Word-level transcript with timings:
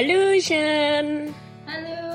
Halo 0.00 0.32
Shan. 0.40 1.28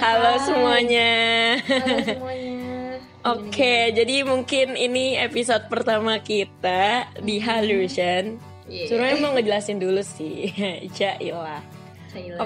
Halo 0.00 0.32
Hai. 0.32 0.44
semuanya. 0.48 1.12
Halo 1.60 1.96
semuanya. 2.08 2.96
Oke, 3.20 3.92
jadi 3.92 4.24
mungkin 4.24 4.80
ini 4.80 5.20
episode 5.20 5.68
pertama 5.68 6.24
kita 6.24 7.04
di 7.20 7.36
Halo 7.36 7.84
Shan. 7.84 8.40
Yeah. 8.64 8.88
Sebenarnya 8.88 9.20
mau 9.20 9.36
ngejelasin 9.36 9.76
dulu 9.76 10.00
sih. 10.00 10.56
Saila. 10.96 11.60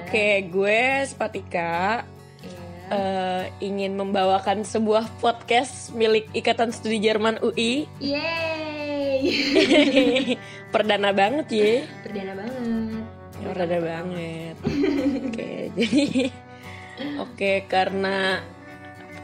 Oke, 0.03 0.43
gue 0.51 1.07
Spatika 1.07 2.03
eh, 2.91 3.55
ingin 3.63 3.95
membawakan 3.95 4.67
sebuah 4.67 5.07
podcast 5.23 5.95
milik 5.95 6.27
Ikatan 6.35 6.75
Studi 6.75 6.99
Jerman 6.99 7.39
UI. 7.39 7.87
Yeay. 8.03 8.67
Perdana 10.75 11.15
banget 11.15 11.47
ya. 11.55 11.87
Perdana 12.03 12.35
banget. 12.35 12.56
Perdana 13.49 13.79
banget. 13.81 14.57
Oke, 15.27 15.51
jadi 15.79 16.05
oke 17.19 17.53
karena 17.67 18.41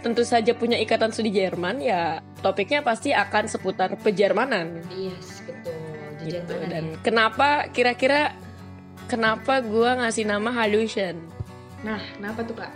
tentu 0.02 0.22
saja 0.22 0.50
punya 0.52 0.76
Ikatan 0.76 1.14
Studi 1.14 1.30
Jerman 1.30 1.78
ya 1.78 2.18
topiknya 2.42 2.82
pasti 2.82 3.14
akan 3.14 3.46
seputar 3.46 3.94
pejermanan. 3.98 4.82
Yes, 4.90 5.42
betul. 5.46 5.74
Gitu. 6.22 6.54
mana 6.54 6.66
Dan 6.70 6.84
nih? 6.86 6.98
kenapa 7.02 7.48
kira-kira 7.70 8.34
kenapa 9.06 9.58
gua 9.58 9.98
ngasih 9.98 10.22
nama 10.22 10.50
Halusion? 10.52 11.18
Nah, 11.82 11.98
kenapa 12.14 12.40
tuh 12.42 12.54
kak? 12.54 12.72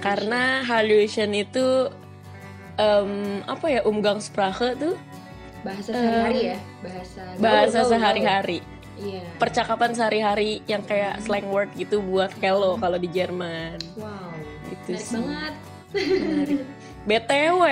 Karena 0.00 0.64
Halusion 0.64 1.32
itu 1.32 1.88
em, 2.76 3.12
apa 3.44 3.66
ya 3.68 3.80
Umgangssprache 3.84 4.76
tuh 4.76 4.96
Bahasa 5.60 5.92
sehari-hari 5.92 6.40
ya, 6.40 6.58
bahasa. 6.80 7.20
bahasa 7.36 7.80
sehari-hari, 7.84 8.58
Iya. 9.00 9.24
percakapan 9.36 9.90
sehari-hari 9.90 10.60
yang 10.64 10.82
kayak 10.82 11.18
slang 11.20 11.48
word 11.48 11.72
gitu 11.74 11.98
buat 12.00 12.28
hello 12.36 12.76
kalau 12.76 12.94
di 12.94 13.08
Jerman. 13.08 13.80
Wow. 13.96 14.30
Itu 14.68 14.90
Menarik 14.90 15.00
sih. 15.02 15.16
banget. 15.16 15.54
Menarik. 15.90 16.60
BTW, 17.08 17.62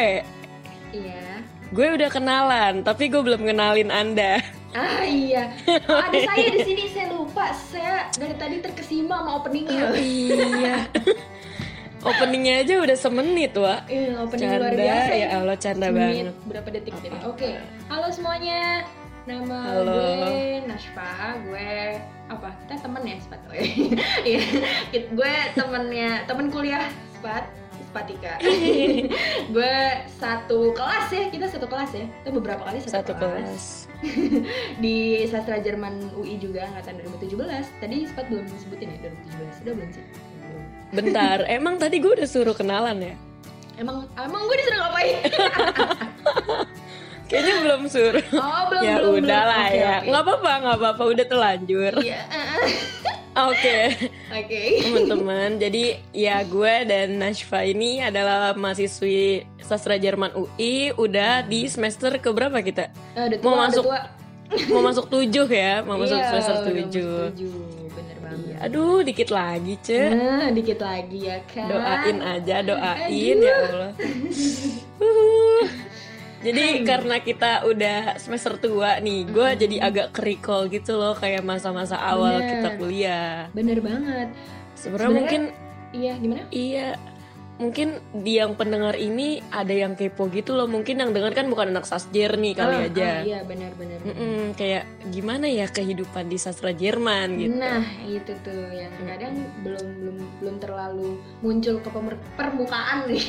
Iya. 0.88 1.24
gue 1.68 1.86
udah 1.94 2.08
kenalan, 2.08 2.80
tapi 2.80 3.06
gue 3.06 3.20
belum 3.20 3.44
kenalin 3.44 3.88
Anda. 3.88 4.40
Ah 4.70 5.00
iya. 5.00 5.52
Oh, 5.84 5.96
ada 5.98 6.16
saya 6.18 6.48
di 6.50 6.60
sini. 6.62 6.82
Saya 6.88 7.08
lupa. 7.10 7.52
Saya 7.52 8.08
dari 8.12 8.34
tadi 8.34 8.56
terkesima 8.58 9.16
sama 9.18 9.36
openingnya. 9.36 9.92
iya. 9.96 10.84
Openingnya 11.98 12.62
aja 12.62 12.74
udah 12.78 12.94
semenit, 12.94 13.52
Wak. 13.52 13.84
Iya, 13.86 14.22
opening 14.22 14.48
Canda, 14.48 14.60
luar 14.62 14.74
biasa. 14.76 15.10
ya 15.10 15.16
ini. 15.18 15.34
Allah, 15.34 15.56
canda 15.58 15.86
banget. 15.90 16.24
Berapa 16.46 16.68
detik 16.70 16.94
jadi? 17.00 17.16
Oke. 17.26 17.58
Halo 17.88 18.06
semuanya. 18.08 18.86
Nama 19.28 19.60
Halo. 19.60 19.92
gue 19.92 20.64
Nashfa, 20.64 21.12
gue 21.44 21.70
apa? 22.28 22.48
Kita 22.64 22.74
temen 22.80 23.02
ya, 23.04 23.16
Spat. 23.20 23.40
Oh, 23.44 23.52
Iya. 24.24 24.40
Kit- 24.92 25.12
gue 25.12 25.32
temennya, 25.52 26.24
temen 26.24 26.48
kuliah 26.48 26.88
Spat, 27.12 27.44
Spatika. 27.92 28.40
gue 29.54 29.76
satu 30.16 30.72
kelas 30.72 31.12
ya, 31.12 31.28
kita 31.28 31.44
satu 31.44 31.68
kelas 31.68 31.92
ya. 31.92 32.08
Kita 32.24 32.30
beberapa 32.32 32.64
kali 32.64 32.80
satu, 32.80 32.88
Satu 32.88 33.12
kelas. 33.20 33.64
Di 34.82 34.96
Sastra 35.28 35.60
Jerman 35.60 36.08
UI 36.16 36.40
juga 36.40 36.64
angkatan 36.64 36.96
2017. 37.20 37.84
Tadi 37.84 37.96
Spat 38.08 38.32
belum 38.32 38.48
disebutin 38.48 38.96
ya 38.96 39.12
2017. 39.12 39.60
Udah 39.60 39.72
belum 39.76 39.90
sih? 39.92 40.04
Belum. 40.08 40.64
Bentar, 40.88 41.38
emang 41.44 41.76
tadi 41.76 42.00
gue 42.00 42.16
udah 42.16 42.24
suruh 42.24 42.56
kenalan 42.56 42.96
ya? 43.04 43.14
Emang 43.76 44.08
emang 44.16 44.40
gue 44.42 44.56
disuruh 44.56 44.80
ngapain? 44.80 45.16
Kayaknya 47.28 47.54
belum 47.60 47.82
suruh. 47.86 48.24
Oh, 48.32 48.62
belum 48.66 48.82
ya 48.86 48.94
belum. 48.98 49.12
udah 49.14 49.20
belum. 49.20 49.50
lah 49.50 49.60
Oke, 49.62 49.76
ya. 49.76 49.92
oke. 49.94 50.06
Nggak 50.06 50.22
apa-apa, 50.22 50.52
nggak 50.58 50.76
apa-apa. 50.76 51.02
Udah 51.06 51.26
telanjur. 51.26 51.92
Iya. 52.00 52.20
Oke, 53.38 53.94
Oke. 54.34 54.82
teman-teman. 54.82 55.62
Jadi 55.62 55.84
ya 56.10 56.42
gue 56.42 56.74
dan 56.82 57.22
Nashfa 57.22 57.62
ini 57.62 58.02
adalah 58.02 58.50
mahasiswi 58.52 59.20
sastra 59.58 59.94
Jerman 59.94 60.34
UI. 60.34 60.90
Udah 60.92 61.46
di 61.46 61.70
semester 61.70 62.18
keberapa 62.18 62.58
kita? 62.58 62.90
Mau 63.14 63.30
tua, 63.30 63.38
udah 63.38 63.58
masuk 63.62 63.84
tua. 63.86 64.00
Mau 64.74 64.82
masuk 64.82 65.06
tujuh 65.06 65.46
ya? 65.46 65.86
Mau 65.86 65.94
masuk 65.96 66.18
Iya, 66.18 66.26
semester 66.26 66.50
masuk 66.56 66.66
tujuh. 66.66 67.18
tujuh, 67.30 67.54
bener 67.92 68.16
banget. 68.18 68.42
Iya, 68.48 68.56
Aduh, 68.64 68.98
dikit 69.06 69.28
lagi, 69.30 69.74
Ce. 69.78 70.00
Nah, 70.08 70.48
dikit 70.50 70.78
lagi 70.80 71.18
ya 71.22 71.38
kan. 71.46 71.66
Doain 71.68 72.18
aja, 72.18 72.56
doain 72.60 73.06
Aduh. 73.38 73.46
ya 73.46 73.54
Allah. 73.62 73.90
Jadi 76.38 76.86
karena 76.86 77.18
kita 77.18 77.66
udah 77.66 78.14
semester 78.14 78.54
tua 78.56 78.98
nih, 78.98 79.26
gue 79.26 79.48
jadi 79.58 79.76
agak 79.82 80.14
kerikol 80.14 80.70
gitu 80.70 80.94
loh 80.94 81.12
kayak 81.12 81.42
masa-masa 81.42 81.98
awal 81.98 82.38
Bener. 82.38 82.48
kita 82.48 82.68
kuliah. 82.76 83.34
Bener 83.50 83.78
banget. 83.78 84.28
Sebenarnya 84.72 85.10
mungkin 85.10 85.42
Iya, 85.88 86.12
gimana? 86.14 86.42
iya, 86.52 86.88
mungkin 87.56 87.88
di 88.14 88.36
yang 88.36 88.54
pendengar 88.54 88.94
ini 88.94 89.42
ada 89.50 89.72
yang 89.72 89.96
kepo 89.96 90.28
gitu 90.28 90.54
loh. 90.54 90.68
Mungkin 90.68 91.00
yang 91.00 91.10
dengar 91.10 91.32
kan 91.32 91.50
bukan 91.50 91.72
anak 91.72 91.88
sasjer 91.88 92.36
nih 92.36 92.54
kali 92.54 92.76
Ah, 92.76 92.86
aja. 92.86 93.08
ah, 93.08 93.18
iya, 93.24 93.38
bener. 93.42 93.72
bener. 93.74 93.98
Mm-mm, 94.04 94.54
kayak 94.54 94.84
gimana 95.10 95.50
ya 95.50 95.66
kehidupan 95.66 96.28
di 96.28 96.38
sastra 96.38 96.70
Jerman 96.70 97.34
gitu. 97.34 97.56
Nah, 97.56 97.82
itu 98.04 98.30
tuh 98.46 98.62
yang 98.70 98.94
kadang 99.02 99.34
belum 99.64 99.86
belum 99.98 100.16
belum 100.38 100.56
terlalu 100.60 101.18
muncul 101.40 101.82
ke 101.82 101.88
permukaan 102.36 103.10
nih. 103.10 103.26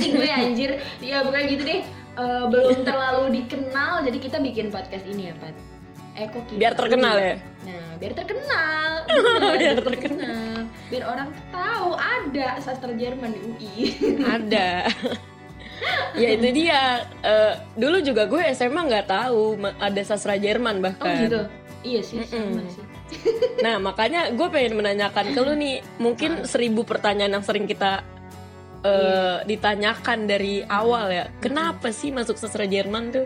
Sih 0.00 0.08
gue 0.16 0.24
anjir? 0.24 0.70
Ya 1.02 1.20
bukan 1.20 1.44
gitu 1.44 1.68
deh. 1.68 1.84
Eh, 2.14 2.44
belum 2.46 2.86
terlalu 2.86 3.42
dikenal, 3.42 4.06
jadi 4.06 4.18
kita 4.22 4.38
bikin 4.38 4.70
podcast 4.70 5.02
ini 5.02 5.30
ya, 5.30 5.34
Pat. 5.34 5.54
Eh 6.14 6.30
kok 6.30 6.46
kita? 6.46 6.58
Biar 6.62 6.72
terkenal 6.78 7.14
ya. 7.18 7.34
Nah, 7.66 7.86
biar 7.98 8.12
terkenal. 8.14 8.90
Biar 9.58 9.78
terkenal. 9.82 10.70
Biar 10.86 11.04
orang 11.04 11.28
tahu 11.50 11.90
ada 11.98 12.48
sastra 12.62 12.94
Jerman 12.94 13.34
di 13.34 13.40
UI. 13.42 13.74
ada 14.38 14.86
ya 16.22 16.28
itu 16.32 16.48
dia 16.54 17.02
Eh, 17.18 17.54
dulu 17.74 17.98
juga 17.98 18.30
gue 18.30 18.40
SMA 18.54 18.78
nggak 18.78 19.10
tahu 19.10 19.58
ada 19.58 20.02
sastra 20.06 20.38
Jerman 20.38 20.78
Oh 20.78 20.82
bahkan 20.86 21.18
gitu. 21.26 21.42
Iya 21.82 22.00
sih, 22.00 22.22
sama 22.24 22.62
Mm-mm. 22.62 22.70
sih. 22.70 22.84
nah 23.60 23.76
makanya 23.76 24.32
gue 24.32 24.48
pengen 24.48 24.80
menanyakan 24.80 25.36
ke 25.36 25.40
lu 25.44 25.52
nih 25.54 25.84
mungkin 26.00 26.48
seribu 26.48 26.82
pertanyaan 26.82 27.36
yang 27.36 27.44
sering 27.44 27.68
kita 27.68 28.00
eh, 28.84 28.92
Iya. 28.92 29.42
ditanyakan 29.42 30.18
dari 30.24 30.60
awal 30.62 31.08
ya 31.08 31.24
kenapa 31.38 31.88
sih 31.88 32.08
masuk 32.08 32.36
sastra 32.36 32.64
Jerman 32.64 33.10
tuh 33.10 33.24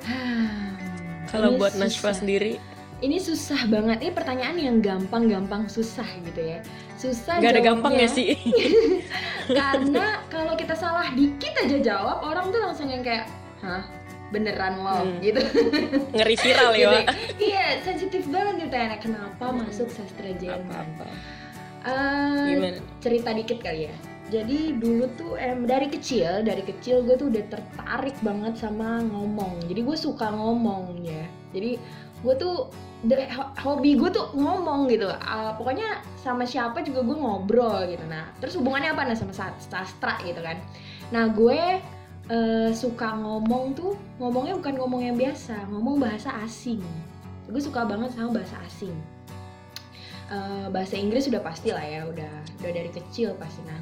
kalau 1.26 1.52
Ini 1.52 1.58
buat 1.58 1.74
Nashfa 1.74 2.08
susah. 2.08 2.14
sendiri 2.16 2.54
Ini 2.98 3.14
susah 3.14 3.70
banget. 3.70 4.02
Ini 4.02 4.10
pertanyaan 4.10 4.58
yang 4.58 4.82
gampang-gampang 4.82 5.70
susah 5.70 6.02
gitu 6.18 6.42
ya. 6.42 6.58
Susah 6.94 7.38
nggak 7.38 7.46
ada 7.46 7.62
jawabnya. 7.62 7.70
gampangnya 7.78 8.08
sih 8.10 8.34
Karena 9.58 10.18
kalau 10.34 10.58
kita 10.58 10.74
salah 10.74 11.06
dikit 11.14 11.54
aja 11.54 11.78
jawab, 11.78 12.26
orang 12.26 12.50
tuh 12.50 12.58
langsung 12.58 12.90
yang 12.90 13.00
kayak, 13.00 13.30
"Hah? 13.62 13.86
Beneran 14.28 14.82
lo?" 14.82 15.06
Hmm. 15.06 15.22
gitu. 15.22 15.38
ngeri 16.18 16.36
viral 16.36 16.72
ya 16.74 16.90
Gitu. 16.90 16.98
Iya, 17.44 17.64
sensitif 17.80 18.26
banget 18.26 18.66
ditanya 18.66 18.98
kenapa 18.98 19.46
masuk 19.46 19.86
sastra 19.88 20.34
Jerman. 20.34 20.66
apa-apa 20.66 21.06
Eh, 21.86 22.46
gimana 22.50 22.82
cerita 22.98 23.30
dikit 23.30 23.58
kali 23.62 23.86
ya. 23.86 23.94
Jadi 24.28 24.76
dulu 24.76 25.08
tuh 25.16 25.40
em, 25.40 25.64
dari 25.64 25.88
kecil, 25.88 26.44
dari 26.44 26.60
kecil 26.60 27.00
gue 27.00 27.16
tuh 27.16 27.32
udah 27.32 27.44
tertarik 27.48 28.16
banget 28.20 28.60
sama 28.60 29.00
ngomong. 29.08 29.64
Jadi 29.64 29.80
gue 29.80 29.96
suka 29.96 30.28
ngomong 30.28 31.00
ya. 31.00 31.24
Jadi 31.56 31.80
gue 32.20 32.34
tuh 32.36 32.68
ho- 33.08 33.52
hobi 33.64 33.96
gue 33.96 34.10
tuh 34.12 34.28
ngomong 34.36 34.92
gitu. 34.92 35.08
Ah, 35.08 35.56
pokoknya 35.56 36.04
sama 36.20 36.44
siapa 36.44 36.84
juga 36.84 37.00
gue 37.08 37.16
ngobrol 37.16 37.88
gitu. 37.88 38.04
Nah, 38.04 38.28
terus 38.36 38.52
hubungannya 38.60 38.92
apa 38.92 39.08
nah 39.08 39.16
sama 39.16 39.32
sa- 39.32 39.56
sastra 39.56 40.20
gitu 40.28 40.44
kan? 40.44 40.60
Nah, 41.08 41.32
gue 41.32 41.80
eh, 42.28 42.70
suka 42.76 43.16
ngomong 43.16 43.72
tuh 43.72 43.96
ngomongnya 44.20 44.52
bukan 44.60 44.76
ngomong 44.76 45.00
yang 45.08 45.16
biasa, 45.16 45.72
ngomong 45.72 45.96
bahasa 45.96 46.28
asing. 46.44 46.84
Gue 47.48 47.64
suka 47.64 47.88
banget 47.88 48.12
sama 48.12 48.36
bahasa 48.36 48.60
asing. 48.68 48.92
Eh, 50.28 50.68
bahasa 50.68 51.00
Inggris 51.00 51.24
sudah 51.24 51.40
pasti 51.40 51.72
lah 51.72 51.80
ya, 51.80 52.04
udah 52.04 52.28
udah 52.60 52.70
dari 52.76 52.92
kecil 52.92 53.32
pasti. 53.40 53.64
Nah, 53.64 53.80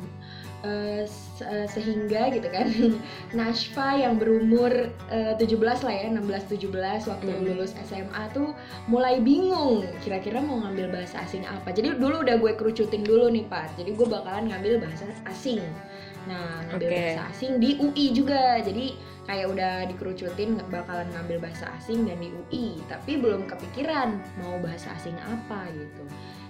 eh, 0.66 1.06
se- 1.06 1.46
eh, 1.46 1.66
sehingga 1.66 2.26
gitu 2.28 2.50
kan, 2.50 2.66
Nashfa 3.38 3.94
yang 3.94 4.18
berumur 4.18 4.70
eh, 5.06 5.32
17 5.38 5.62
lah 5.86 5.94
ya, 5.94 6.06
16-17 6.10 7.06
waktu 7.06 7.30
Hmm. 7.30 7.44
lulus 7.46 7.72
SMA 7.80 8.22
tuh 8.30 8.50
mulai 8.86 9.22
bingung 9.22 9.86
kira-kira 10.02 10.42
mau 10.42 10.58
ngambil 10.60 10.90
bahasa 10.92 11.22
asing 11.22 11.46
apa. 11.46 11.70
Jadi 11.70 11.94
dulu 11.94 12.26
udah 12.26 12.36
gue 12.36 12.52
kerucutin 12.54 13.02
dulu 13.02 13.30
nih 13.30 13.46
Pak. 13.46 13.78
Jadi 13.78 13.94
gue 13.94 14.06
bakalan 14.06 14.50
ngambil 14.50 14.82
bahasa 14.82 15.06
asing. 15.24 15.62
Nah, 16.26 16.66
ngambil 16.68 16.90
Oke. 16.90 16.96
bahasa 16.98 17.22
asing 17.30 17.52
di 17.56 17.78
UI 17.78 18.10
juga. 18.10 18.58
Jadi 18.58 18.98
kayak 19.26 19.46
udah 19.50 19.74
dikerucutin 19.86 20.58
bakalan 20.66 21.06
ngambil 21.10 21.42
bahasa 21.42 21.66
asing 21.74 22.06
dan 22.06 22.18
di 22.18 22.30
UI, 22.30 22.78
tapi 22.86 23.18
belum 23.18 23.46
kepikiran 23.46 24.14
mau 24.38 24.58
bahasa 24.58 24.90
asing 24.94 25.14
apa 25.22 25.66
gitu. 25.74 26.02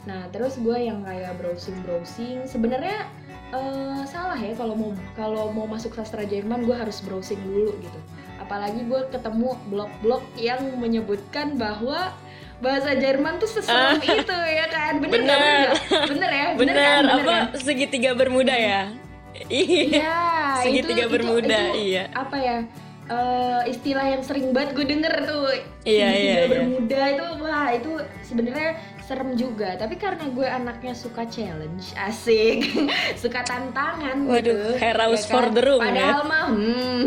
Nah, 0.06 0.28
terus 0.30 0.54
gue 0.56 0.76
yang 0.76 1.02
kayak 1.02 1.34
browsing-browsing, 1.36 2.46
sebenarnya 2.46 3.10
eh, 3.54 4.00
salah 4.08 4.38
ya 4.38 4.54
kalau 4.56 4.74
mau 4.74 4.90
kalau 5.14 5.50
mau 5.54 5.66
masuk 5.68 5.94
sastra 5.94 6.24
Jerman 6.26 6.66
gue 6.66 6.74
harus 6.74 7.02
browsing 7.02 7.38
dulu 7.44 7.76
gitu. 7.78 8.00
Apalagi 8.42 8.84
gue 8.86 9.00
ketemu 9.10 9.58
blog-blog 9.70 10.22
yang 10.38 10.62
menyebutkan 10.78 11.58
bahwa 11.58 12.14
bahasa 12.56 12.96
Jerman 12.96 13.36
tuh 13.36 13.50
seserem 13.50 14.00
itu 14.00 14.32
ya 14.32 14.66
kan 14.72 14.96
bener? 14.96 15.20
Bener. 15.20 15.66
bener, 15.76 16.06
bener 16.08 16.30
ya 16.32 16.46
Bener, 16.56 16.74
kan? 16.76 17.02
Bener 17.04 17.12
apa 17.12 17.22
kan? 17.28 17.44
segitiga 17.60 18.10
bermuda 18.16 18.54
ya? 18.56 18.88
Iya. 19.52 20.00
Iya, 20.00 20.20
Segitiga 20.64 21.04
itu, 21.04 21.12
bermuda, 21.12 21.60
itu, 21.68 21.76
itu 21.76 21.80
iya. 21.92 22.04
Apa 22.16 22.36
ya? 22.40 22.58
Eh, 23.06 23.62
istilah 23.70 24.06
yang 24.18 24.22
sering 24.22 24.50
banget 24.50 24.74
gue 24.74 24.86
denger 24.86 25.14
tuh. 25.26 25.46
Iya, 25.86 26.08
iya, 26.10 26.34
iya. 26.42 26.42
bermuda 26.50 27.02
itu 27.14 27.26
wah 27.38 27.68
itu 27.70 27.92
sebenarnya 28.26 28.70
serem 29.06 29.38
juga. 29.38 29.78
Tapi 29.78 29.94
karena 29.94 30.26
gue 30.26 30.42
anaknya 30.42 30.90
suka 30.98 31.22
challenge 31.30 31.94
asik. 31.94 32.66
Suka 33.22 33.46
tantangan 33.46 34.26
Waduh, 34.26 34.42
gitu. 34.42 34.82
heroes 34.82 35.22
ya 35.22 35.30
for 35.30 35.46
the 35.54 35.62
room, 35.62 35.78
ya. 35.78 35.86
padahal 35.86 36.22
mah 36.26 36.46
hmm, 36.50 37.02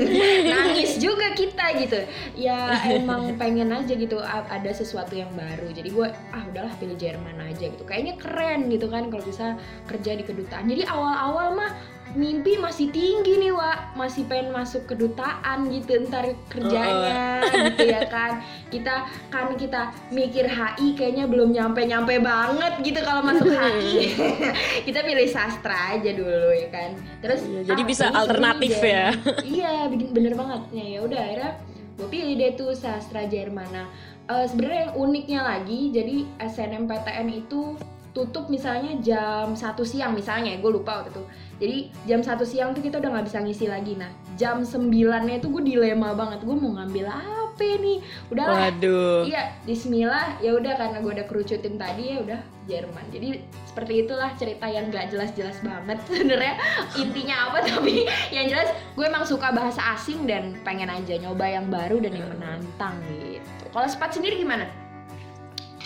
nangis 0.54 1.02
juga 1.02 1.34
kita 1.34 1.66
gitu. 1.82 2.00
Ya 2.38 2.78
emang 2.86 3.34
pengen 3.34 3.74
aja 3.74 3.90
gitu 3.90 4.22
ada 4.22 4.70
sesuatu 4.70 5.18
yang 5.18 5.30
baru. 5.34 5.74
Jadi 5.74 5.90
gue 5.90 6.06
ah 6.30 6.42
udahlah 6.46 6.70
pilih 6.78 6.94
Jerman 6.94 7.42
aja 7.42 7.66
gitu. 7.66 7.82
Kayaknya 7.82 8.14
keren 8.22 8.70
gitu 8.70 8.86
kan 8.86 9.10
kalau 9.10 9.24
bisa 9.26 9.58
kerja 9.90 10.14
di 10.14 10.22
kedutaan. 10.22 10.70
Jadi 10.70 10.86
awal-awal 10.86 11.58
mah 11.58 11.70
mimpi 12.16 12.58
masih 12.58 12.90
tinggi 12.90 13.38
nih 13.38 13.52
Wak. 13.54 13.94
Masih 13.94 14.26
pengen 14.26 14.54
masuk 14.54 14.86
kedutaan 14.86 15.70
gitu 15.70 16.06
ntar 16.08 16.30
kerjanya 16.50 17.44
gitu 17.70 17.84
ya 17.86 18.02
kan. 18.10 18.42
Kita 18.70 18.94
kan 19.28 19.54
kita 19.54 19.90
mikir 20.14 20.46
HI 20.46 20.94
kayaknya 20.94 21.26
belum 21.26 21.50
nyampe-nyampe 21.54 22.22
banget 22.22 22.72
gitu 22.82 23.00
kalau 23.02 23.22
masuk 23.22 23.50
HI 23.50 24.14
kita 24.86 25.02
pilih 25.02 25.26
sastra 25.30 25.98
aja 25.98 26.10
dulu 26.14 26.50
ya 26.54 26.68
kan. 26.70 26.90
Terus 27.20 27.40
Iya, 27.50 27.74
jadi 27.74 27.82
ah, 27.82 27.88
bisa 27.88 28.04
alternatif 28.14 28.74
ya. 28.78 29.10
Iya 29.42 29.90
bener 29.90 30.34
banget 30.38 30.62
ya 30.70 30.84
ya 30.96 30.98
udah 31.02 31.20
akhirnya 31.20 31.52
gue 32.00 32.08
pilih 32.08 32.34
deh 32.40 32.52
tuh 32.56 32.72
sastra 32.72 33.28
Jerman 33.28 33.68
nah 33.68 33.86
eh, 34.32 34.44
sebenarnya 34.48 34.88
yang 34.88 34.94
uniknya 34.96 35.40
lagi 35.44 35.92
jadi 35.92 36.16
SNMPTN 36.40 37.28
itu 37.28 37.76
tutup 38.10 38.50
misalnya 38.50 38.98
jam 38.98 39.54
satu 39.54 39.86
siang 39.86 40.16
misalnya 40.16 40.58
gue 40.58 40.70
lupa 40.72 41.04
waktu 41.04 41.14
itu 41.14 41.22
jadi 41.60 41.92
jam 42.08 42.24
satu 42.24 42.42
siang 42.48 42.72
tuh 42.72 42.80
kita 42.80 42.98
udah 42.98 43.20
nggak 43.20 43.26
bisa 43.28 43.38
ngisi 43.44 43.68
lagi 43.68 43.94
nah 43.94 44.08
jam 44.40 44.64
9-nya 44.64 45.38
itu 45.38 45.46
gue 45.52 45.62
dilema 45.62 46.16
banget 46.16 46.40
gue 46.40 46.56
mau 46.56 46.72
ngambil 46.80 47.06
apa 47.12 47.76
nih 47.76 47.98
udahlah 48.32 48.72
Waduh. 48.72 49.28
Iya, 49.28 49.52
Bismillah. 49.68 50.40
Ya 50.40 50.56
udah 50.56 50.80
karena 50.80 51.04
gue 51.04 51.12
udah 51.12 51.26
kerucutin 51.28 51.76
tadi 51.76 52.16
ya 52.16 52.24
udah 52.24 52.40
Jerman. 52.64 53.04
Jadi 53.12 53.44
seperti 53.68 54.06
itulah 54.06 54.32
cerita 54.40 54.64
yang 54.64 54.88
gak 54.88 55.12
jelas-jelas 55.12 55.60
banget 55.60 56.00
sebenarnya 56.08 56.54
intinya 56.96 57.52
apa 57.52 57.58
tapi 57.70 58.08
yang 58.32 58.48
jelas 58.48 58.72
gue 58.96 59.04
emang 59.04 59.28
suka 59.28 59.52
bahasa 59.52 59.92
asing 59.92 60.24
dan 60.24 60.56
pengen 60.64 60.88
aja 60.88 61.20
nyoba 61.20 61.44
yang 61.44 61.68
baru 61.68 62.00
dan 62.00 62.16
yang 62.16 62.28
menantang 62.32 62.96
gitu. 63.12 63.64
Kalau 63.68 63.86
Spat 63.92 64.16
sendiri 64.16 64.40
gimana? 64.40 64.64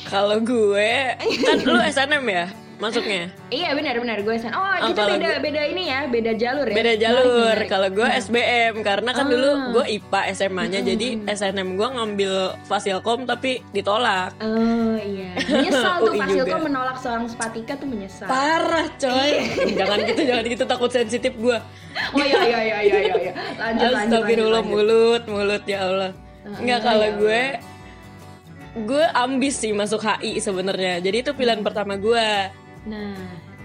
Kalau 0.06 0.38
gue 0.38 0.90
kan 1.44 1.58
lu 1.66 1.80
SNM 1.80 2.24
ya 2.30 2.46
masuknya. 2.84 3.32
Iya 3.48 3.72
benar-benar 3.72 4.20
gue 4.20 4.36
san. 4.36 4.52
Oh 4.52 4.62
Oh, 4.74 4.90
kita 4.90 5.06
beda 5.06 5.30
beda 5.40 5.62
ini 5.64 5.88
ya, 5.88 6.04
beda 6.04 6.32
jalur 6.34 6.66
ya. 6.68 6.76
Beda 6.76 6.92
jalur. 6.94 7.56
Kalau 7.64 7.88
gue 7.88 8.04
SBM 8.04 8.74
karena 8.82 9.10
kan 9.10 9.24
dulu 9.24 9.48
Ah. 9.48 9.70
gue 9.72 9.84
IPA 9.96 10.20
SMA-nya 10.34 10.80
jadi 10.82 11.08
SNM 11.24 11.68
gue 11.74 11.88
ngambil 11.88 12.34
Fasilkom 12.66 13.24
tapi 13.24 13.64
ditolak. 13.70 14.36
Oh 14.38 14.98
iya, 14.98 15.32
menyesal 15.40 15.94
tuh 16.04 16.12
Fasilkom 16.12 16.60
juga. 16.60 16.66
menolak 16.68 16.96
seorang 16.98 17.24
Spatika 17.24 17.74
tuh 17.74 17.88
menyesal. 17.88 18.28
Parah 18.28 18.90
coy. 18.94 19.32
jangan 19.78 19.98
gitu, 20.04 20.22
jangan 20.26 20.44
gitu 20.44 20.64
takut 20.66 20.90
sensitif 20.90 21.32
gue. 21.34 21.58
Oh 22.12 22.20
iya 22.20 22.40
iya 22.44 22.60
iya 22.60 22.78
iya 22.82 22.98
iya. 23.00 23.14
iya. 23.16 23.32
Lanjut 23.56 23.88
lanjut. 23.88 24.12
Astagfirullah 24.20 24.60
lanjut, 24.60 24.74
lanjut. 24.74 24.90
mulut, 24.90 25.22
mulut 25.30 25.64
ya 25.64 25.78
Allah. 25.86 26.10
Ah, 26.44 26.58
Enggak 26.60 26.78
ah, 26.78 26.84
kalau 26.84 27.06
ya 27.06 27.14
gue 27.16 27.42
gue 28.74 29.04
ambis 29.14 29.54
sih 29.54 29.70
masuk 29.70 30.02
HI 30.02 30.42
sebenarnya. 30.42 30.98
Jadi 30.98 31.16
itu 31.22 31.30
pilihan 31.32 31.62
pertama 31.62 31.94
gue. 31.94 32.26
Nah, 32.84 33.16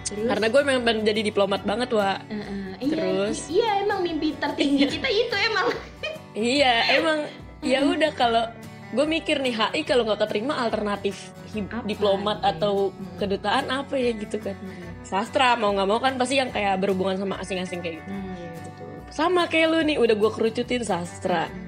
terus 0.01 0.25
Karena 0.25 0.47
gue 0.47 0.61
memang 0.63 0.97
jadi 1.01 1.21
diplomat 1.21 1.61
banget, 1.61 1.89
Wak. 1.89 2.17
Uh, 2.25 2.35
uh, 2.35 2.67
iya, 2.77 2.89
Terus? 2.89 3.37
iya 3.47 3.69
emang 3.79 3.99
mimpi 3.99 4.31
tertinggi 4.33 4.85
kita 4.89 5.07
itu 5.07 5.35
emang 5.45 5.67
Iya, 6.33 6.73
emang 6.93 7.17
ya 7.59 7.83
udah 7.83 8.11
kalau 8.13 8.43
gue 8.89 9.05
mikir 9.05 9.37
nih 9.37 9.53
HI 9.53 9.81
kalau 9.83 10.01
nggak 10.03 10.23
keterima 10.23 10.55
alternatif 10.57 11.35
Apa 11.51 11.83
diplomat 11.83 12.39
ya? 12.39 12.53
atau 12.53 12.89
Hmm. 12.89 13.17
kedutaan 13.17 13.65
apa 13.67 13.95
ya 13.95 14.11
gitu 14.13 14.37
kan. 14.37 14.55
Sastra 15.01 15.53
mau 15.53 15.69
nggak 15.69 15.85
mau 15.85 15.97
kan 15.97 16.13
pasti 16.15 16.37
yang 16.37 16.47
kayak 16.47 16.77
berhubungan 16.77 17.17
sama 17.17 17.35
asing-asing 17.37 17.79
kayak 17.79 17.99
gitu. 17.99 18.09
Hmm, 18.09 18.33
iya 18.33 18.49
betul. 18.61 18.87
Sama 19.09 19.41
kayak 19.45 19.67
lu 19.67 19.79
nih 19.83 19.97
udah 19.97 20.15
gue 20.15 20.31
kerucutin 20.31 20.81
sastra. 20.81 21.45
Hmm, 21.45 21.67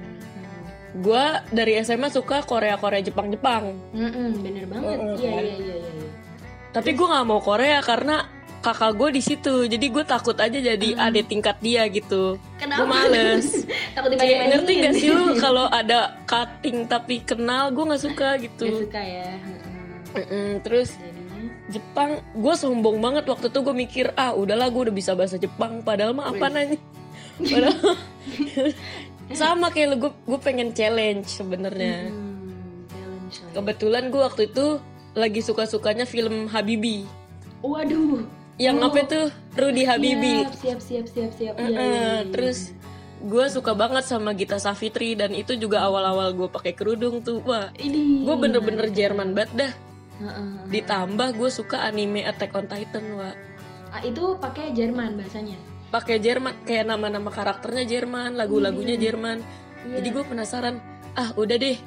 Gue 0.94 1.24
dari 1.48 1.72
SMA 1.78 2.08
suka 2.08 2.40
Korea-Korea 2.42 3.00
Jepang-Jepang. 3.02 3.64
hmm, 3.90 4.10
hmm, 4.10 4.30
bener 4.38 4.64
banget. 4.66 4.92
Mm, 4.94 5.04
mm, 5.04 5.16
Iya 5.16 5.30
kan. 5.30 5.42
iya 5.42 5.54
iya 5.54 5.74
iya. 5.74 6.10
Tapi 6.72 6.90
gue 6.96 7.06
nggak 7.06 7.26
mau 7.28 7.40
Korea 7.44 7.84
karena 7.84 8.24
kakak 8.62 8.92
gue 8.96 9.08
di 9.18 9.22
situ. 9.22 9.66
Jadi 9.68 9.86
gue 9.90 10.04
takut 10.06 10.38
aja 10.38 10.54
jadi 10.54 10.88
adik 10.96 11.28
tingkat 11.28 11.58
dia 11.60 11.84
gitu. 11.90 12.40
Hmm. 12.62 12.72
Gue 12.72 12.86
males. 12.88 13.66
Takut 13.98 14.16
Kayak 14.16 14.56
ngerti 14.56 14.72
gak 14.80 14.94
sih 14.96 15.08
lu 15.12 15.36
kalau 15.36 15.68
ada 15.68 16.16
cutting 16.24 16.88
tapi 16.88 17.20
kenal 17.20 17.68
gue 17.74 17.84
nggak 17.84 18.02
suka 18.02 18.38
Gak 18.38 18.48
gitu. 18.48 18.88
suka 18.88 19.02
ya. 19.02 19.36
Hmm, 19.36 20.16
Mm-mm, 20.16 20.48
terus. 20.64 20.96
Jepang, 21.72 22.20
gue 22.36 22.54
sombong 22.56 23.00
banget 23.00 23.24
waktu 23.32 23.48
itu 23.48 23.58
gue 23.64 23.72
mikir 23.76 24.06
ah 24.12 24.36
udahlah 24.36 24.68
gue 24.68 24.88
udah 24.88 24.96
bisa 24.96 25.12
bahasa 25.12 25.36
Jepang. 25.36 25.80
Padahal 25.84 26.16
mah 26.16 26.30
apa 26.30 26.46
nanya? 26.48 26.78
Padahal 27.52 27.96
sama 29.40 29.72
kayak 29.72 29.88
lu 29.92 29.96
gue 30.08 30.12
gue 30.12 30.40
pengen 30.40 30.70
challenge 30.72 31.28
sebenarnya. 31.28 32.08
Hmm, 32.08 32.84
ya. 32.92 33.06
Kebetulan 33.56 34.12
gue 34.12 34.20
waktu 34.20 34.52
itu 34.52 34.78
lagi 35.12 35.40
suka 35.40 35.64
sukanya 35.64 36.04
film 36.04 36.46
Habibi. 36.46 37.04
Waduh. 37.60 38.24
Yang 38.56 38.76
Oh. 38.78 38.86
apa 38.86 39.00
tuh 39.04 39.26
Rudy 39.54 39.82
Habibi. 39.82 40.44
Siap 40.44 40.80
siap 40.80 40.80
siap 40.80 41.06
siap 41.08 41.30
siap. 41.32 41.54
Iya, 41.54 41.62
Eh, 41.62 41.68
iya, 41.68 41.80
iya, 41.80 42.00
iya. 42.18 42.18
terus 42.28 42.72
gue 43.18 43.46
suka 43.48 43.72
banget 43.72 44.02
sama 44.02 44.32
Gita 44.32 44.56
Savitri 44.56 45.14
dan 45.14 45.30
itu 45.30 45.54
juga 45.54 45.78
awal-awal 45.80 46.32
gue 46.32 46.48
pakai 46.48 46.72
kerudung 46.72 47.22
tuh 47.22 47.38
wah 47.40 47.70
ini 47.76 48.26
gue 48.26 48.34
bener-bener 48.36 48.90
Jerman 48.90 49.30
banget 49.30 49.52
dah 49.54 49.72
Heeh. 50.18 50.50
ditambah 50.68 51.28
gue 51.32 51.46
suka 51.48 51.86
anime 51.86 52.20
Attack 52.20 52.50
on 52.52 52.66
Titan 52.66 53.14
wah 53.14 53.30
Ah, 53.88 54.02
itu 54.02 54.34
pakai 54.34 54.74
Jerman 54.74 55.14
bahasanya. 55.14 55.54
pakai 55.88 56.18
Jerman 56.18 56.66
kayak 56.66 56.82
nama-nama 56.84 57.28
karakternya 57.28 57.86
Jerman 57.86 58.34
lagu-lagunya 58.34 58.98
Jerman 58.98 59.38
Iya. 59.84 60.02
jadi 60.02 60.08
gue 60.10 60.24
penasaran 60.26 60.76
ah 61.14 61.30
udah 61.32 61.56
deh 61.56 61.78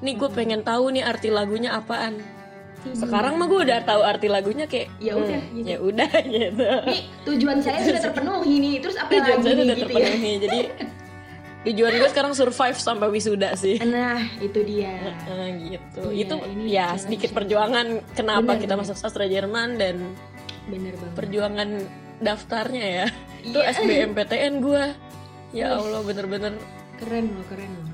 nih 0.00 0.14
gue 0.16 0.30
pengen 0.30 0.62
tahu 0.62 0.90
nih 0.90 1.04
arti 1.04 1.30
lagunya 1.30 1.78
apaan 1.78 2.18
sekarang 2.92 3.34
mah 3.34 3.46
gue 3.46 3.60
udah 3.62 3.78
tahu 3.82 4.02
arti 4.02 4.26
lagunya 4.26 4.66
kayak 4.66 4.90
Ya 4.98 5.12
hmm, 5.12 5.22
udah, 5.22 5.40
gitu. 5.48 5.64
ya 5.64 5.76
udah 5.78 6.10
gitu 6.34 6.66
Nih 6.84 7.00
tujuan 7.22 7.58
saya 7.58 7.78
sudah 7.80 8.00
terpenuhi 8.02 8.54
nih. 8.58 8.74
Terus 8.78 8.96
apa 8.96 9.08
tujuan 9.08 9.38
lagi 9.38 9.42
saya 9.42 9.54
nih 9.54 9.62
udah 9.62 9.76
gitu 9.76 9.92
ya? 9.92 9.98
terpenuhi 10.02 10.32
jadi 10.38 10.58
tujuan 11.62 11.92
gue 11.94 12.08
sekarang 12.10 12.32
survive 12.32 12.74
sampai 12.74 13.06
wisuda 13.08 13.54
sih 13.54 13.78
Nah 13.78 14.18
itu 14.38 14.58
dia. 14.62 14.98
Nah, 15.30 15.46
gitu. 15.54 16.02
Iya, 16.10 16.20
itu 16.20 16.34
ini 16.50 16.64
ya 16.66 16.86
challenge 16.90 17.00
sedikit 17.00 17.30
ya. 17.30 17.34
perjuangan 17.34 17.86
kenapa 18.12 18.42
Bener, 18.48 18.60
kita 18.60 18.74
bener. 18.74 18.82
masuk 18.82 18.96
sastra 18.96 19.24
Jerman 19.24 19.78
dan 19.78 19.96
Bener 20.64 20.94
banget. 20.94 21.14
perjuangan 21.14 21.68
daftarnya 22.18 22.86
ya. 22.86 23.06
Itu 23.42 23.58
Iya. 23.58 23.74
SBMPTN 23.74 24.54
gua. 24.58 24.94
Ya. 25.50 25.74
Allah 25.74 26.02
bener-bener. 26.02 26.54
Keren 26.96 27.30
loh 27.30 27.46
keren 27.46 27.70
loh. 27.72 27.86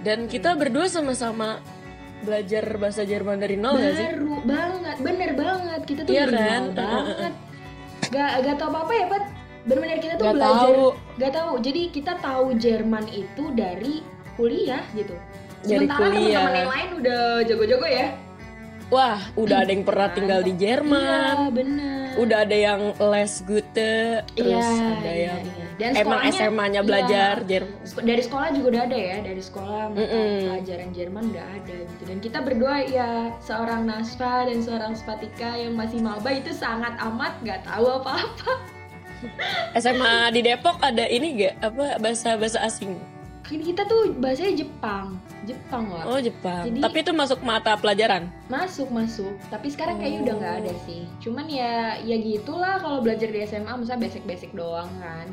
Dan 0.00 0.24
kita 0.24 0.54
berdua 0.54 0.86
sama-sama 0.86 1.60
belajar 2.22 2.64
bahasa 2.76 3.02
Jerman 3.02 3.36
dari 3.36 3.56
nol 3.56 3.76
gak 3.76 3.94
sih? 3.94 4.06
Baru 4.08 4.34
banget, 4.42 4.96
bener 5.02 5.30
banget. 5.34 5.80
Kita 5.84 6.00
tuh 6.06 6.12
Iya 6.12 6.24
dari 6.26 6.36
kan? 6.38 6.62
nol 6.62 6.68
banget. 6.72 7.32
Gak 8.06 8.30
gak 8.44 8.56
tau 8.56 8.68
apa 8.70 8.78
apa 8.86 8.92
ya 8.94 9.04
Pat. 9.10 9.24
Bener-bener 9.66 9.98
kita 9.98 10.14
tuh 10.14 10.24
Gak 10.24 10.34
belajar. 10.38 10.54
tahu. 10.62 10.84
Gak 11.18 11.32
tahu. 11.34 11.52
Jadi 11.58 11.82
kita 11.90 12.12
tahu 12.22 12.46
Jerman 12.54 13.04
itu 13.10 13.44
dari 13.52 13.94
kuliah 14.36 14.84
gitu. 14.94 15.14
Sementara 15.66 16.06
teman-teman 16.06 16.54
yang 16.54 16.70
lain 16.70 16.90
udah 17.02 17.22
jago-jago 17.42 17.86
ya. 17.90 18.06
Wah, 18.86 19.18
udah 19.34 19.66
ada 19.66 19.70
yang 19.74 19.82
pernah 19.82 20.08
tinggal 20.14 20.46
di 20.46 20.54
Jerman. 20.54 21.34
Iya 21.34 21.50
bener. 21.50 22.06
Udah 22.22 22.38
ada 22.46 22.54
yang 22.54 22.80
les 22.94 23.34
Goethe, 23.42 24.22
terus 24.30 24.46
Iya, 24.62 24.94
ada 25.02 25.10
iya, 25.10 25.24
yang 25.34 25.42
iya. 25.42 25.65
Dan 25.76 25.92
emang 25.92 26.24
sekolahnya- 26.24 26.40
SMA-nya 26.42 26.72
iya. 26.74 26.82
belajar 26.82 27.34
Jerman. 27.44 27.76
Sek- 27.82 28.00
dari 28.02 28.22
sekolah 28.22 28.48
juga 28.50 28.66
udah 28.70 28.82
ada 28.82 28.98
ya 28.98 29.16
dari 29.20 29.42
sekolah 29.42 29.82
mata 29.86 30.00
Mm-mm. 30.00 30.36
pelajaran 30.42 30.88
Jerman 30.90 31.24
udah 31.28 31.46
ada 31.52 31.74
gitu 31.78 32.02
dan 32.02 32.18
kita 32.18 32.38
berdua 32.40 32.74
ya 32.82 33.08
seorang 33.38 33.82
Nasfa 33.84 34.34
dan 34.44 34.58
seorang 34.58 34.92
Spatika 34.94 35.50
yang 35.54 35.72
masih 35.72 36.00
maba 36.00 36.30
itu 36.30 36.48
sangat 36.50 36.96
amat 36.98 37.36
nggak 37.40 37.60
tahu 37.62 37.86
apa-apa 37.94 38.52
SMA 39.74 40.14
di 40.30 40.40
Depok 40.42 40.80
ada 40.80 41.04
ini 41.06 41.36
gak 41.38 41.54
apa 41.62 41.96
bahasa 41.98 42.34
bahasa 42.34 42.60
asing? 42.62 42.96
Kan 43.42 43.62
kita 43.62 43.84
tuh 43.84 44.10
bahasanya 44.12 44.58
Jepang 44.58 45.14
Jepang 45.42 45.86
lah 45.88 46.02
Oh 46.04 46.18
Jepang. 46.18 46.66
Jadi- 46.66 46.82
Tapi 46.82 46.96
itu 46.98 47.12
masuk 47.12 47.38
mata 47.40 47.76
pelajaran. 47.76 48.26
masuk 48.46 48.88
masuk 48.88 49.30
tapi 49.46 49.68
sekarang 49.68 49.96
kayaknya 49.96 50.20
udah 50.24 50.34
nggak 50.36 50.52
Oh. 50.52 50.60
ada 50.60 50.72
sih 50.82 51.02
cuman 51.20 51.46
ya 51.46 51.74
ya 52.00 52.16
gitulah 52.16 52.76
kalau 52.76 52.98
belajar 52.98 53.28
di 53.28 53.40
SMA 53.40 53.70
masa 53.72 53.94
basic-basic 53.94 54.50
doang 54.52 54.90
kan 54.98 55.30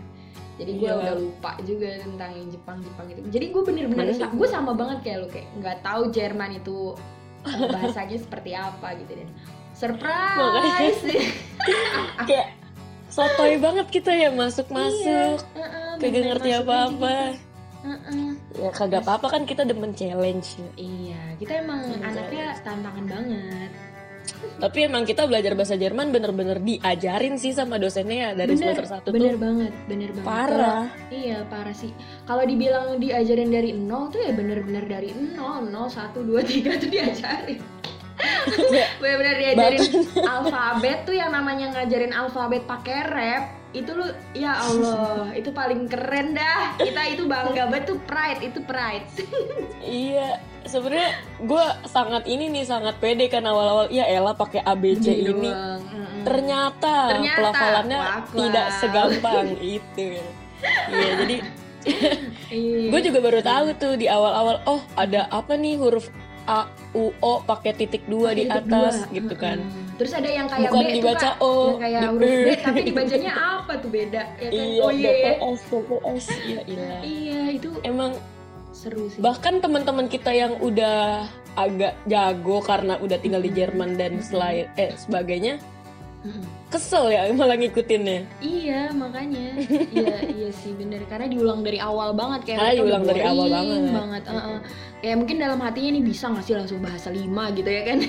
jadi 0.53 0.71
gue 0.77 0.85
Iya. 0.85 0.95
udah 1.01 1.15
lupa 1.17 1.51
juga 1.65 1.89
tentang 1.97 2.31
yang 2.31 2.47
Jepang 2.47 2.77
Jepang 2.79 3.05
itu 3.09 3.19
jadi 3.27 3.45
gue 3.49 3.61
bener-bener 3.65 4.05
gue 4.13 4.47
sama 4.47 4.71
banget 4.73 4.97
kayak 5.01 5.17
lu 5.21 5.27
kayak 5.29 5.47
nggak 5.57 5.77
tahu 5.81 6.01
Jerman 6.09 6.51
itu 6.55 6.77
bahasanya 7.75 8.17
seperti 8.17 8.51
apa 8.53 8.87
gitu 8.97 9.13
dan 9.17 9.29
surprise 9.73 11.01
kayak 12.29 12.47
sotoy 13.09 13.57
banget 13.57 13.87
kita 13.89 14.09
ya 14.09 14.29
masuk-masuk 14.29 15.37
Iya, 15.37 15.59
uh-uh, 15.59 15.93
kagak 15.97 16.01
main-main 16.01 16.29
ngerti 16.33 16.49
masuk 16.49 16.53
aja 16.53 16.63
apa-apa 16.65 17.13
gitu. 17.13 17.51
Uh-uh. 17.83 18.29
ya 18.55 18.69
kagak 18.71 19.01
apa-apa 19.03 19.27
kan 19.29 19.43
kita 19.43 19.61
demen 19.67 19.91
challenge 19.91 20.55
ya. 20.55 20.69
Iya, 20.79 21.21
kita 21.35 21.53
emang 21.61 21.83
anaknya 21.99 22.55
tantangan 22.63 23.05
banget. 23.05 23.71
Tapi 24.57 24.87
emang 24.87 25.03
kita 25.03 25.27
belajar 25.27 25.53
bahasa 25.53 25.75
Jerman 25.75 26.09
bener-bener 26.09 26.57
diajarin 26.57 27.35
sih 27.35 27.51
sama 27.51 27.75
dosennya 27.75 28.15
ya 28.15 28.29
dari 28.33 28.55
bener, 28.55 28.75
semester 28.75 28.85
satu 28.87 29.07
bener 29.11 29.35
tuh 29.35 29.39
banget, 29.43 29.73
bener 29.85 30.09
banget. 30.15 30.27
parah 30.27 30.47
Kalau- 30.87 31.11
iya, 31.11 31.37
parah 31.45 31.75
sih. 31.75 31.91
Kalau 32.23 32.43
dibilang 32.43 32.95
diajarin 32.97 33.49
dari 33.49 33.71
nol 33.73 34.07
tuh 34.07 34.23
ya 34.23 34.31
bener-bener 34.31 34.85
dari 34.85 35.11
nol, 35.11 35.67
nol, 35.67 35.87
satu, 35.87 36.23
dua, 36.23 36.39
tiga 36.47 36.79
tuh 36.79 36.87
diajarin. 36.87 37.59
Ya, 38.69 38.85
Bener-bener 38.97 39.35
diajarin 39.37 39.83
alfabet 40.31 40.97
tuh 41.03 41.13
yang 41.13 41.29
namanya 41.29 41.71
ngajarin 41.71 42.11
alfabet 42.11 42.63
pakai 42.63 42.99
rap 43.05 43.43
itu 43.73 43.89
lu 43.89 44.05
ya 44.31 44.53
Allah 44.53 45.33
itu 45.33 45.49
paling 45.49 45.89
keren 45.89 46.37
dah. 46.37 46.77
Kita 46.77 47.01
itu 47.09 47.25
bangga 47.25 47.65
banget 47.65 47.89
tuh 47.89 47.97
pride 48.05 48.41
itu 48.43 48.59
pride. 48.61 49.05
Iya 49.81 50.37
sebenarnya 50.63 51.09
gue 51.41 51.65
sangat 51.83 52.23
ini 52.23 52.47
nih 52.49 52.63
sangat 52.63 52.95
pede 52.97 53.27
kan 53.27 53.43
awal-awal 53.43 53.89
ya 53.89 54.05
Ella 54.05 54.31
pakai 54.31 54.61
ABC 54.61 55.09
ini. 55.09 55.49
doang. 55.49 55.81
Ternyata, 56.23 56.95
Ternyata, 57.11 57.35
pelafalannya 57.35 57.99
wak-wak. 57.99 58.31
tidak 58.31 58.67
segampang 58.77 59.47
itu. 59.59 60.07
Iya 60.87 61.11
jadi 61.19 61.37
Iya. 62.47 62.95
gue 62.95 63.01
juga 63.03 63.19
baru 63.19 63.43
tahu 63.43 63.75
tuh 63.75 63.93
di 63.99 64.07
awal-awal 64.07 64.63
oh 64.63 64.79
ada 64.95 65.27
apa 65.27 65.59
nih 65.59 65.75
huruf 65.75 66.07
A 66.45 66.67
U 66.93 67.11
O 67.17 67.39
pakai 67.41 67.71
titik 67.73 68.03
dua 68.05 68.31
di 68.31 68.45
atas 68.45 68.63
dua. 69.03 69.11
gitu 69.11 69.35
kan 69.35 69.57
Mm-mm. 69.57 69.81
Terus 69.93 70.09
ada 70.11 70.25
yang 70.25 70.49
kayak 70.49 70.67
Bukan 70.67 70.83
B 70.83 70.93
dibaca 70.97 71.29
tuh. 71.37 71.45
O, 71.45 71.51
yang 71.69 71.79
kayak 71.79 72.01
huruf 72.09 72.33
B 72.33 72.49
tapi 72.59 72.79
dibacanya 72.83 73.31
apa 73.61 73.73
tuh 73.77 73.89
beda 73.89 74.21
ya 74.35 74.49
kan? 74.49 74.51
iya 74.51 74.81
oh 74.81 74.91
iya. 74.91 75.09
DPS 75.13 75.39
iya 76.41 76.59
iya 76.65 76.87
Iya, 76.99 77.41
itu 77.53 77.69
emang 77.81 78.11
seru 78.71 79.05
sih. 79.07 79.21
bahkan 79.21 79.61
teman-teman 79.61 80.09
kita 80.09 80.33
yang 80.33 80.57
udah 80.57 81.29
agak 81.53 81.93
jago 82.03 82.57
karena 82.59 82.97
udah 82.97 83.21
tinggal 83.21 83.39
di 83.39 83.53
Jerman 83.53 83.93
dan 83.93 84.17
selain 84.19 84.65
eh 84.75 84.97
sebagainya. 84.97 85.61
Kesel 86.67 87.07
ya 87.07 87.27
malah 87.35 87.53
ngikutinnya 87.53 88.23
Iya, 88.39 88.89
makanya. 88.91 89.59
iya, 89.91 90.17
iya 90.25 90.49
sih 90.49 90.71
bener 90.71 91.03
karena 91.05 91.27
diulang 91.27 91.59
dari 91.59 91.77
awal 91.77 92.11
banget 92.11 92.47
kayak 92.47 92.57
Karena 92.57 92.73
diulang 92.75 93.03
dari 93.03 93.21
awal 93.21 93.47
banget. 93.47 93.81
banget. 93.91 94.23
uh-uh. 94.25 94.59
Kayak 94.99 95.15
mungkin 95.19 95.37
dalam 95.37 95.59
hatinya 95.59 95.89
nih 95.91 96.03
bisa 96.05 96.25
nggak 96.27 96.43
sih 96.43 96.55
langsung 96.55 96.79
bahasa 96.79 97.09
lima 97.09 97.51
gitu 97.51 97.67
ya 97.67 97.83
kan? 97.85 97.99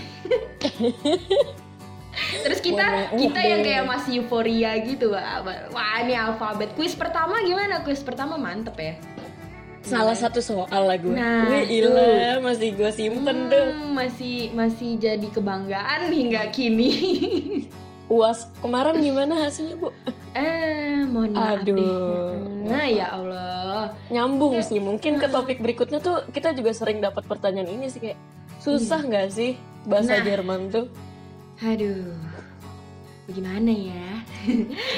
Terus 2.45 2.61
kita 2.61 2.87
kita 3.13 3.41
yang 3.43 3.61
kayak 3.61 3.85
masih 3.85 4.23
euforia 4.23 4.79
gitu, 4.81 5.11
wah, 5.11 5.99
ini 5.99 6.15
alfabet. 6.15 6.71
Kuis 6.73 6.95
pertama 6.95 7.43
gimana? 7.43 7.83
Kuis 7.83 7.99
pertama 8.01 8.39
mantep 8.39 8.77
ya. 8.77 8.95
salah 9.85 10.17
satu 10.17 10.41
soal 10.41 10.89
lah 10.89 10.97
gue 10.97 11.13
Nah, 11.13 11.45
Wih, 11.45 11.85
ilah 11.85 12.41
masih 12.41 12.73
gue 12.73 12.89
simpen 12.89 13.53
tuh 13.53 13.69
Hmm, 13.69 13.93
masih 13.93 14.49
masih 14.57 14.97
jadi 14.97 15.29
kebanggaan 15.29 16.09
hingga 16.09 16.49
kini. 16.49 16.89
uas 18.15 18.47
kemarin 18.63 19.03
gimana 19.03 19.35
hasilnya 19.43 19.75
bu 19.75 19.91
eh, 20.35 21.03
mohon 21.07 21.35
maaf 21.35 21.63
Aduh. 21.63 21.75
deh. 21.75 22.71
Nah, 22.71 22.87
ya 22.87 23.07
Allah. 23.11 23.93
nyambung 24.09 24.63
sih 24.63 24.79
mungkin 24.81 25.19
ke 25.19 25.27
topik 25.29 25.59
berikutnya 25.61 25.99
tuh 25.99 26.25
kita 26.31 26.55
juga 26.55 26.71
sering 26.73 27.03
dapat 27.03 27.27
pertanyaan 27.27 27.69
ini 27.69 27.91
sih 27.91 28.01
kayak 28.01 28.17
susah 28.63 29.03
nggak 29.05 29.29
sih 29.29 29.59
bahasa 29.85 30.17
Nah. 30.17 30.25
Jerman 30.25 30.61
tuh 30.71 30.87
Aduh. 31.61 32.15
Bagaimana 33.25 33.73
ya? 33.73 34.09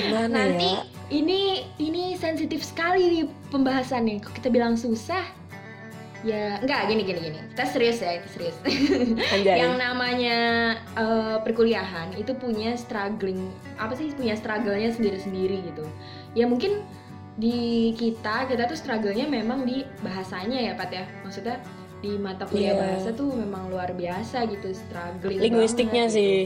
gimana 0.03 0.35
Nanti 0.37 0.71
ya 0.71 0.83
ini 1.07 1.63
ini 1.79 2.19
sensitif 2.19 2.67
sekali 2.67 3.07
nih 3.07 3.25
pembahasannya. 3.55 4.19
Kok 4.19 4.35
kita 4.35 4.49
bilang 4.51 4.75
susah? 4.75 5.23
Ya, 6.27 6.59
enggak 6.59 6.91
gini 6.91 7.07
gini 7.07 7.21
gini. 7.23 7.39
Kita 7.55 7.65
serius 7.71 8.03
ya, 8.03 8.19
itu 8.19 8.29
serius. 8.35 8.57
Yang 9.47 9.79
namanya 9.79 10.39
eh, 10.99 11.37
perkuliahan 11.47 12.19
itu 12.19 12.35
punya 12.35 12.75
struggling 12.75 13.47
apa 13.79 13.95
sih 13.95 14.11
punya 14.11 14.35
struggle-nya 14.35 14.91
sendiri-sendiri 14.91 15.71
gitu. 15.71 15.87
Ya 16.35 16.51
mungkin 16.51 16.83
di 17.39 17.95
kita 17.95 18.51
kita 18.51 18.67
tuh 18.67 18.75
struggle-nya 18.75 19.31
memang 19.31 19.63
di 19.63 19.87
bahasanya 20.03 20.59
ya 20.59 20.73
Pat 20.75 20.91
ya. 20.91 21.07
Maksudnya 21.23 21.63
di 22.03 22.19
mata 22.21 22.45
kuliah 22.45 22.77
Iya. 22.77 22.83
bahasa 22.83 23.09
tuh 23.15 23.33
memang 23.33 23.73
luar 23.73 23.89
biasa 23.97 24.45
gitu 24.53 24.69
struggling 24.77 25.41
linguistiknya 25.41 26.05
banget, 26.07 26.13
gitu. 26.13 26.21
sih 26.21 26.37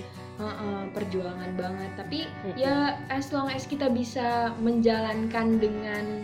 Heeh, 0.40 0.80
perjuangan 0.94 1.50
banget 1.58 1.90
tapi 1.98 2.18
Mm-mm. 2.24 2.54
ya 2.54 2.96
as 3.10 3.34
long 3.34 3.50
as 3.50 3.66
kita 3.66 3.90
bisa 3.90 4.54
menjalankan 4.62 5.58
dengan 5.58 6.22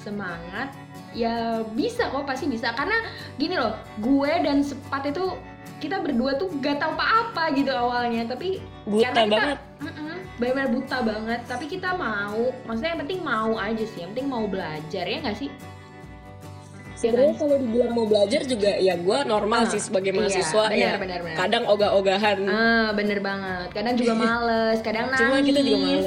semangat 0.00 0.70
ya 1.12 1.64
bisa 1.72 2.08
kok 2.10 2.26
pasti 2.26 2.48
bisa. 2.48 2.72
Karena 2.72 2.96
gini 3.36 3.56
loh 3.56 3.76
gue 4.00 4.32
dan 4.42 4.64
sepat 4.64 5.12
itu 5.12 5.36
kita 5.82 5.98
berdua 5.98 6.38
tuh 6.38 6.46
gak 6.62 6.78
tahu 6.78 6.94
apa-apa 6.94 7.54
gitu 7.56 7.72
awalnya. 7.72 8.28
Tapi 8.28 8.62
buta 8.84 9.12
karena 9.12 9.22
kita 9.22 9.30
banget. 9.30 9.58
Mm-mm, 9.82 10.16
benar-benar 10.38 10.68
buta 10.72 10.98
banget. 11.02 11.40
Tapi 11.46 11.64
kita 11.66 11.90
mau 11.94 12.54
maksudnya 12.64 12.96
yang 12.96 13.02
penting 13.06 13.20
mau 13.20 13.52
aja 13.56 13.84
sih. 13.84 13.98
Yang 14.04 14.10
penting 14.16 14.28
mau 14.30 14.44
belajar 14.46 15.04
ya 15.04 15.18
nggak 15.22 15.38
sih 15.38 15.50
sebenarnya 17.02 17.34
kalau 17.34 17.56
dibilang 17.56 17.92
mau 17.92 18.06
belajar 18.06 18.40
juga 18.42 18.70
ya 18.72 18.94
gue 18.94 19.18
normal 19.24 19.60
Ah, 19.60 19.68
sih 19.68 19.80
sebagai 19.80 20.08
iya, 20.08 20.18
mahasiswa 20.18 20.64
benar, 20.64 20.78
ya 20.78 20.92
benar, 20.96 21.20
benar. 21.20 21.36
kadang 21.36 21.64
ogah-ogahan 21.66 22.38
ah 22.46 22.88
bener 22.92 23.18
banget 23.18 23.68
kadang 23.70 23.94
juga 23.94 24.12
males 24.22 24.78
kadang 24.80 25.06
nangis 25.08 25.20
cuma 25.20 25.36
kita 25.40 25.60
juga 25.60 25.78
males 25.78 26.06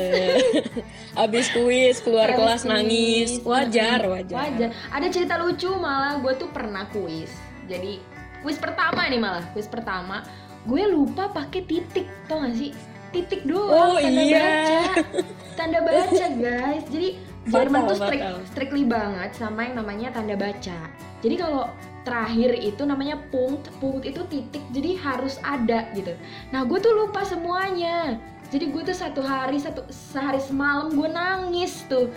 abis 1.24 1.46
kuis 1.50 1.96
keluar 2.00 2.28
Habis 2.28 2.38
kelas 2.38 2.62
kuis. 2.62 2.70
nangis 2.70 3.30
wajar 3.42 4.00
wajar 4.06 4.36
Wajar. 4.38 4.70
Ada 4.90 5.08
cerita 5.10 5.36
lucu 5.36 5.70
malah 5.72 6.18
gue 6.18 6.34
tuh 6.36 6.48
pernah 6.48 6.88
kuis. 6.90 7.32
Jadi 7.66 8.00
kuis 8.40 8.56
pertama 8.56 9.04
nih 9.04 9.18
malah 9.18 9.44
kuis 9.52 9.66
pertama 9.66 10.24
gue 10.62 10.84
lupa 10.86 11.30
pakai 11.30 11.62
titik 11.62 12.06
tau 12.26 12.40
gak 12.40 12.54
sih? 12.54 12.72
Titik 13.10 13.48
Oh, 13.48 13.96
doang 13.96 13.96
tanda 13.98 14.22
iya. 14.22 14.44
baca. 14.44 15.02
Tanda 15.58 15.80
baca 15.80 16.26
guys. 16.36 16.84
Jadi 16.86 17.10
Jerman 17.46 17.82
tuh 17.86 17.98
strict, 18.02 18.24
fatal. 18.26 18.38
strictly 18.50 18.84
banget 18.86 19.30
sama 19.38 19.70
yang 19.70 19.78
namanya 19.78 20.10
tanda 20.10 20.34
baca. 20.34 20.80
Jadi 21.22 21.36
kalau 21.38 21.70
terakhir 22.06 22.58
itu 22.58 22.82
namanya 22.86 23.18
punkt, 23.34 23.70
punkt 23.82 24.06
itu 24.06 24.22
titik, 24.30 24.62
jadi 24.74 24.98
harus 25.02 25.38
ada 25.42 25.90
gitu. 25.94 26.14
Nah 26.50 26.66
gue 26.66 26.78
tuh 26.82 26.94
lupa 26.94 27.22
semuanya. 27.26 28.18
Jadi 28.54 28.70
gue 28.70 28.82
tuh 28.86 28.98
satu 28.98 29.26
hari 29.26 29.58
satu 29.58 29.86
sehari 29.90 30.42
semalam 30.42 30.94
gue 30.94 31.10
nangis 31.10 31.86
tuh. 31.90 32.10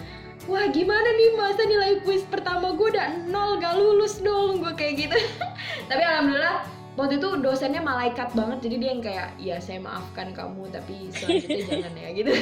Wah 0.49 0.65
gimana 0.73 1.09
nih 1.13 1.31
masa 1.37 1.63
nilai 1.69 2.01
kuis 2.05 2.25
pertama 2.25 2.73
gue 2.73 2.89
udah 2.89 3.29
nol 3.29 3.61
gak 3.61 3.77
lulus 3.77 4.21
dong 4.21 4.65
gue 4.65 4.73
kayak 4.77 5.09
gitu. 5.09 5.19
Tapi 5.93 6.03
alhamdulillah 6.05 6.78
waktu 6.99 7.23
itu 7.23 7.29
dosennya 7.39 7.79
malaikat 7.79 8.35
banget 8.35 8.59
jadi 8.67 8.77
dia 8.83 8.91
yang 8.91 9.03
kayak 9.07 9.29
ya 9.39 9.57
saya 9.63 9.79
maafkan 9.79 10.35
kamu 10.35 10.67
tapi 10.75 11.07
selanjutnya 11.15 11.63
jangan 11.71 11.95
ya 11.95 12.09
gitu. 12.11 12.33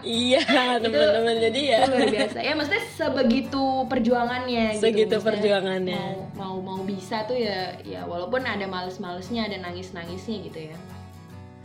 iya 0.00 0.42
teman-teman 0.82 1.36
jadi 1.36 1.60
ya. 1.60 1.80
luar 1.92 2.08
biasa. 2.08 2.38
Ya 2.40 2.52
maksudnya 2.56 2.84
sebegitu 2.96 3.64
perjuangannya 3.84 4.64
gitu 4.74 4.82
segitu 4.88 5.14
Maksudnya 5.20 5.28
perjuangannya. 5.28 6.00
mau 6.00 6.16
mau 6.32 6.56
mau 6.64 6.80
bisa 6.88 7.28
tuh 7.28 7.36
ya 7.36 7.76
ya 7.84 8.08
walaupun 8.08 8.40
ada 8.48 8.64
males-malesnya 8.64 9.52
ada 9.52 9.60
nangis-nangisnya 9.60 10.36
gitu 10.48 10.58
ya. 10.72 10.76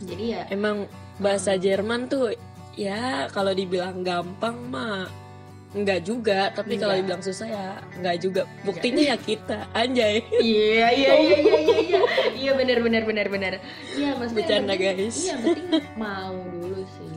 Jadi 0.04 0.24
ya 0.36 0.42
emang 0.52 0.84
bahasa 1.16 1.56
Jerman 1.56 2.12
tuh 2.12 2.36
ya 2.76 3.32
kalau 3.32 3.56
dibilang 3.56 4.04
gampang 4.04 4.56
mah 4.68 5.08
enggak 5.70 6.02
juga 6.02 6.50
tapi 6.50 6.74
kalau 6.74 6.92
Enggak. 6.92 7.06
dibilang 7.06 7.22
susah 7.22 7.46
ya 7.46 7.66
enggak 7.94 8.16
juga. 8.18 8.42
Buktinya 8.60 9.02
ya 9.04 9.16
kita 9.16 9.58
anjay. 9.70 10.18
Iya 10.32 10.86
iya 10.90 11.12
iya 11.14 11.36
iya 11.36 11.56
iya 11.56 11.78
iya. 11.78 12.00
Iya 12.32 12.50
benar 12.54 12.78
benar 12.80 13.02
benar 13.04 13.26
benar 13.26 13.52
iya 13.92 14.14
maksudnya 14.14 14.40
yang 14.40 14.66
Bercanda, 14.66 14.74
penting- 14.74 14.98
guys. 14.98 15.16
iya 15.20 15.34
penting 15.36 15.66
mau 16.02 16.34
dulu 16.50 16.82
sih. 16.88 17.10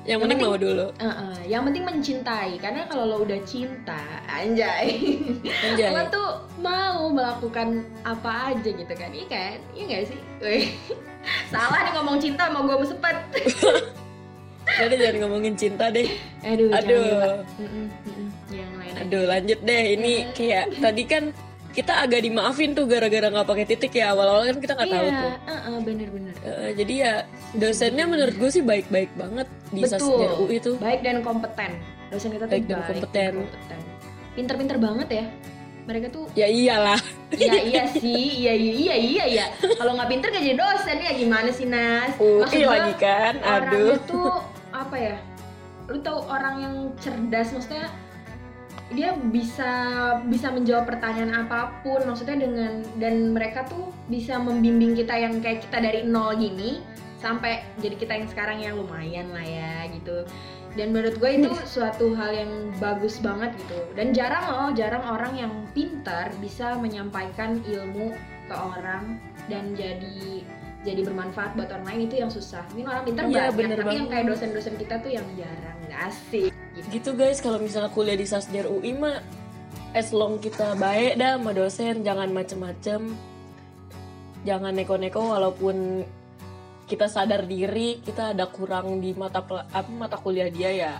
Yang 0.00 0.18
penting 0.24 0.38
penting- 0.40 0.50
mau 0.50 0.56
dulu. 0.58 0.86
Heeh, 0.96 1.34
yang 1.46 1.62
penting 1.62 1.84
mencintai. 1.84 2.52
Karena 2.56 2.88
kalau 2.88 3.04
lo 3.04 3.16
udah 3.20 3.36
cinta 3.44 4.00
anjay. 4.26 4.96
Anjay. 5.44 5.92
Lo 5.92 6.02
tuh 6.08 6.30
mau 6.58 7.04
melakukan 7.06 7.84
apa 8.02 8.50
aja 8.50 8.70
gitu 8.70 8.90
kan. 8.90 9.12
Iya 9.12 9.26
kan? 9.28 9.56
Iya 9.70 9.82
gak 9.86 10.04
sih? 10.08 10.18
Salah 11.52 11.84
nih 11.84 11.92
ngomong 11.94 12.16
cinta 12.16 12.48
mau 12.48 12.64
gue 12.64 12.80
mesepet 12.80 13.16
Jadi 14.72 14.94
jangan 14.96 15.16
ngomongin 15.20 15.54
cinta 15.54 15.84
deh. 15.88 16.08
Aduh 16.42 16.68
jangan 16.68 16.84
Aduh. 16.84 17.34
mm-mm. 17.56 17.86
yang 18.50 18.72
lain 18.74 18.92
aja. 18.92 19.00
aduh 19.02 19.24
lanjut 19.26 19.58
deh. 19.60 19.84
Ini 19.94 20.12
kayak 20.32 20.64
tadi 20.78 21.02
kan 21.04 21.24
kita 21.70 22.02
agak 22.02 22.20
dimaafin 22.20 22.74
tuh 22.74 22.82
gara-gara 22.84 23.26
nggak 23.26 23.46
pakai 23.46 23.64
titik 23.64 23.92
ya. 23.92 24.10
Awal-awal 24.10 24.42
kan 24.46 24.58
kita 24.58 24.72
nggak 24.74 24.90
tahu 24.90 25.06
iya 25.06 25.14
tuh 25.16 25.32
heeh, 25.46 25.76
bener-bener 25.80 26.34
Eh, 26.40 26.70
jadi 26.74 26.94
ya 26.96 27.12
dosennya 27.52 28.04
menurut 28.04 28.34
gue 28.34 28.50
sih 28.50 28.60
baik-baik 28.60 29.10
banget 29.14 29.46
di 29.68 29.80
sastra 29.84 30.34
UI 30.36 30.58
tuh. 30.58 30.76
Baik 30.76 31.00
dan 31.00 31.20
kompeten. 31.20 31.78
Dosen 32.08 32.30
kita 32.30 32.44
tuh 32.44 32.52
Baik 32.52 32.64
dan 32.66 32.78
kompeten. 32.82 33.32
kompeten. 33.38 33.78
pinter-pinter 34.30 34.76
banget 34.78 35.08
ya. 35.12 35.24
Mereka 35.80 36.06
tuh 36.08 36.24
ya 36.32 36.46
iyalah. 36.46 37.00
Iya 37.30 37.62
iya 37.62 37.82
sih. 37.88 38.42
Iya 38.42 38.52
iya 38.52 38.74
iya 38.74 39.24
iya. 39.24 39.24
Ya 39.26 39.46
kalau 39.74 39.94
nggak 39.94 40.08
pinter 40.08 40.28
gak 40.28 40.42
jadi 40.42 40.56
dosen 40.56 40.96
ya. 40.98 41.12
Gimana 41.14 41.50
sih 41.50 41.66
Nas? 41.66 42.14
UI 42.16 42.42
Maksud 42.42 42.66
lagi 42.66 42.94
kan? 42.96 43.34
aduh. 43.38 43.94
tuh 44.04 44.34
apa 44.86 44.96
ya 44.96 45.16
lu 45.90 45.98
tahu 46.00 46.22
orang 46.30 46.56
yang 46.62 46.74
cerdas 47.02 47.50
maksudnya 47.50 47.90
dia 48.90 49.14
bisa 49.30 49.70
bisa 50.26 50.50
menjawab 50.50 50.86
pertanyaan 50.90 51.46
apa 51.46 51.78
pun 51.86 52.02
maksudnya 52.10 52.42
dengan 52.42 52.82
dan 52.98 53.30
mereka 53.30 53.66
tuh 53.70 53.94
bisa 54.10 54.38
membimbing 54.38 54.98
kita 54.98 55.14
yang 55.14 55.38
kayak 55.38 55.62
kita 55.62 55.78
dari 55.78 56.02
nol 56.02 56.34
gini 56.34 56.82
sampai 57.22 57.62
jadi 57.78 57.94
kita 58.00 58.12
yang 58.18 58.28
sekarang 58.32 58.58
yang 58.58 58.74
lumayan 58.80 59.30
lah 59.30 59.44
ya 59.44 59.86
gitu. 59.94 60.26
Dan 60.78 60.94
menurut 60.94 61.18
gue 61.18 61.30
itu 61.34 61.50
suatu 61.66 62.14
hal 62.14 62.30
yang 62.30 62.52
bagus 62.78 63.18
banget 63.18 63.54
gitu. 63.58 63.78
Dan 63.94 64.14
jarang 64.16 64.44
loh 64.48 64.68
jarang 64.74 65.02
orang 65.06 65.34
yang 65.36 65.52
pintar 65.76 66.30
bisa 66.40 66.78
menyampaikan 66.78 67.60
ilmu 67.62 68.14
ke 68.50 68.54
orang 68.54 69.18
dan 69.46 69.74
jadi 69.78 70.42
jadi 70.80 71.00
bermanfaat 71.04 71.60
buat 71.60 71.68
orang 71.68 71.86
lain 71.92 72.00
itu 72.08 72.14
yang 72.24 72.32
susah. 72.32 72.64
Mungkin 72.72 72.86
orang 72.88 73.04
pintar 73.04 73.22
Iya, 73.28 73.52
banyak 73.52 73.52
bener 73.52 73.76
tapi 73.76 73.84
yang 73.84 74.08
banget. 74.08 74.12
kayak 74.16 74.24
dosen-dosen 74.32 74.74
kita 74.80 74.94
tuh 75.04 75.10
yang 75.12 75.26
jarang. 75.36 75.76
Nggak 75.84 76.00
asik. 76.08 76.50
Gitu 76.72 76.86
gitu 76.88 77.10
guys. 77.12 77.38
Kalau 77.44 77.58
misalnya 77.60 77.90
kuliah 77.92 78.16
di 78.16 78.24
Sasjar 78.24 78.64
UI 78.64 78.96
mah 78.96 79.20
as 79.92 80.08
long 80.16 80.40
kita 80.40 80.78
baik 80.80 81.20
dah 81.20 81.36
sama 81.36 81.52
dosen 81.52 82.00
jangan 82.00 82.32
macem-macem. 82.32 83.12
Jangan 84.48 84.72
neko-neko 84.72 85.20
walaupun 85.36 86.00
kita 86.88 87.06
sadar 87.06 87.44
diri 87.44 88.00
kita 88.00 88.32
ada 88.34 88.48
kurang 88.50 88.98
di 88.98 89.12
mata 89.14 89.44
apa 89.44 89.86
mata 89.86 90.16
kuliah 90.18 90.50
dia 90.50 90.70
ya 90.74 90.92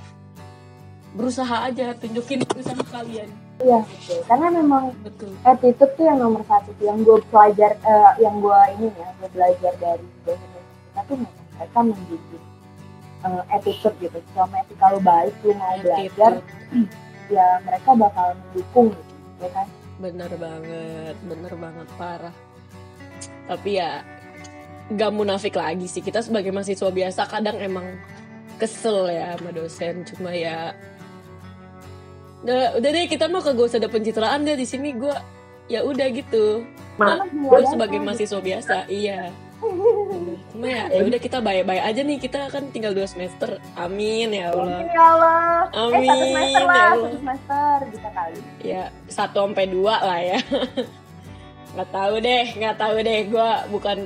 berusaha 1.15 1.67
aja 1.67 1.95
tunjukin 1.99 2.47
usaha 2.55 2.83
kalian 2.91 3.31
Iya, 3.61 3.85
betul. 3.85 4.25
Karena 4.25 4.49
memang 4.57 4.89
betul 5.05 5.37
attitude 5.45 5.93
tuh 5.93 6.09
yang 6.09 6.17
nomor 6.17 6.41
satu 6.49 6.73
tuh 6.81 6.89
yang 6.89 7.05
gue 7.05 7.21
pelajar, 7.29 7.77
eh, 7.77 8.13
yang 8.25 8.41
gue 8.41 8.61
ini 8.81 8.89
ya, 8.89 9.09
gue 9.21 9.29
belajar 9.37 9.73
dari 9.77 10.07
dosen-dosen 10.25 10.65
kita 10.65 11.01
tuh 11.05 11.17
memang 11.21 11.45
mereka 11.61 11.79
mendidik 11.85 12.43
eh, 13.21 13.43
attitude 13.53 13.97
gitu. 14.01 14.19
Selama 14.33 14.65
etika 14.65 14.87
lu 14.97 15.01
baik, 15.05 15.35
lu 15.45 15.53
mau 15.61 15.77
belajar, 15.77 16.33
ya 17.37 17.47
mereka 17.69 17.91
bakal 17.93 18.33
mendukung 18.33 18.89
gitu, 18.97 19.15
ya 19.45 19.49
kan? 19.53 19.69
bener 20.01 20.33
banget 20.41 21.15
bener 21.29 21.53
banget 21.61 21.89
parah 22.01 22.35
tapi 23.45 23.77
ya 23.77 24.01
gak 24.97 25.13
munafik 25.13 25.55
lagi 25.55 25.85
sih 25.87 26.01
kita 26.01 26.25
sebagai 26.25 26.51
mahasiswa 26.51 26.89
biasa 26.89 27.29
kadang 27.29 27.61
emang 27.61 28.01
kesel 28.57 29.13
ya 29.13 29.37
sama 29.37 29.53
dosen 29.53 30.03
cuma 30.09 30.33
ya 30.33 30.73
udah, 32.43 32.77
udah 32.77 32.91
deh 32.91 33.07
kita 33.07 33.25
mah 33.27 33.41
kagak 33.41 33.67
usah 33.67 33.79
ada 33.79 33.89
pencitraan 33.89 34.43
deh 34.43 34.55
di 34.55 34.65
sini. 34.65 34.93
Gue 34.93 35.15
ya 35.67 35.83
udah 35.83 36.07
gitu. 36.09 36.65
Gue 37.33 37.61
sebagai 37.67 37.99
mahasiswa 37.99 38.39
biasa 38.39 38.77
iya. 38.87 39.29
Cuma 40.51 40.65
ya 40.65 40.89
ya 40.89 41.05
udah 41.05 41.17
kita 41.17 41.39
baik-baik 41.39 41.83
aja 41.83 42.01
nih. 42.01 42.17
Kita 42.17 42.49
kan 42.49 42.69
tinggal 42.71 42.93
dua 42.93 43.05
semester. 43.05 43.61
Amin 43.75 44.33
ya 44.33 44.51
Allah. 44.51 44.81
Mungkin 44.81 44.89
ya 44.89 45.05
Allah. 45.05 45.41
eh, 45.63 45.69
satu 45.71 45.93
Amin, 45.93 46.09
semester 46.09 46.61
ya 46.61 46.65
lah, 46.65 46.81
Allah. 46.81 46.97
satu 47.05 47.17
semester 47.17 47.77
bisa 47.93 48.09
kali. 48.11 48.39
ya 48.63 48.83
satu 49.07 49.39
sampai 49.45 49.67
dua 49.69 49.95
lah 50.01 50.21
ya. 50.21 50.39
Nggak 51.77 51.91
tahu 51.93 52.15
deh 52.19 52.45
nggak 52.57 52.77
tahu 52.77 52.97
deh. 52.99 53.21
Gue 53.29 53.51
bukan 53.71 53.99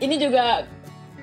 ini 0.00 0.14
juga 0.18 0.64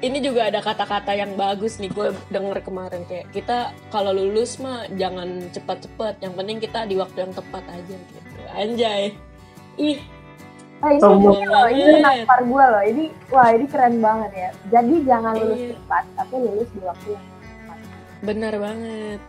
ini 0.01 0.17
juga 0.19 0.49
ada 0.49 0.59
kata-kata 0.59 1.13
yang 1.13 1.37
bagus 1.37 1.77
nih 1.77 1.89
gue 1.89 2.09
denger 2.27 2.61
kemarin 2.61 3.05
kayak 3.05 3.29
kita 3.29 3.57
kalau 3.87 4.11
lulus 4.11 4.57
mah 4.57 4.89
jangan 4.93 5.45
cepat-cepat 5.49 6.17
yang 6.19 6.33
penting 6.33 6.57
kita 6.57 6.85
di 6.85 6.97
waktu 6.97 7.17
yang 7.21 7.33
tepat 7.33 7.63
aja 7.69 7.95
gitu 7.95 8.29
anjay 8.51 9.13
ih 9.77 10.01
Nah, 10.81 10.97
ini, 10.97 11.05
loh, 11.45 11.69
ini 11.69 11.83
menampar 11.93 12.41
gue 12.41 12.65
loh. 12.65 12.81
Ini, 12.81 13.03
wah 13.29 13.53
ini 13.53 13.69
keren 13.69 14.01
banget 14.01 14.31
ya. 14.33 14.49
Jadi 14.73 15.05
jangan 15.05 15.37
lulus 15.37 15.61
Iya. 15.61 15.77
cepat, 15.77 16.03
tapi 16.17 16.33
lulus 16.41 16.69
di 16.73 16.81
waktu 16.81 17.07
yang 17.13 17.21
tepat. 17.21 17.77
benar 18.21 18.53
banget 18.57 19.19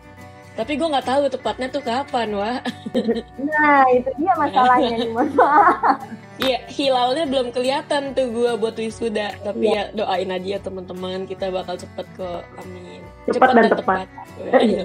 tapi 0.52 0.72
gue 0.76 0.84
nggak 0.84 1.08
tahu 1.08 1.22
tepatnya 1.28 1.68
tuh 1.68 1.80
kapan 1.80 2.28
wah 2.32 2.58
Nah, 3.48 3.84
itu 3.88 4.10
dia 4.16 4.32
masalahnya 4.36 4.96
nih, 4.96 5.10
maaf. 5.12 5.96
Iya, 6.42 6.58
hilalnya 6.66 7.24
belum 7.30 7.54
kelihatan 7.54 8.18
tuh 8.18 8.26
gue 8.34 8.50
buat 8.58 8.74
wisuda. 8.74 9.38
Tapi 9.46 9.70
ya 9.70 9.94
doain 9.94 10.26
aja 10.26 10.48
ya 10.48 10.58
teman-teman 10.58 11.22
kita 11.30 11.54
bakal 11.54 11.78
cepet 11.78 12.06
kok. 12.18 12.42
Amin. 12.58 13.00
Cepat 13.30 13.54
dan 13.54 13.70
tepat. 13.70 14.06
Iya. 14.50 14.84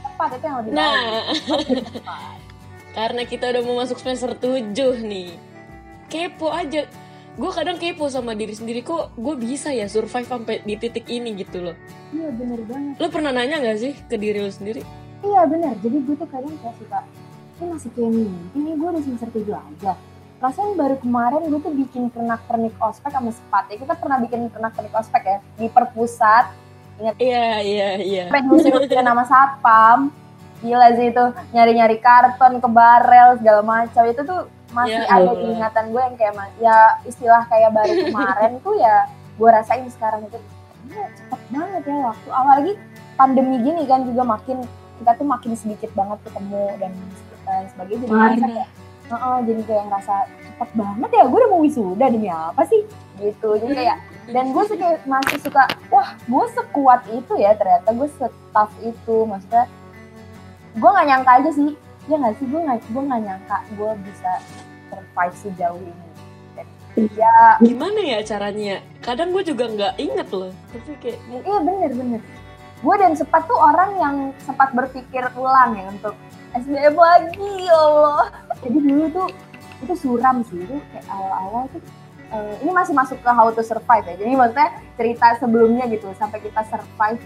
Tepat 0.00 0.30
itu 0.40 0.44
yang 0.48 0.56
lebih 0.64 0.70
baik. 0.72 0.80
Nah, 0.80 1.20
karena 2.96 3.22
kita 3.28 3.44
udah 3.52 3.62
mau 3.68 3.76
masuk 3.84 4.00
semester 4.00 4.32
7 4.32 4.72
nih. 5.04 5.36
Kepo 6.08 6.48
aja. 6.48 6.88
Gue 7.38 7.50
kadang 7.54 7.78
kepo 7.78 8.10
sama 8.10 8.34
diri 8.34 8.52
sendiri 8.56 8.82
kok 8.82 9.14
gue 9.14 9.34
bisa 9.38 9.70
ya 9.70 9.86
survive 9.86 10.26
sampai 10.26 10.64
di 10.64 10.74
titik 10.80 11.06
ini 11.12 11.36
gitu 11.36 11.60
loh. 11.60 11.76
Iya 12.10 12.28
bener 12.34 12.60
banget. 12.66 12.94
Lo 12.98 13.06
pernah 13.12 13.30
nanya 13.30 13.62
gak 13.62 13.78
sih 13.78 13.92
ke 14.08 14.16
diri 14.16 14.42
lo 14.42 14.50
sendiri? 14.50 14.82
Iya 15.22 15.44
bener. 15.44 15.76
Jadi 15.78 15.96
gue 16.08 16.16
tuh 16.16 16.28
kadang 16.28 16.56
kayak 16.58 16.74
suka, 16.80 17.00
ini 17.60 17.64
masih 17.70 17.90
kayak 17.94 18.10
mimpi 18.16 18.58
nih 18.58 18.74
gue 18.74 18.88
udah 18.88 19.02
semester 19.04 19.28
7 19.30 19.46
aja. 19.52 19.92
Perasaan 20.40 20.72
baru 20.72 20.96
kemarin 20.96 21.52
gue 21.52 21.60
tuh 21.60 21.74
bikin 21.76 22.08
pernak-pernik 22.08 22.72
ospek 22.80 23.12
sama 23.12 23.28
sepat 23.28 23.68
ya. 23.68 23.76
Kita 23.76 23.92
pernah 23.92 24.16
bikin 24.24 24.48
pernak-pernik 24.48 24.94
ospek 24.96 25.22
ya 25.28 25.38
di 25.60 25.68
perpusat. 25.68 26.48
Iya, 26.96 27.60
iya, 27.60 27.88
iya. 28.00 28.24
Sampai 28.32 28.48
ngusir-ngusir 28.48 29.04
nama 29.04 29.20
satpam. 29.28 30.08
Gila 30.64 30.96
sih 30.96 31.12
itu 31.12 31.24
nyari-nyari 31.52 32.00
karton 32.00 32.56
ke 32.56 32.68
barel 32.72 33.36
segala 33.40 33.60
macam 33.60 34.02
itu 34.08 34.20
tuh 34.24 34.48
masih 34.72 35.02
Ya 35.02 35.08
ada 35.08 35.32
di 35.36 35.44
ingatan 35.56 35.84
gue 35.92 36.02
yang 36.04 36.16
kayak 36.16 36.34
ya 36.60 36.78
istilah 37.04 37.42
kayak 37.48 37.72
baru 37.76 37.94
kemarin 38.08 38.52
tuh 38.64 38.74
ya 38.80 39.08
gue 39.40 39.48
rasain 39.48 39.88
sekarang 39.88 40.24
itu 40.28 40.36
"Gila, 40.88 41.04
cepet 41.16 41.40
banget 41.52 41.82
ya 41.88 41.96
waktu 42.12 42.28
apalagi 42.28 42.72
pandemi 43.16 43.56
gini 43.60 43.82
kan 43.88 44.04
juga 44.04 44.22
makin 44.22 44.62
kita 45.00 45.10
tuh 45.16 45.26
makin 45.26 45.52
sedikit 45.56 45.90
banget 45.96 46.20
ketemu 46.28 46.62
dan 46.76 46.92
dan 47.48 47.62
sebagainya 47.72 48.04
jadi 48.04 48.12
Parah. 48.14 48.68
Kayak 49.10 49.18
"Heeh," 49.18 49.38
jadi 49.50 49.62
kayak 49.66 49.84
ngerasa 49.90 50.14
cepet 50.46 50.70
banget 50.78 51.10
ya 51.10 51.24
gue 51.26 51.38
udah 51.42 51.50
mau 51.50 51.62
wisuda 51.66 52.06
demi 52.06 52.30
apa 52.30 52.62
sih 52.70 52.82
gitu 53.18 53.50
jadi 53.58 53.74
kayak 53.74 53.96
dan 54.30 54.44
gue 54.54 54.64
suka 54.64 54.86
masih 55.04 55.38
suka 55.42 55.62
wah 55.90 56.14
gue 56.14 56.44
sekuat 56.54 57.00
itu 57.10 57.32
ya 57.34 57.50
ternyata 57.58 57.90
gue 57.90 58.08
setaf 58.14 58.70
itu 58.80 59.16
maksudnya 59.26 59.64
gue 60.78 60.90
nggak 60.90 61.06
nyangka 61.10 61.32
aja 61.42 61.50
sih 61.50 61.70
ya 62.06 62.16
nggak 62.16 62.34
sih 62.38 62.46
gue 62.46 62.60
nggak 62.62 62.78
gue 62.86 63.02
nggak 63.02 63.22
nyangka 63.26 63.56
gue 63.74 63.90
bisa 64.06 64.30
survive 64.88 65.36
sejauh 65.42 65.82
ini 65.82 66.08
Dan, 66.54 66.66
ya 67.14 67.34
Gimana 67.62 68.00
ya 68.02 68.18
caranya? 68.26 68.82
Kadang 68.98 69.30
gue 69.30 69.46
juga 69.46 69.70
nggak 69.70 69.94
inget 70.02 70.28
loh. 70.34 70.50
Tapi 70.74 70.92
kayak 70.98 71.18
iya 71.30 71.58
bener 71.62 71.90
bener 71.94 72.20
gue 72.80 72.94
dan 72.96 73.12
sempat 73.12 73.44
tuh 73.44 73.60
orang 73.60 73.90
yang 74.00 74.16
sempat 74.40 74.72
berpikir 74.72 75.20
ulang 75.36 75.76
ya 75.76 75.84
untuk 75.92 76.16
SBM 76.56 76.96
lagi 76.96 77.68
ya 77.68 77.76
Allah 77.76 78.26
jadi 78.60 78.78
dulu 78.78 79.04
tuh 79.12 79.28
itu 79.80 79.94
suram 79.96 80.44
sih. 80.44 80.60
Itu 80.60 80.76
kayak 80.92 81.06
awal-awal 81.08 81.64
tuh 81.72 81.82
eh, 82.30 82.54
ini 82.62 82.70
masih 82.70 82.94
masuk 82.94 83.18
ke 83.20 83.30
how 83.32 83.48
to 83.50 83.62
survive 83.64 84.04
ya. 84.04 84.16
Jadi 84.20 84.32
maksudnya 84.36 84.70
cerita 84.96 85.26
sebelumnya 85.40 85.84
gitu 85.88 86.12
sampai 86.16 86.38
kita 86.44 86.60
survive. 86.68 87.20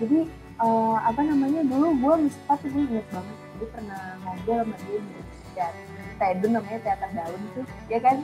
Jadi 0.00 0.18
eh, 0.60 0.96
apa 1.00 1.20
namanya 1.24 1.60
dulu 1.64 1.96
gue 1.96 2.14
sempat 2.32 2.60
tuh 2.60 2.70
gue 2.72 2.84
inget 2.84 3.06
banget. 3.10 3.36
Jadi 3.56 3.66
pernah 3.72 4.02
ngobrol 4.24 4.58
sama 4.62 4.76
dia 4.84 4.98
di 5.00 5.14
teater. 5.56 6.48
Namanya 6.48 6.80
teater 6.84 7.10
daun 7.12 7.40
tuh 7.56 7.64
ya 7.88 7.98
kan? 8.00 8.16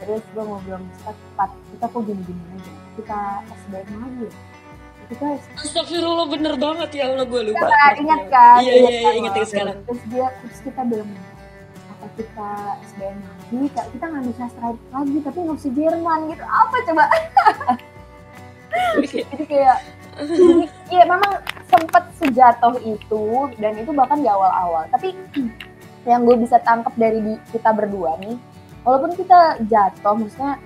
Terus 0.00 0.24
gue 0.32 0.44
ngobrol 0.44 0.80
sama 1.04 1.12
Pat 1.36 1.50
kita 1.52 1.86
kok 1.88 2.02
gini-gini 2.08 2.42
aja? 2.56 2.72
Kita 2.96 3.18
SBM 3.48 3.96
lagi 4.00 4.24
ya? 4.24 4.32
Kita 5.10 5.26
Astagfirullah 5.58 6.26
bener 6.30 6.54
banget. 6.54 6.88
Ya 6.96 7.10
Allah 7.10 7.26
gue 7.26 7.42
lupa. 7.52 7.66
Nah, 7.66 7.92
ingat 7.98 8.22
kan? 8.30 8.60
Iya 8.62 8.72
iya 8.72 8.88
iya 8.88 9.00
kan, 9.02 9.14
inget 9.18 9.32
sekarang. 9.50 9.78
Terus 9.84 10.02
dia 10.08 10.26
terus 10.40 10.58
kita 10.62 10.80
bilang 10.86 11.10
kita 12.16 12.50
SBM 12.90 13.18
lagi, 13.20 13.60
Kak, 13.76 13.86
kita 13.92 14.04
ngambil 14.08 14.34
sastra 14.38 14.68
lagi 14.72 15.18
tapi 15.20 15.38
nggak 15.44 15.56
bisa 15.60 15.70
Jerman 15.74 16.20
gitu. 16.32 16.44
Apa 16.44 16.76
coba? 16.88 17.04
Jadi 19.02 19.44
kayak 19.44 19.78
Iya 20.90 21.04
memang 21.06 21.32
sempet 21.70 22.04
sejatuh 22.18 22.76
itu 22.82 23.24
dan 23.56 23.72
itu 23.78 23.90
bahkan 23.94 24.20
di 24.20 24.28
awal-awal. 24.28 24.84
Tapi 24.90 25.16
yang 26.04 26.26
gue 26.26 26.36
bisa 26.40 26.58
tangkap 26.60 26.92
dari 26.96 27.20
di- 27.24 27.42
kita 27.52 27.72
berdua 27.72 28.20
nih, 28.20 28.36
walaupun 28.84 29.16
kita 29.16 29.60
jatuh, 29.64 30.16
maksudnya 30.16 30.60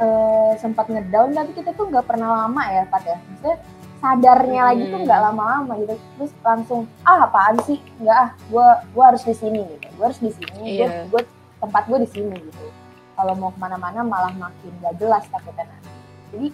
eh, 0.00 0.52
sempat 0.56 0.88
ngedown, 0.88 1.34
tapi 1.36 1.50
kita 1.58 1.76
tuh 1.76 1.90
nggak 1.90 2.06
pernah 2.06 2.44
lama 2.44 2.62
ya, 2.70 2.82
Pat 2.88 3.04
ya. 3.04 3.18
Maksudnya 3.18 3.56
sadarnya 4.00 4.62
lagi 4.64 4.82
tuh 4.88 4.96
Hmm. 4.96 5.06
nggak 5.06 5.20
lama-lama 5.20 5.72
gitu. 5.78 5.94
Terus 6.16 6.32
langsung 6.40 6.80
ah 7.04 7.28
apaan 7.28 7.56
sih? 7.62 7.78
Nggak 8.00 8.16
ah, 8.16 8.28
gue 8.34 8.66
gue 8.90 9.04
harus 9.04 9.22
di 9.22 9.34
sini 9.36 9.60
gitu. 9.62 9.86
Gue 9.94 10.04
harus 10.08 10.20
di 10.20 10.30
sini. 10.32 10.56
Gue 10.56 10.88
Iya. 10.88 11.04
gue 11.06 11.20
tempat 11.60 11.82
gue 11.86 11.98
di 12.00 12.08
sini 12.08 12.36
gitu. 12.40 12.64
Kalau 13.12 13.36
mau 13.36 13.52
ke 13.52 13.58
mana-mana 13.60 14.00
malah 14.00 14.32
makin 14.32 14.72
gak 14.80 14.96
jelas 14.96 15.28
takutnya 15.28 15.68
nanti. 15.68 15.92
Jadi 16.32 16.48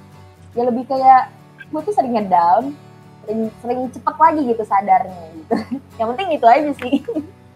ya 0.52 0.62
lebih 0.66 0.84
kayak 0.84 1.30
gue 1.66 1.80
tuh 1.80 1.94
sering 1.94 2.18
ngedown, 2.18 2.74
sering, 3.22 3.40
sering 3.62 3.80
cepet 3.88 4.16
lagi 4.18 4.40
gitu 4.42 4.62
sadarnya 4.66 5.24
gitu. 5.32 5.54
Yang 6.02 6.08
penting 6.10 6.28
itu 6.34 6.46
aja 6.46 6.70
sih. 6.74 6.94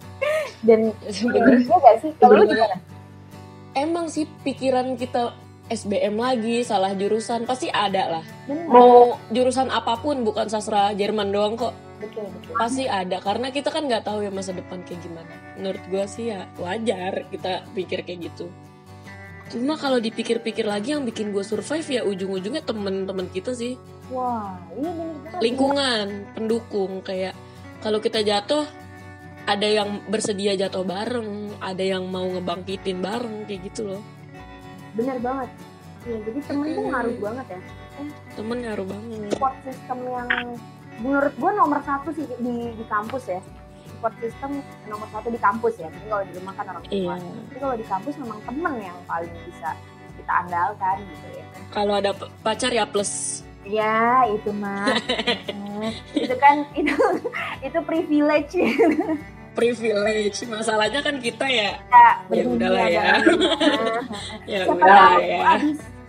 dan 0.66 0.80
Sebenarnya 1.08 1.76
gak 1.80 1.96
sih 2.04 2.10
kalau 2.20 2.36
lu 2.38 2.44
gimana 2.46 2.76
emang 3.72 4.06
sih 4.06 4.28
pikiran 4.44 4.92
kita 4.94 5.32
SBM 5.70 6.18
lagi 6.18 6.66
salah 6.66 6.98
jurusan 6.98 7.46
pasti 7.46 7.70
ada 7.70 8.18
lah. 8.18 8.24
Mau 8.50 9.14
jurusan 9.30 9.70
apa 9.70 10.02
pun 10.02 10.26
bukan 10.26 10.50
sastra 10.50 10.90
Jerman 10.98 11.30
doang 11.30 11.54
kok. 11.54 11.70
Betul 12.02 12.26
betul. 12.26 12.58
Pasti 12.58 12.84
ada 12.90 13.22
karena 13.22 13.54
kita 13.54 13.70
kan 13.70 13.86
nggak 13.86 14.02
tahu 14.02 14.26
ya 14.26 14.34
masa 14.34 14.50
depan 14.50 14.82
kayak 14.82 14.98
gimana. 14.98 15.30
Menurut 15.54 15.82
gua 15.86 16.04
sih 16.10 16.34
ya 16.34 16.50
wajar 16.58 17.22
kita 17.30 17.62
pikir 17.70 18.02
kayak 18.02 18.34
gitu. 18.34 18.50
Cuma 19.50 19.78
kalau 19.78 20.02
dipikir-pikir 20.02 20.66
lagi 20.66 20.94
yang 20.94 21.02
bikin 21.02 21.34
gue 21.34 21.42
survive 21.42 21.82
ya 21.82 22.02
ujung-ujungnya 22.06 22.62
temen-temen 22.62 23.30
kita 23.30 23.54
sih. 23.54 23.78
Wah 24.10 24.58
iya 24.74 24.90
bener 24.90 25.38
lingkungan 25.38 26.06
pendukung 26.34 26.98
kayak 27.06 27.38
kalau 27.78 28.02
kita 28.02 28.26
jatuh 28.26 28.66
ada 29.46 29.66
yang 29.66 30.02
bersedia 30.10 30.58
jatuh 30.58 30.82
bareng 30.82 31.54
ada 31.62 31.80
yang 31.80 32.10
mau 32.10 32.26
ngebangkitin 32.26 32.98
bareng 32.98 33.46
kayak 33.46 33.70
gitu 33.70 33.86
loh 33.94 34.02
bener 34.94 35.16
banget. 35.22 35.50
Iya, 36.00 36.16
jadi 36.24 36.38
temen 36.48 36.66
tuh 36.72 36.80
Mm-mm. 36.80 36.92
ngaruh 36.96 37.16
banget 37.20 37.46
ya. 37.52 37.60
Temen 38.32 38.58
ngaruh 38.64 38.86
banget. 38.88 39.30
Support 39.36 39.56
system 39.60 39.98
yang 40.08 40.28
menurut 41.00 41.34
gue 41.36 41.50
nomor 41.52 41.80
satu 41.84 42.08
sih 42.16 42.24
di 42.40 42.54
di 42.72 42.84
kampus 42.88 43.24
ya. 43.28 43.40
Support 43.96 44.14
system 44.16 44.50
nomor 44.88 45.08
satu 45.12 45.28
di 45.28 45.36
kampus 45.36 45.76
ya. 45.76 45.92
Tapi 45.92 46.06
kalau 46.08 46.24
di 46.24 46.32
rumah 46.40 46.54
kan 46.56 46.66
orang 46.72 46.84
tua. 46.88 46.96
Iya. 46.96 47.14
Tapi 47.20 47.58
kalau 47.60 47.76
di 47.76 47.86
kampus 47.86 48.14
memang 48.16 48.38
temen 48.48 48.74
yang 48.80 48.98
paling 49.04 49.34
bisa 49.44 49.76
kita 50.16 50.32
andalkan 50.46 50.96
gitu 51.04 51.26
ya. 51.36 51.44
Kalau 51.68 51.94
ada 52.00 52.10
pacar 52.40 52.72
ya 52.72 52.88
plus. 52.88 53.44
Ya 53.68 54.24
itu 54.32 54.56
mah. 54.56 54.88
Hmm, 55.52 55.92
itu 56.24 56.34
kan 56.40 56.64
itu 56.72 56.96
itu 57.60 57.78
privilege 57.84 58.56
privilege. 59.52 60.42
Masalahnya 60.46 61.00
kan 61.02 61.16
kita 61.18 61.46
ya 61.46 61.76
ya 61.78 62.10
Ya 62.30 62.44
udahlah 62.46 62.86
ya. 62.86 63.06
ya 64.50 64.58
siapa 64.64 64.74
udah 64.74 64.96
tahu 64.96 65.20
ya. 65.22 65.40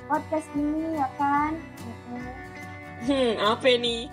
podcast 0.08 0.48
ini 0.56 0.82
ya 0.96 1.08
kan? 1.16 1.52
Hmm 3.02 3.34
apa 3.42 3.66
nih? 3.66 4.06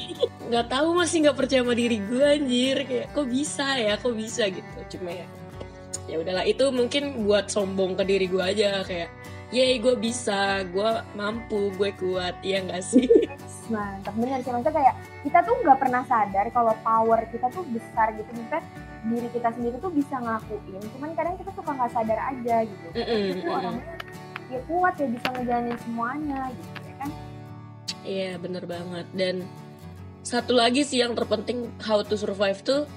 Nggak 0.48 0.66
tahu 0.72 0.88
masih 0.96 1.16
nggak 1.28 1.36
percaya 1.36 1.60
sama 1.60 1.76
diri 1.76 1.98
gue 2.00 2.24
anjir. 2.24 2.76
Kayak 2.88 3.06
kok 3.12 3.26
bisa 3.28 3.66
ya 3.76 3.94
kok 4.00 4.14
bisa 4.16 4.42
gitu. 4.48 4.78
Cuma 4.96 5.12
ya 5.12 5.26
ya 6.08 6.16
udahlah. 6.24 6.44
Itu 6.48 6.72
mungkin 6.72 7.28
buat 7.28 7.52
sombong 7.52 8.00
ke 8.00 8.04
diri 8.08 8.26
gue 8.32 8.40
aja. 8.40 8.80
Kayak 8.88 9.12
yey 9.52 9.76
gue 9.80 9.96
bisa 9.96 10.64
gue 10.72 10.90
mampu 11.12 11.68
gue 11.76 11.92
kuat. 12.00 12.40
Ya 12.40 12.64
nggak 12.64 12.80
sih? 12.80 13.04
Mantap 13.72 14.16
bener 14.16 14.40
sih. 14.40 14.52
Maksudnya 14.56 14.72
kayak 14.80 14.94
kita 15.20 15.38
tuh 15.44 15.54
nggak 15.60 15.78
pernah 15.84 16.02
sadar 16.08 16.46
kalau 16.48 16.72
power 16.80 17.20
kita 17.28 17.46
tuh 17.52 17.64
besar 17.68 18.16
gitu. 18.16 18.30
Maksudnya 18.32 18.64
diri 19.06 19.28
kita 19.30 19.48
sendiri 19.54 19.76
tuh 19.78 19.92
bisa 19.94 20.18
ngelakuin 20.18 20.82
cuman 20.98 21.10
kadang 21.14 21.34
kita 21.38 21.50
suka 21.54 21.70
nggak 21.70 21.90
sadar 21.94 22.18
aja 22.34 22.56
gitu. 22.66 22.86
Mm-mm, 22.98 23.22
itu 23.30 23.46
mm-mm. 23.46 23.58
orangnya 23.58 23.94
ya 24.48 24.60
kuat 24.64 24.94
ya 24.96 25.06
bisa 25.12 25.26
ngejalanin 25.36 25.78
semuanya 25.84 26.40
gitu 26.50 26.80
ya 26.82 26.94
kan? 26.98 27.10
Iya 28.08 28.32
bener 28.40 28.64
banget. 28.64 29.06
Dan 29.12 29.44
satu 30.24 30.52
lagi 30.56 30.82
sih 30.84 31.00
yang 31.00 31.12
terpenting 31.12 31.68
how 31.84 32.00
to 32.00 32.16
survive 32.16 32.60
tuh 32.64 32.88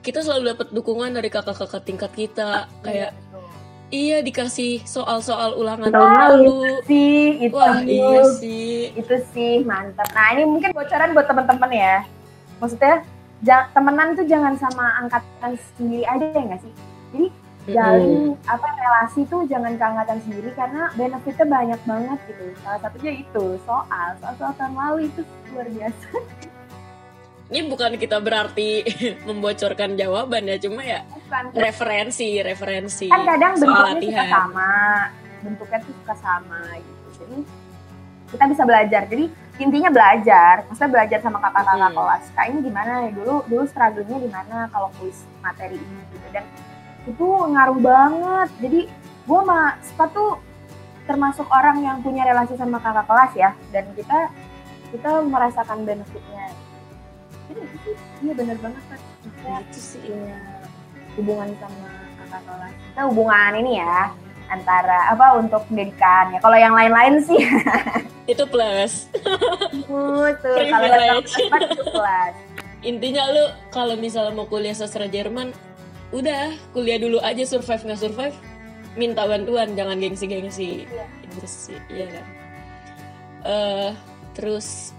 kita 0.00 0.24
selalu 0.24 0.56
dapat 0.56 0.68
dukungan 0.72 1.12
dari 1.12 1.28
kakak-kakak 1.32 1.82
tingkat 1.84 2.12
kita. 2.12 2.68
Kayak 2.84 3.16
Betul. 3.16 3.44
iya 3.92 4.16
dikasih 4.20 4.84
soal-soal 4.84 5.56
ulangan 5.56 5.92
Tahun 5.92 6.12
lalu. 6.12 6.84
Sih 6.84 7.48
itu 7.48 7.56
wah 7.56 7.80
iya 7.80 8.20
sih. 8.36 8.92
Itu 8.96 9.16
sih 9.32 9.64
mantap. 9.64 10.08
Nah 10.12 10.36
ini 10.36 10.44
mungkin 10.44 10.70
bocoran 10.76 11.16
buat 11.16 11.26
teman-teman 11.28 11.70
ya. 11.72 11.96
Maksudnya 12.60 13.04
temenan 13.44 14.12
tuh 14.12 14.26
jangan 14.28 14.54
sama 14.56 15.00
angkatan 15.00 15.52
sendiri 15.76 16.04
aja 16.04 16.26
ya 16.28 16.42
nggak 16.44 16.60
sih? 16.60 16.72
Jadi 17.10 17.26
jalin 17.70 18.34
apa 18.48 18.66
relasi 18.72 19.20
tuh 19.28 19.44
jangan 19.46 19.76
ke 19.76 19.84
angkatan 19.84 20.18
sendiri 20.26 20.50
karena 20.56 20.90
benefitnya 20.96 21.46
banyak 21.46 21.80
banget 21.86 22.18
gitu. 22.28 22.44
Salah 22.64 22.80
satunya 22.82 23.12
itu 23.20 23.44
soal 23.64 24.08
soal 24.18 24.34
soal 24.36 24.52
tahun 24.56 24.74
lalu 24.74 24.98
itu 25.08 25.20
luar 25.52 25.68
biasa. 25.68 26.08
Ini 27.50 27.66
bukan 27.66 27.98
kita 27.98 28.22
berarti 28.22 28.86
membocorkan 29.28 29.98
jawaban 29.98 30.46
ya 30.46 30.56
cuma 30.62 30.86
ya 30.86 31.02
Bukan. 31.10 31.50
referensi 31.58 32.38
referensi 32.38 33.10
kan 33.10 33.26
kadang 33.26 33.58
soal 33.58 33.66
bentuknya 33.66 33.98
suka 33.98 34.22
latihan. 34.22 34.28
sama 34.30 34.70
bentuknya 35.42 35.78
tuh 35.82 35.94
suka 35.98 36.14
sama 36.22 36.60
gitu. 36.78 37.06
Jadi 37.18 37.38
kita 38.30 38.44
bisa 38.54 38.62
belajar. 38.62 39.02
Jadi 39.10 39.24
intinya 39.60 39.90
belajar 39.92 40.64
maksudnya 40.64 40.90
belajar 40.90 41.18
sama 41.20 41.36
kakak-kakak 41.36 41.76
Hmm. 41.76 41.92
kelas 41.92 42.24
kak 42.32 42.44
ini 42.48 42.58
gimana 42.64 42.90
ya? 43.06 43.10
Dulu 43.12 43.34
dulu 43.46 43.62
struggle-nya 43.68 44.16
di 44.16 44.28
mana 44.32 44.66
kalau 44.72 44.88
kuis 44.96 45.28
materi 45.44 45.76
ini? 45.76 46.00
Gitu. 46.10 46.26
Dan 46.32 46.44
itu 47.04 47.26
ngaruh 47.28 47.78
banget. 47.78 48.48
Jadi 48.64 48.80
gue 49.28 49.40
sama 49.44 49.60
Spa 49.84 50.04
tuh 50.10 50.40
termasuk 51.04 51.44
orang 51.52 51.82
yang 51.84 51.96
punya 52.00 52.24
relasi 52.24 52.56
sama 52.56 52.80
kakak 52.80 53.04
kelas 53.04 53.32
ya. 53.36 53.50
Dan 53.68 53.84
kita 53.92 54.32
kita 54.90 55.10
merasakan 55.28 55.84
benefitnya. 55.84 56.50
Jadi 57.52 57.60
itu 57.60 57.90
iya 58.24 58.32
bener 58.32 58.56
banget 58.58 58.82
kan 58.88 59.00
maksudnya 59.20 59.54
itu 59.68 59.78
sih 59.78 60.00
punya 60.08 60.38
hubungan 61.20 61.48
sama 61.60 61.88
kakak 62.24 62.42
kelas. 62.48 62.72
Kita 62.72 63.02
hubungan 63.12 63.52
ini 63.60 63.72
ya 63.78 63.96
antara 64.50 65.14
apa 65.14 65.38
untuk 65.38 65.62
pendidikan 65.70 66.34
ya. 66.34 66.38
Kalau 66.42 66.58
yang 66.58 66.74
lain-lain 66.74 67.22
sih. 67.22 67.40
Itu 68.26 68.44
plus. 68.50 69.06
Tuh 69.86 70.34
kalau 70.42 71.22
itu 71.22 71.84
kelas. 71.94 72.34
intinya 72.80 73.28
lu 73.28 73.44
kalau 73.68 73.92
misalnya 73.96 74.32
mau 74.32 74.48
kuliah 74.48 74.72
sastra 74.72 75.04
Jerman 75.04 75.52
udah 76.16 76.56
kuliah 76.72 76.96
dulu 76.96 77.20
aja 77.20 77.44
survive 77.44 77.84
nggak 77.84 78.00
survive 78.00 78.36
minta 78.98 79.22
bantuan 79.28 79.76
jangan 79.78 80.00
gengsi-gengsi. 80.00 80.88
Iya. 80.88 81.06
Inggris 81.28 81.54
sih 81.70 81.78
iya 81.92 82.06
kan. 82.10 82.24
Eh 83.46 83.90
terus 84.34 84.96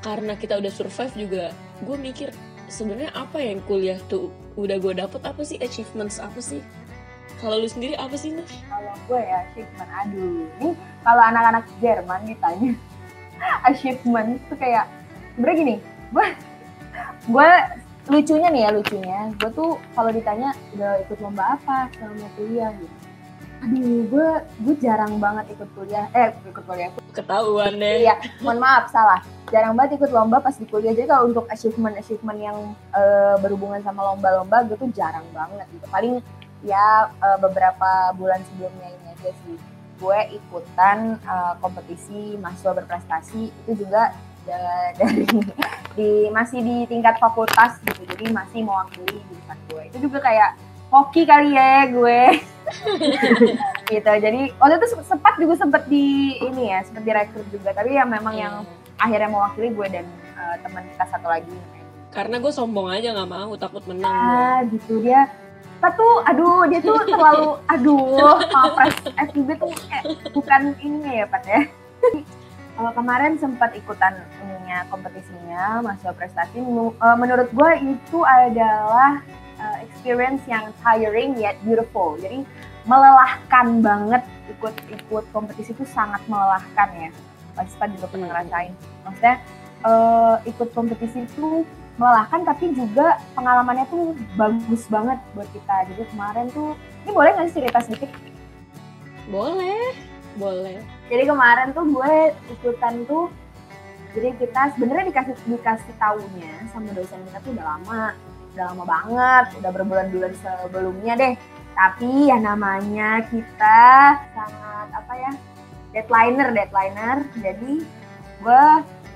karena 0.00 0.38
kita 0.38 0.56
udah 0.62 0.72
survive 0.72 1.14
juga 1.18 1.44
gue 1.82 1.96
mikir 1.98 2.30
sebenarnya 2.70 3.12
apa 3.12 3.42
yang 3.42 3.58
kuliah 3.66 3.98
tuh 4.06 4.30
udah 4.54 4.78
gue 4.78 4.94
dapet 4.96 5.20
apa 5.26 5.42
sih? 5.44 5.58
Achievements 5.60 6.22
apa 6.22 6.38
sih 6.38 6.62
kalau 7.38 7.56
lu 7.62 7.68
sendiri 7.70 7.94
apa 7.94 8.14
sih 8.18 8.34
Nuh? 8.34 8.46
Kalau 8.66 8.94
gue 9.06 9.20
ya 9.22 9.46
achievement 9.46 9.90
aduh. 9.94 10.46
Ini 10.58 10.70
kalau 11.06 11.22
anak-anak 11.22 11.64
Jerman 11.78 12.20
ditanya 12.26 12.70
achievement 13.70 14.28
itu 14.42 14.54
kayak 14.58 14.84
sebenarnya 15.34 15.56
gini, 15.62 15.74
gue 16.10 16.26
gue 17.30 17.50
lucunya 18.08 18.48
nih 18.50 18.62
ya 18.66 18.70
lucunya, 18.74 19.20
gue 19.38 19.50
tuh 19.54 19.70
kalau 19.94 20.10
ditanya 20.10 20.50
udah 20.74 20.92
ikut 21.06 21.18
lomba 21.22 21.44
apa 21.54 21.92
selama 21.94 22.26
kuliah 22.34 22.72
gitu. 22.74 22.96
Aduh, 23.58 24.06
gue 24.06 24.28
gue 24.66 24.74
jarang 24.78 25.18
banget 25.18 25.50
ikut 25.54 25.68
kuliah, 25.74 26.06
eh 26.14 26.30
ikut 26.46 26.62
kuliah, 26.62 26.90
ketahuan 27.10 27.74
deh 27.78 28.06
Iya, 28.06 28.14
mohon 28.42 28.62
maaf 28.62 28.90
salah. 28.90 29.22
Jarang 29.50 29.74
banget 29.74 29.98
ikut 29.98 30.10
lomba 30.14 30.38
pas 30.38 30.54
di 30.54 30.66
kuliah. 30.66 30.94
Jadi 30.94 31.06
kalau 31.10 31.30
untuk 31.30 31.46
achievement-achievement 31.50 32.38
yang 32.38 32.58
eh, 32.94 33.34
berhubungan 33.42 33.82
sama 33.82 34.14
lomba-lomba, 34.14 34.62
gue 34.66 34.76
tuh 34.78 34.90
jarang 34.94 35.26
banget 35.34 35.66
gitu. 35.74 35.86
Paling 35.90 36.22
ya 36.62 37.10
eh, 37.10 37.38
beberapa 37.38 38.12
bulan 38.14 38.40
sebelumnya 38.48 38.88
ini 38.90 39.06
aja 39.14 39.30
sih. 39.44 39.56
Gue 39.98 40.18
ikutan 40.30 41.18
eh, 41.18 41.54
kompetisi 41.58 42.38
mahasiswa 42.38 42.78
berprestasi 42.78 43.50
itu 43.66 43.72
juga 43.86 44.14
da- 44.46 44.92
dari 44.96 45.26
di 45.98 46.10
masih 46.30 46.62
di 46.62 46.76
tingkat 46.86 47.18
fakultas 47.18 47.78
gitu. 47.82 48.02
Jadi 48.14 48.30
masih 48.30 48.62
mewakili 48.62 49.18
jurusan 49.26 49.58
gue. 49.70 49.82
Itu 49.90 49.98
juga 50.10 50.18
kayak 50.22 50.50
hoki 50.88 51.28
kali 51.28 51.52
ya 51.52 51.84
gue 51.92 52.20
gitu 53.92 54.08
jadi 54.08 54.40
waktu 54.56 54.74
itu 54.80 54.86
sempat 55.04 55.36
juga 55.36 55.54
sempat 55.60 55.82
di 55.84 56.36
ini 56.40 56.72
ya 56.72 56.80
sempat 56.84 57.04
direkrut 57.04 57.44
juga 57.52 57.76
tapi 57.76 57.96
ya 57.96 58.08
memang 58.08 58.32
yang 58.32 58.54
akhirnya 58.96 59.28
mewakili 59.28 59.68
gue 59.72 59.86
dan 59.92 60.04
eh, 60.32 60.56
teman 60.64 60.84
kita 60.88 61.04
satu 61.12 61.28
lagi 61.28 61.52
karena 62.08 62.40
gue 62.40 62.48
sombong 62.48 62.88
aja 62.88 63.12
nggak 63.12 63.28
mau 63.28 63.52
takut 63.60 63.84
menang 63.84 64.08
ah 64.08 64.58
gitu 64.64 65.04
dia 65.04 65.28
kita 65.78 65.94
tuh 65.94 66.26
aduh 66.26 66.66
dia 66.66 66.82
tuh 66.82 66.98
terlalu 67.06 67.54
aduh 67.70 68.34
Mapres 68.50 68.98
FIB 69.30 69.48
tuh 69.62 69.70
kayak 69.86 70.04
bukan 70.34 70.74
ininya 70.82 71.12
ya 71.22 71.26
Pat 71.30 71.46
ya. 71.46 71.62
Kalau 72.74 72.90
kemarin 72.98 73.38
sempat 73.38 73.70
ikutan 73.78 74.18
ininya 74.42 74.82
kompetisinya 74.90 75.78
mahasiswa 75.86 76.14
prestasi 76.18 76.58
eh, 76.58 77.16
menurut 77.18 77.46
gue 77.54 77.70
itu 77.94 78.18
adalah 78.26 79.22
eh, 79.62 79.86
experience 79.86 80.42
yang 80.50 80.66
tiring 80.82 81.38
yet 81.38 81.54
beautiful. 81.62 82.18
Jadi 82.18 82.42
melelahkan 82.82 83.78
banget 83.78 84.26
ikut 84.50 84.74
ikut 84.90 85.24
kompetisi 85.30 85.78
itu 85.78 85.86
sangat 85.86 86.26
melelahkan 86.26 86.90
ya. 86.98 87.10
Pasti 87.54 87.78
juga 87.94 88.10
pernah 88.10 88.26
Hmm. 88.26 88.34
ngerasain. 88.34 88.72
Maksudnya 89.06 89.36
eh, 89.86 90.36
ikut 90.50 90.68
kompetisi 90.74 91.22
itu 91.22 91.62
melelahkan 91.98 92.40
tapi 92.46 92.72
juga 92.72 93.18
pengalamannya 93.34 93.86
tuh 93.90 94.14
bagus 94.38 94.86
banget 94.86 95.18
buat 95.34 95.48
kita 95.50 95.76
jadi 95.94 96.02
kemarin 96.14 96.46
tuh 96.54 96.78
ini 97.04 97.10
boleh 97.10 97.30
nggak 97.34 97.46
sih 97.50 97.56
cerita 97.58 97.78
sedikit 97.82 98.10
boleh 99.28 99.92
boleh 100.38 100.78
jadi 101.10 101.24
kemarin 101.26 101.74
tuh 101.74 101.84
gue 101.84 102.14
ikutan 102.54 102.94
tuh 103.04 103.26
jadi 104.14 104.32
kita 104.40 104.78
sebenarnya 104.78 105.10
dikasih 105.10 105.34
dikasih 105.50 105.94
taunya 105.98 106.54
sama 106.70 106.88
dosen 106.94 107.20
kita 107.28 107.38
tuh 107.42 107.52
udah 107.58 107.66
lama 107.76 108.14
udah 108.58 108.74
lama 108.74 108.84
banget, 108.90 109.44
udah 109.62 109.70
berbulan-bulan 109.70 110.34
sebelumnya 110.42 111.14
deh. 111.14 111.34
Tapi 111.78 112.26
ya 112.26 112.42
namanya 112.42 113.22
kita 113.30 114.18
sangat 114.34 114.88
apa 114.90 115.12
ya 115.14 115.32
deadlineer, 115.94 116.50
deadlineer. 116.50 117.18
Jadi 117.38 117.86
gue 118.42 118.64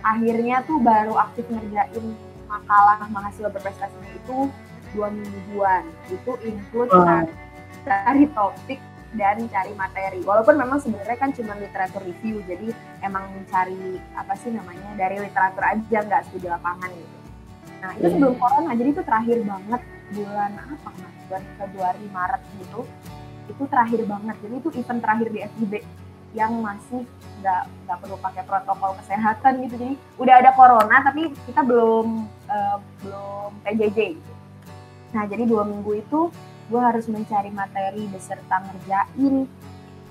akhirnya 0.06 0.62
tuh 0.62 0.78
baru 0.78 1.18
aktif 1.18 1.42
ngerjain 1.50 2.14
makalah 2.52 3.08
mahasiswa 3.08 3.48
berprestasinya 3.48 4.12
itu 4.12 4.52
dua 4.92 5.08
mingguan. 5.08 5.84
Itu 6.06 6.36
include 6.44 6.92
Wow. 6.92 7.24
cari 7.82 8.24
topik 8.30 8.78
dan 9.12 9.44
cari 9.48 9.72
materi. 9.74 10.20
Walaupun 10.22 10.54
memang 10.54 10.78
sebenarnya 10.78 11.16
kan 11.18 11.32
cuma 11.32 11.56
literatur 11.56 12.04
review, 12.04 12.44
jadi 12.44 12.70
emang 13.00 13.26
mencari 13.32 13.98
apa 14.14 14.32
sih 14.38 14.52
namanya 14.52 14.86
dari 14.94 15.18
literatur 15.18 15.64
aja 15.64 15.98
nggak 16.00 16.22
studi 16.28 16.46
lapangan 16.46 16.92
gitu. 16.92 17.16
Nah 17.82 17.90
itu 17.98 18.06
Hmm. 18.06 18.14
sebelum 18.14 18.34
corona, 18.38 18.72
jadi 18.72 18.88
itu 18.94 19.02
terakhir 19.02 19.38
banget 19.42 19.82
bulan 20.12 20.52
apa 20.54 20.88
mas? 20.94 21.14
Bulan 21.26 21.44
Februari 21.58 22.06
Maret 22.08 22.42
gitu. 22.60 22.80
Itu 23.50 23.62
terakhir 23.66 24.00
banget. 24.06 24.36
Jadi 24.38 24.54
itu 24.54 24.68
event 24.78 25.00
terakhir 25.02 25.28
di 25.28 25.40
FIB 25.42 25.72
yang 26.32 26.52
masih 26.62 27.04
nggak 27.42 27.62
nggak 27.84 27.98
perlu 27.98 28.16
pakai 28.16 28.42
protokol 28.46 28.94
kesehatan 29.02 29.52
gitu. 29.66 29.74
Jadi 29.76 29.94
udah 30.16 30.34
ada 30.38 30.50
corona 30.54 30.96
tapi 31.02 31.34
kita 31.44 31.60
belum 31.60 32.30
eh, 32.52 32.76
belum 33.00 33.50
PJJ 33.64 33.98
gitu. 34.20 34.32
Nah 35.16 35.24
jadi 35.28 35.44
dua 35.48 35.64
minggu 35.64 35.92
itu 36.04 36.20
gue 36.72 36.80
harus 36.80 37.04
mencari 37.08 37.52
materi 37.52 38.08
beserta 38.08 38.64
ngerjain. 38.64 39.48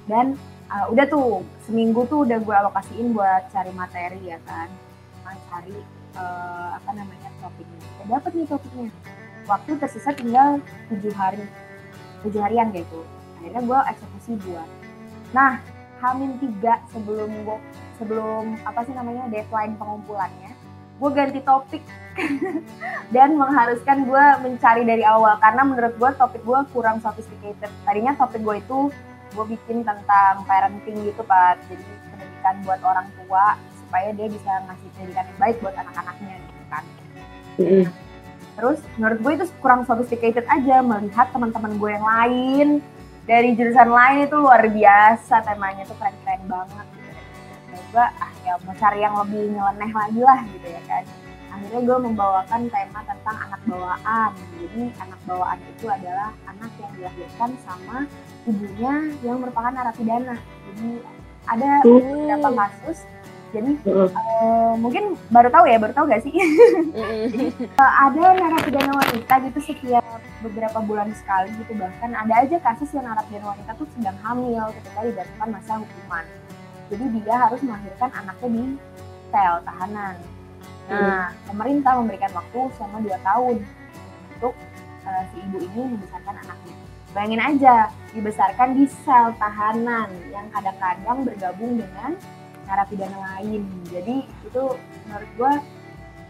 Dan 0.09 0.35
uh, 0.69 0.85
udah 0.93 1.05
tuh 1.09 1.45
seminggu 1.65 2.05
tuh 2.09 2.25
udah 2.25 2.37
gue 2.41 2.55
alokasiin 2.55 3.13
buat 3.13 3.49
cari 3.53 3.71
materi 3.73 4.21
ya 4.29 4.39
kan. 4.45 4.69
Nah, 5.25 5.37
cari 5.49 5.77
uh, 6.17 6.77
apa 6.77 6.89
namanya 6.93 7.29
topiknya. 7.41 7.79
Udah 8.01 8.07
dapet 8.17 8.31
nih 8.37 8.47
topiknya. 8.49 8.89
Waktu 9.49 9.71
tersisa 9.81 10.11
tinggal 10.13 10.61
tujuh 10.93 11.13
hari 11.17 11.41
tujuh 12.21 12.41
harian 12.41 12.69
gitu. 12.73 13.01
Akhirnya 13.41 13.61
gue 13.65 13.79
eksekusi 13.95 14.31
buat. 14.45 14.69
Nah 15.33 15.57
hamin 16.01 16.37
tiga 16.41 16.81
sebelum 16.89 17.29
gue 17.45 17.57
sebelum 18.01 18.57
apa 18.65 18.81
sih 18.85 18.93
namanya 18.97 19.29
deadline 19.29 19.77
pengumpulannya 19.77 20.50
gue 21.01 21.09
ganti 21.09 21.41
topik. 21.41 21.81
Dan 23.15 23.35
mengharuskan 23.41 24.05
gue 24.05 24.25
mencari 24.45 24.85
dari 24.85 25.01
awal. 25.01 25.41
Karena 25.41 25.65
menurut 25.65 25.97
gue 25.97 26.11
topik 26.21 26.45
gue 26.45 26.59
kurang 26.69 27.01
sophisticated. 27.01 27.71
Tadinya 27.83 28.13
topik 28.13 28.45
gue 28.45 28.61
itu 28.61 28.79
gue 29.33 29.45
bikin 29.57 29.81
tentang 29.81 30.45
parenting 30.45 31.01
gitu 31.01 31.25
pak. 31.25 31.57
Jadi 31.65 31.81
pendidikan 32.13 32.55
buat 32.63 32.81
orang 32.85 33.09
tua 33.17 33.57
supaya 33.81 34.13
dia 34.13 34.29
bisa 34.29 34.51
ngasih 34.69 34.89
pendidikan 34.93 35.25
yang 35.25 35.39
baik 35.41 35.57
buat 35.65 35.75
anak-anaknya 35.75 36.35
gitu 36.37 36.63
kan. 36.69 36.83
Terus 38.51 38.79
menurut 39.01 39.19
gue 39.25 39.33
itu 39.41 39.45
kurang 39.63 39.81
sophisticated 39.89 40.45
aja 40.45 40.85
melihat 40.85 41.27
teman-teman 41.33 41.73
gue 41.81 41.89
yang 41.89 42.05
lain. 42.05 42.67
Dari 43.21 43.53
jurusan 43.55 43.89
lain 43.89 44.27
itu 44.27 44.35
luar 44.35 44.65
biasa 44.65 45.45
temanya 45.45 45.85
tuh 45.87 45.95
keren-keren 45.95 46.41
banget 46.49 47.00
gue 47.91 48.05
ah 48.07 48.31
ya 48.47 48.55
mau 48.63 48.75
cari 48.79 48.99
yang 49.03 49.15
lebih 49.19 49.51
nyeleneh 49.51 49.91
lagi 49.91 50.21
lah 50.23 50.39
gitu 50.47 50.67
ya 50.71 50.81
kan. 50.87 51.03
Akhirnya 51.51 51.81
gue 51.83 51.97
membawakan 52.07 52.61
tema 52.71 52.99
tentang 53.03 53.37
anak 53.43 53.61
bawaan. 53.67 54.31
Jadi 54.55 54.83
anak 55.03 55.19
bawaan 55.27 55.59
itu 55.67 55.85
adalah 55.91 56.31
anak 56.47 56.71
yang 56.79 56.91
dilahirkan 56.95 57.51
sama 57.67 58.07
ibunya 58.47 58.93
yang 59.19 59.37
merupakan 59.43 59.71
narapidana. 59.75 60.39
Jadi 60.39 60.89
ada 61.51 61.69
beberapa 61.83 62.49
kasus. 62.55 63.03
Jadi 63.51 63.83
eh, 63.83 64.73
mungkin 64.79 65.19
baru 65.27 65.51
tahu 65.51 65.67
ya 65.67 65.75
baru 65.75 65.91
tahu 65.91 66.07
gak 66.07 66.23
sih? 66.23 66.31
Mm-mm. 66.31 67.51
Eh, 67.81 67.91
ada 67.99 68.31
narapidana 68.31 68.95
wanita 68.95 69.33
gitu 69.51 69.59
setiap 69.59 70.07
beberapa 70.39 70.79
bulan 70.79 71.11
sekali 71.11 71.51
gitu. 71.59 71.75
Bahkan 71.75 72.15
ada 72.15 72.47
aja 72.47 72.55
kasus 72.63 72.95
yang 72.95 73.03
narapidana 73.03 73.51
wanita 73.51 73.75
tuh 73.75 73.91
sedang 73.99 74.15
hamil 74.23 74.71
ketika 74.79 75.03
dijatuhkan 75.03 75.49
masa 75.51 75.83
hukuman 75.83 76.23
jadi 76.91 77.03
dia 77.15 77.35
harus 77.47 77.59
melahirkan 77.63 78.09
anaknya 78.11 78.49
di 78.51 78.63
sel 79.31 79.55
tahanan 79.63 80.15
nah 80.91 81.31
pemerintah 81.47 81.93
memberikan 82.03 82.31
waktu 82.35 82.59
selama 82.75 82.97
2 83.07 83.15
tahun 83.23 83.55
untuk 84.35 84.53
eh, 85.07 85.23
si 85.31 85.37
ibu 85.39 85.57
ini 85.63 85.81
membesarkan 85.95 86.35
anaknya 86.43 86.75
bayangin 87.15 87.41
aja 87.41 87.75
dibesarkan 88.11 88.69
di 88.75 88.85
sel 88.91 89.31
tahanan 89.39 90.11
yang 90.35 90.45
kadang-kadang 90.51 91.17
bergabung 91.23 91.79
dengan 91.79 92.11
narapidana 92.67 93.39
lain 93.39 93.63
jadi 93.87 94.27
itu 94.27 94.63
menurut 95.07 95.31
gue 95.39 95.53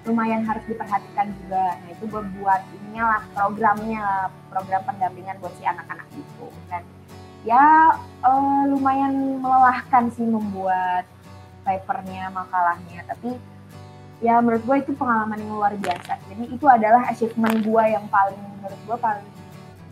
lumayan 0.06 0.42
harus 0.46 0.64
diperhatikan 0.66 1.30
juga. 1.44 1.78
Nah 1.78 1.90
itu 1.94 2.04
gue 2.10 2.22
buat 2.42 2.62
ininya 2.74 3.04
lah 3.18 3.22
programnya, 3.38 4.06
program 4.50 4.82
pendampingan 4.86 5.38
buat 5.38 5.54
si 5.62 5.64
anak-anak 5.66 6.08
itu. 6.18 6.41
Ya 7.42 7.96
eh, 8.22 8.64
lumayan 8.70 9.42
melelahkan 9.42 10.14
sih 10.14 10.26
membuat 10.26 11.06
papernya, 11.66 12.30
makalahnya. 12.34 13.06
Tapi 13.10 13.38
ya 14.22 14.38
menurut 14.38 14.62
gue 14.66 14.78
itu 14.86 14.92
pengalaman 14.94 15.42
yang 15.42 15.54
luar 15.58 15.74
biasa. 15.78 16.22
Jadi 16.30 16.44
itu 16.54 16.66
adalah 16.70 17.10
achievement 17.10 17.58
gue 17.66 17.84
yang 17.90 18.06
paling 18.08 18.38
menurut 18.62 18.82
gue 18.86 18.98
paling 19.02 19.28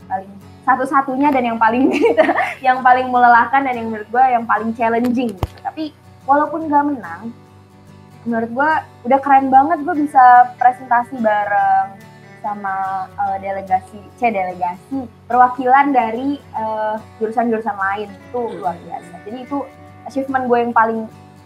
paling 0.09 0.31
satu-satunya 0.65 1.29
dan 1.33 1.43
yang 1.53 1.59
paling 1.61 1.89
yang 2.65 2.79
paling 2.85 3.09
melelahkan 3.09 3.65
dan 3.65 3.73
yang 3.73 3.89
menurut 3.89 4.09
gue 4.09 4.23
yang 4.29 4.45
paling 4.45 4.69
challenging. 4.77 5.33
Gitu. 5.33 5.55
Tapi 5.65 5.93
walaupun 6.29 6.69
gak 6.69 6.85
menang, 6.85 7.33
menurut 8.29 8.49
gue 8.53 8.71
udah 9.09 9.19
keren 9.21 9.49
banget 9.49 9.81
gue 9.81 9.95
bisa 10.05 10.53
presentasi 10.61 11.17
bareng 11.17 12.08
sama 12.39 12.75
eh, 13.09 13.37
delegasi, 13.39 13.99
c 14.15 14.21
delegasi 14.27 14.97
perwakilan 15.25 15.91
dari 15.91 16.35
eh, 16.39 16.95
jurusan-jurusan 17.17 17.75
lain 17.75 18.09
itu 18.09 18.41
luar 18.55 18.75
biasa. 18.79 19.13
Jadi 19.23 19.37
itu 19.43 19.57
achievement 20.03 20.45
gue 20.45 20.57
yang 20.59 20.73
paling 20.73 20.99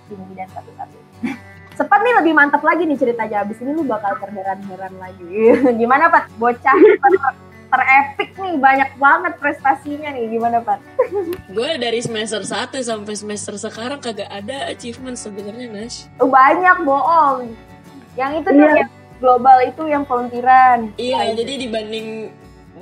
tinggi 0.07 0.33
dan 0.33 0.49
satu-satunya. 0.51 1.33
Sepat 1.73 1.99
nih 1.99 2.13
lebih 2.21 2.33
mantap 2.33 2.61
lagi 2.61 2.85
nih 2.85 2.95
ceritanya 2.95 3.41
abis 3.41 3.57
ini 3.59 3.73
lu 3.73 3.81
bakal 3.81 4.13
terheran-heran 4.17 4.93
lagi. 4.95 5.33
Gimana 5.81 6.05
Pat? 6.07 6.29
Bocah 6.37 6.77
ter- 6.77 7.41
terepik 7.73 8.37
nih 8.37 8.53
banyak 8.55 8.89
banget 8.95 9.33
prestasinya 9.41 10.13
nih 10.13 10.29
gimana 10.29 10.61
Pat? 10.61 10.77
gue 11.57 11.69
dari 11.75 11.97
semester 11.99 12.45
1 12.45 12.69
sampai 12.77 13.17
semester 13.17 13.57
sekarang 13.57 13.97
kagak 13.97 14.29
ada 14.29 14.69
achievement 14.69 15.17
sebenarnya 15.17 15.73
Nash 15.73 16.05
Oh, 16.21 16.29
banyak 16.29 16.85
bohong. 16.85 17.49
Yang 18.13 18.31
itu 18.37 18.49
tuh 18.51 18.61
Iya. 18.61 18.73
yang 18.77 18.91
global 19.23 19.57
itu 19.63 19.87
yang 19.87 20.03
volunteeran. 20.03 20.91
iya 20.99 21.31
jadi 21.31 21.63
dibanding 21.63 22.07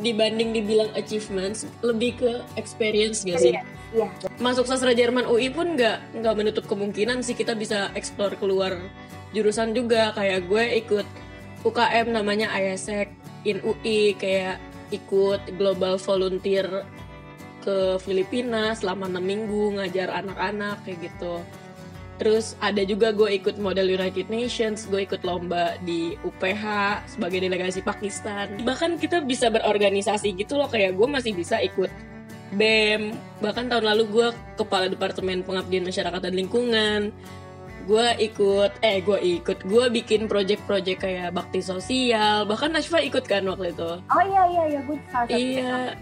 dibanding 0.02 0.50
dibilang 0.50 0.90
achievements 0.98 1.70
lebih 1.86 2.18
ke 2.18 2.32
experience 2.58 3.22
gak 3.22 3.38
sih 3.38 3.54
Iya. 3.92 4.08
masuk 4.40 4.64
sastra 4.72 4.96
Jerman 4.96 5.28
UI 5.28 5.52
pun 5.52 5.76
nggak 5.76 6.24
nggak 6.24 6.36
menutup 6.40 6.64
kemungkinan 6.64 7.28
sih 7.28 7.36
kita 7.36 7.60
bisa 7.60 7.92
explore 7.92 8.40
keluar 8.40 8.80
jurusan 9.36 9.76
juga 9.76 10.16
kayak 10.16 10.48
gue 10.48 10.64
ikut 10.80 11.08
UKM 11.68 12.16
namanya 12.16 12.56
ISEC 12.56 13.12
in 13.44 13.60
UI 13.60 14.16
kayak 14.16 14.64
ikut 14.96 15.44
global 15.60 16.00
volunteer 16.00 16.88
ke 17.62 18.00
Filipina 18.00 18.72
selama 18.74 19.12
6 19.12 19.20
minggu 19.22 19.76
ngajar 19.76 20.08
anak-anak 20.24 20.82
kayak 20.88 21.12
gitu 21.12 21.44
terus 22.22 22.54
ada 22.62 22.86
juga 22.86 23.10
gue 23.10 23.34
ikut 23.42 23.58
model 23.58 23.98
United 23.98 24.30
Nations 24.30 24.86
gue 24.86 25.10
ikut 25.10 25.26
lomba 25.26 25.74
di 25.82 26.14
UPH 26.22 26.64
sebagai 27.18 27.42
delegasi 27.42 27.82
Pakistan. 27.82 28.62
Bahkan 28.62 29.02
kita 29.02 29.26
bisa 29.26 29.50
berorganisasi 29.50 30.38
gitu 30.38 30.62
loh 30.62 30.70
kayak 30.70 30.94
gue 30.94 31.08
masih 31.10 31.34
bisa 31.34 31.58
ikut 31.58 31.90
BEM 32.54 33.18
bahkan 33.42 33.66
tahun 33.66 33.90
lalu 33.90 34.04
gue 34.14 34.28
kepala 34.54 34.86
departemen 34.86 35.42
pengabdian 35.42 35.82
masyarakat 35.82 36.22
dan 36.22 36.38
lingkungan. 36.38 37.10
Gue 37.90 38.08
ikut 38.22 38.70
eh 38.86 39.02
gue 39.02 39.18
ikut. 39.42 39.66
Gue 39.66 39.90
bikin 39.90 40.30
project-project 40.30 41.02
kayak 41.02 41.34
bakti 41.34 41.66
sosial. 41.66 42.46
Bahkan 42.46 42.78
Nashfa 42.78 43.02
ikut 43.02 43.26
kan 43.26 43.50
waktu 43.50 43.74
itu? 43.74 43.98
Oh 43.98 44.22
iya 44.22 44.44
iya 44.46 44.64
iya. 44.78 44.80
Gue 44.86 45.02
salah 45.10 45.26
satu. 45.26 45.42
Iya. 45.42 45.98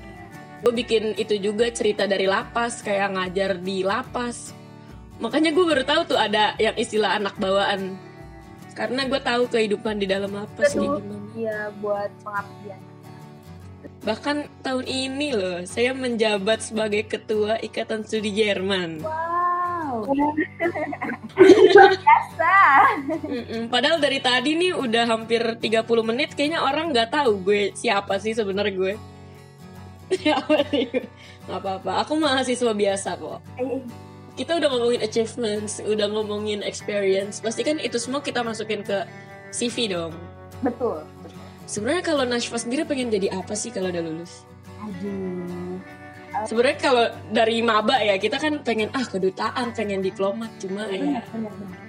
gue 0.59 0.75
bikin 0.75 1.15
itu 1.15 1.39
juga 1.39 1.71
cerita 1.71 2.03
dari 2.03 2.27
lapas 2.27 2.83
kayak 2.83 3.15
ngajar 3.15 3.63
di 3.63 3.79
lapas 3.79 4.58
makanya 5.19 5.51
gue 5.51 5.65
baru 5.67 5.83
tahu 5.83 6.15
tuh 6.15 6.19
ada 6.19 6.55
yang 6.57 6.75
istilah 6.75 7.19
anak 7.19 7.35
bawaan. 7.37 7.95
Karena 8.73 9.03
gue 9.11 9.19
tahu 9.19 9.43
kehidupan 9.51 9.99
di 9.99 10.07
dalam 10.07 10.31
lapas 10.31 10.71
kayak 10.71 10.79
gimana. 10.79 11.15
Iya 11.35 11.59
buat 11.83 12.11
pengabdian. 12.23 12.81
bahkan 13.99 14.47
tahun 14.63 14.87
ini 14.87 15.35
loh 15.35 15.59
saya 15.67 15.91
menjabat 15.91 16.63
sebagai 16.63 17.03
ketua 17.03 17.59
ikatan 17.59 18.07
studi 18.07 18.31
Jerman. 18.31 19.03
Wow. 19.03 20.07
Luar 21.75 21.91
biasa. 21.91 22.53
Padahal 23.67 23.99
dari 23.99 24.23
tadi 24.23 24.55
nih 24.55 24.71
udah 24.75 25.03
hampir 25.03 25.43
30 25.43 25.83
menit 26.07 26.31
kayaknya 26.35 26.63
orang 26.63 26.95
nggak 26.95 27.11
tahu 27.11 27.43
gue 27.43 27.75
siapa 27.75 28.19
sih 28.23 28.31
sebenarnya 28.31 28.75
gue. 28.75 28.93
Siapa 30.23 30.65
sih 30.73 30.89
nggak 31.45 31.59
apa-apa 31.61 32.01
aku 32.01 32.17
mahasiswa 32.17 32.73
biasa 32.73 33.13
kok. 33.19 33.39
Eh, 33.61 33.77
kita 34.39 34.55
udah 34.55 34.71
ngomongin 34.71 35.03
achievements, 35.03 35.83
udah 35.83 36.07
ngomongin 36.07 36.63
experience, 36.63 37.43
pasti 37.43 37.67
kan 37.67 37.75
itu 37.83 37.99
semua 37.99 38.23
kita 38.23 38.39
masukin 38.39 38.79
ke 38.87 39.03
CV 39.51 39.91
dong. 39.91 40.15
betul. 40.63 41.03
Sebenarnya 41.67 42.01
kalau 42.01 42.23
Nashfa 42.23 42.55
sendiri 42.57 42.87
pengen 42.87 43.11
jadi 43.11 43.35
apa 43.35 43.53
sih 43.53 43.69
kalau 43.69 43.91
udah 43.91 43.99
lulus? 43.99 44.47
Aduh. 44.79 45.77
Sebenarnya 46.47 46.79
kalau 46.79 47.05
dari 47.35 47.59
maba 47.59 47.99
ya 47.99 48.15
kita 48.15 48.39
kan 48.39 48.63
pengen 48.63 48.87
ah 48.95 49.03
kedutaan, 49.03 49.75
pengen 49.75 49.99
diplomat, 49.99 50.49
cuma 50.57 50.87
ya 50.87 51.19
bener, 51.35 51.51
bener. 51.51 51.79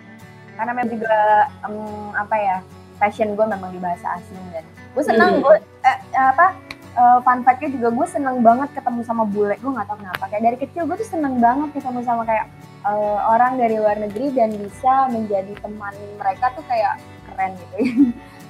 Karena 0.59 0.73
memang 0.75 0.91
juga 0.99 1.17
em, 1.65 1.77
apa 2.19 2.37
ya 2.37 2.57
passion 2.99 3.33
gue 3.33 3.47
memang 3.47 3.71
di 3.73 3.81
bahasa 3.81 4.19
asing 4.19 4.43
dan 4.53 4.65
gue 4.67 5.05
senang 5.07 5.39
Hmm. 5.39 5.45
gue 5.47 5.57
eh, 5.87 5.99
apa 6.13 6.47
eh, 6.93 7.19
fun 7.21 7.41
fact-nya 7.43 7.71
juga 7.71 7.89
gue 7.91 8.07
seneng 8.07 8.41
banget 8.41 8.69
ketemu 8.73 9.01
sama 9.03 9.25
bule. 9.25 9.55
Gue 9.59 9.71
nggak 9.71 9.87
tahu 9.87 9.99
kenapa. 9.99 10.25
Kayak 10.27 10.45
dari 10.45 10.57
kecil 10.59 10.83
gue 10.87 10.97
tuh 10.97 11.09
seneng 11.09 11.39
banget 11.39 11.69
ketemu 11.73 12.01
sama 12.03 12.23
kayak 12.25 12.47
eh, 12.83 13.19
orang 13.27 13.53
dari 13.57 13.77
luar 13.77 13.97
negeri 13.97 14.33
dan 14.33 14.51
bisa 14.53 15.07
menjadi 15.09 15.53
teman 15.59 15.93
mereka 16.17 16.51
tuh 16.53 16.65
kayak 16.67 16.99
keren 17.27 17.53
gitu. 17.57 17.77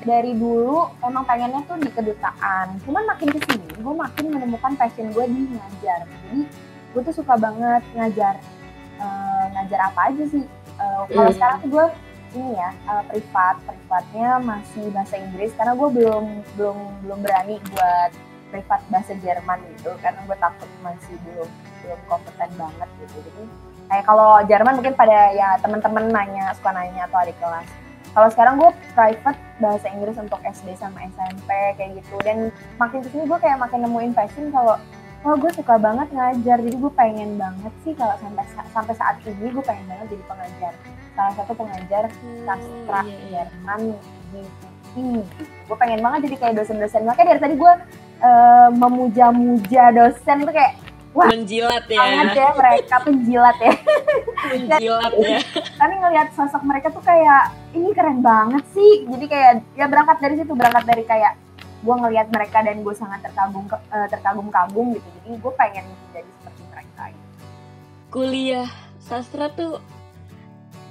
Dari 0.01 0.33
dulu 0.33 0.89
emang 1.05 1.29
pengennya 1.29 1.61
tuh 1.69 1.77
di 1.77 1.93
kedutaan. 1.93 2.81
Cuman 2.89 3.05
makin 3.05 3.29
ke 3.31 3.41
sini 3.45 3.69
gue 3.77 3.93
makin 3.93 4.33
menemukan 4.33 4.73
passion 4.73 5.13
gue 5.13 5.25
di 5.29 5.45
ngajar. 5.53 6.09
Jadi 6.09 6.49
gue 6.91 7.01
tuh 7.05 7.21
suka 7.21 7.37
banget 7.37 7.85
ngajar. 7.93 8.41
Eh, 8.97 9.45
ngajar 9.53 9.93
apa 9.93 10.09
aja 10.09 10.25
sih? 10.25 10.41
Eh, 10.81 11.01
kalau 11.05 11.29
Hmm. 11.29 11.37
sekarang 11.37 11.57
tuh 11.61 11.69
gue 11.69 11.87
ini 12.33 12.57
ya 12.57 12.73
eh, 12.73 13.03
privat. 13.13 13.61
Privatnya 13.61 14.41
masih 14.41 14.89
bahasa 14.89 15.21
Inggris 15.21 15.53
karena 15.53 15.77
gue 15.77 15.89
belum 15.93 16.25
belum 16.57 16.77
belum 17.05 17.19
berani 17.21 17.61
buat 17.69 18.11
privat 18.51 18.81
bahasa 18.91 19.15
Jerman 19.19 19.59
gitu 19.79 19.91
karena 20.03 20.21
gue 20.27 20.37
takut 20.39 20.71
masih 20.83 21.15
belum 21.25 21.49
belum 21.81 22.01
kompeten 22.11 22.51
banget 22.59 22.89
gitu 23.01 23.17
jadi 23.25 23.43
kayak 23.91 24.05
kalau 24.07 24.31
Jerman 24.47 24.75
mungkin 24.79 24.95
pada 24.95 25.33
ya 25.35 25.57
teman-teman 25.63 26.11
nanya 26.11 26.53
suka 26.59 26.71
nanya 26.75 27.07
atau 27.09 27.19
adik 27.23 27.39
kelas 27.39 27.67
kalau 28.11 28.29
sekarang 28.35 28.55
gue 28.59 28.71
private 28.99 29.39
bahasa 29.63 29.87
Inggris 29.95 30.19
untuk 30.19 30.43
SD 30.43 30.75
sama 30.75 30.99
SMP 31.15 31.51
kayak 31.79 32.03
gitu 32.03 32.15
dan 32.27 32.51
makin 32.77 33.07
ke 33.07 33.09
sini 33.15 33.25
gue 33.31 33.39
kayak 33.39 33.59
makin 33.63 33.87
nemuin 33.87 34.13
passion 34.13 34.51
kalau 34.51 34.75
oh 35.23 35.35
gue 35.39 35.53
suka 35.55 35.79
banget 35.79 36.09
ngajar 36.11 36.59
jadi 36.59 36.77
gue 36.77 36.93
pengen 36.99 37.39
banget 37.39 37.73
sih 37.87 37.95
kalau 37.95 38.19
sampai 38.19 38.45
sampai 38.75 38.95
saat 38.99 39.17
ini 39.23 39.53
gue 39.55 39.65
pengen 39.65 39.87
banget 39.87 40.19
jadi 40.19 40.25
pengajar 40.27 40.73
salah 41.15 41.35
satu 41.37 41.53
pengajar 41.55 42.05
sastra 42.47 43.01
iya, 43.07 43.17
iya. 43.29 43.43
Jerman 43.47 43.81
di 44.35 44.43
UI. 44.97 45.23
Gue 45.71 45.77
pengen 45.79 46.01
banget 46.03 46.31
jadi 46.31 46.37
kayak 46.41 46.55
dosen-dosen. 46.63 47.07
Makanya 47.07 47.37
dari 47.37 47.41
tadi 47.43 47.55
gue 47.59 47.73
eh, 48.21 48.69
memuja-muja 48.77 49.83
dosen 49.97 50.45
tuh 50.45 50.55
kayak 50.55 50.77
menjilat 51.11 51.85
banget 51.91 52.39
ya, 52.39 52.47
ya 52.47 52.49
mereka 52.55 52.95
penjilat 53.03 53.57
ya. 53.59 53.75
menjilat 54.55 55.13
ya. 55.19 55.39
Tapi 55.75 55.95
ngelihat 55.99 56.29
sosok 56.39 56.63
mereka 56.63 56.95
tuh 56.95 57.03
kayak 57.03 57.51
ini 57.75 57.91
keren 57.91 58.23
banget 58.23 58.63
sih. 58.71 59.11
Jadi 59.11 59.27
kayak 59.27 59.53
ya 59.75 59.91
berangkat 59.91 60.23
dari 60.23 60.35
situ, 60.39 60.53
berangkat 60.55 60.85
dari 60.87 61.03
kayak 61.03 61.35
gue 61.81 61.95
ngelihat 61.97 62.29
mereka 62.31 62.63
dan 62.63 62.85
gue 62.85 62.95
sangat 62.95 63.25
terkagum 63.27 63.67
eh, 63.67 64.07
terkagum-kagum 64.07 64.87
gitu. 64.95 65.09
Jadi 65.19 65.29
gue 65.35 65.53
pengen 65.59 65.85
jadi 66.15 66.31
seperti 66.39 66.63
mereka. 66.71 67.03
Gitu. 67.11 67.27
Kuliah 68.15 68.69
sastra 69.03 69.51
tuh 69.51 69.83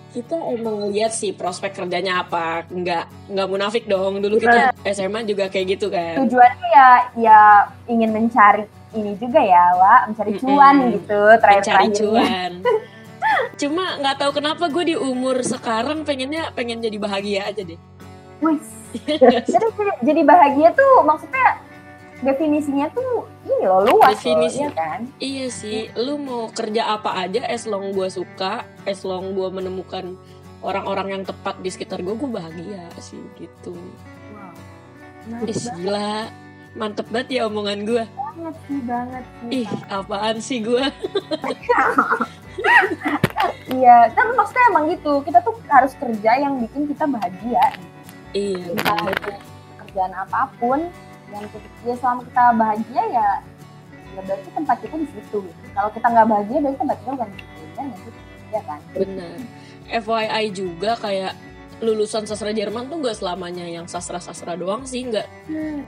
kita 0.10 0.36
emang 0.52 0.90
lihat 0.90 1.12
sih 1.12 1.32
prospek 1.32 1.74
kerjanya 1.76 2.22
apa. 2.22 2.66
Nggak 2.66 3.04
nggak 3.30 3.48
munafik 3.48 3.86
dong. 3.86 4.18
Dulu 4.18 4.36
kita 4.38 4.74
SMA 4.84 5.24
juga 5.24 5.48
kayak 5.48 5.78
gitu 5.78 5.88
kan. 5.88 6.18
Tujuannya 6.20 6.68
ya 6.68 6.90
ya 7.16 7.40
ingin 7.86 8.10
mencari 8.10 8.66
ini 8.90 9.14
juga 9.16 9.38
ya, 9.38 9.70
Wak, 9.72 10.02
mencari 10.10 10.32
cuan 10.36 10.76
Mm-mm. 10.76 10.94
gitu. 10.96 11.14
mencari 11.14 11.38
Terakhir-terakhirnya. 11.40 11.94
cuan. 11.96 12.52
Cuma 13.56 13.86
nggak 14.02 14.16
tahu 14.18 14.32
kenapa 14.34 14.66
gue 14.66 14.84
di 14.84 14.96
umur 14.98 15.46
sekarang 15.46 16.02
pengennya 16.02 16.50
pengen 16.52 16.82
jadi 16.82 16.98
bahagia 16.98 17.46
aja 17.46 17.62
deh. 17.62 17.78
Wih, 18.42 18.58
jadi- 19.06 19.46
jadi 20.02 20.22
bahagia 20.24 20.74
tuh 20.74 21.06
maksudnya 21.06 21.62
definisinya 22.20 22.88
tuh 22.90 23.24
ini 23.44 23.64
loh 23.64 23.82
luas 23.86 24.12
Definisi. 24.14 24.60
loh, 24.60 24.68
ya 24.68 24.72
kan? 24.74 25.00
iya 25.18 25.48
sih 25.48 25.88
lu 25.96 26.16
mau 26.16 26.48
kerja 26.50 26.94
apa 26.94 27.16
aja 27.18 27.44
as 27.44 27.64
long 27.64 27.92
gue 27.92 28.08
suka 28.08 28.62
as 28.84 29.02
long 29.02 29.32
gue 29.32 29.48
menemukan 29.48 30.20
orang-orang 30.60 31.08
yang 31.10 31.24
tepat 31.24 31.56
di 31.58 31.70
sekitar 31.70 32.00
gue 32.00 32.12
gue 32.12 32.30
bahagia 32.30 32.84
sih 33.00 33.20
gitu 33.36 33.72
Wow. 34.30 34.52
Ih, 35.42 35.52
Menarik 35.52 35.58
gila 35.76 36.14
mantep 36.72 37.08
banget 37.08 37.28
ya 37.32 37.42
omongan 37.46 37.80
gue 37.82 38.04
banget 38.06 38.56
sih 38.64 38.80
banget 38.84 39.24
sih. 39.26 39.50
ih 39.58 39.70
apaan 39.90 40.38
sih 40.40 40.60
gue 40.60 40.84
Iya, 43.70 44.10
kan 44.12 44.34
maksudnya 44.34 44.64
emang 44.68 44.86
gitu. 44.90 45.22
Kita 45.22 45.40
tuh 45.40 45.56
harus 45.70 45.94
kerja 45.96 46.32
yang 46.36 46.58
bikin 46.60 46.90
kita 46.90 47.06
bahagia. 47.06 47.64
iya 48.30 48.62
itu 48.66 49.30
pekerjaan 49.74 50.14
apa 50.14 50.50
pun 50.60 50.86
kita, 51.30 51.68
ya 51.86 51.96
selama 51.98 52.22
kita 52.26 52.44
bahagia 52.58 53.04
ya 53.10 53.30
ya 54.10 54.22
berarti 54.26 54.50
tempat 54.52 54.78
kita 54.82 54.96
di 54.98 55.08
situ. 55.14 55.40
Kalau 55.72 55.90
kita 55.94 56.08
nggak 56.10 56.28
bahagia 56.28 56.58
berarti 56.60 56.78
tempat 56.82 56.98
kita 57.00 57.12
bukan 57.14 57.28
di 57.30 57.38
situ. 57.38 57.70
Kan 57.78 57.86
ya, 57.88 57.98
ya 58.50 58.62
kan? 58.66 58.80
benar 58.98 59.38
FYI 59.90 60.46
juga 60.52 60.92
kayak 60.98 61.34
lulusan 61.80 62.28
sastra 62.28 62.52
Jerman 62.52 62.92
tuh 62.92 63.00
gak 63.00 63.16
selamanya 63.16 63.64
yang 63.64 63.88
sastra-sastra 63.88 64.60
doang 64.60 64.84
sih 64.84 65.08
nggak 65.08 65.24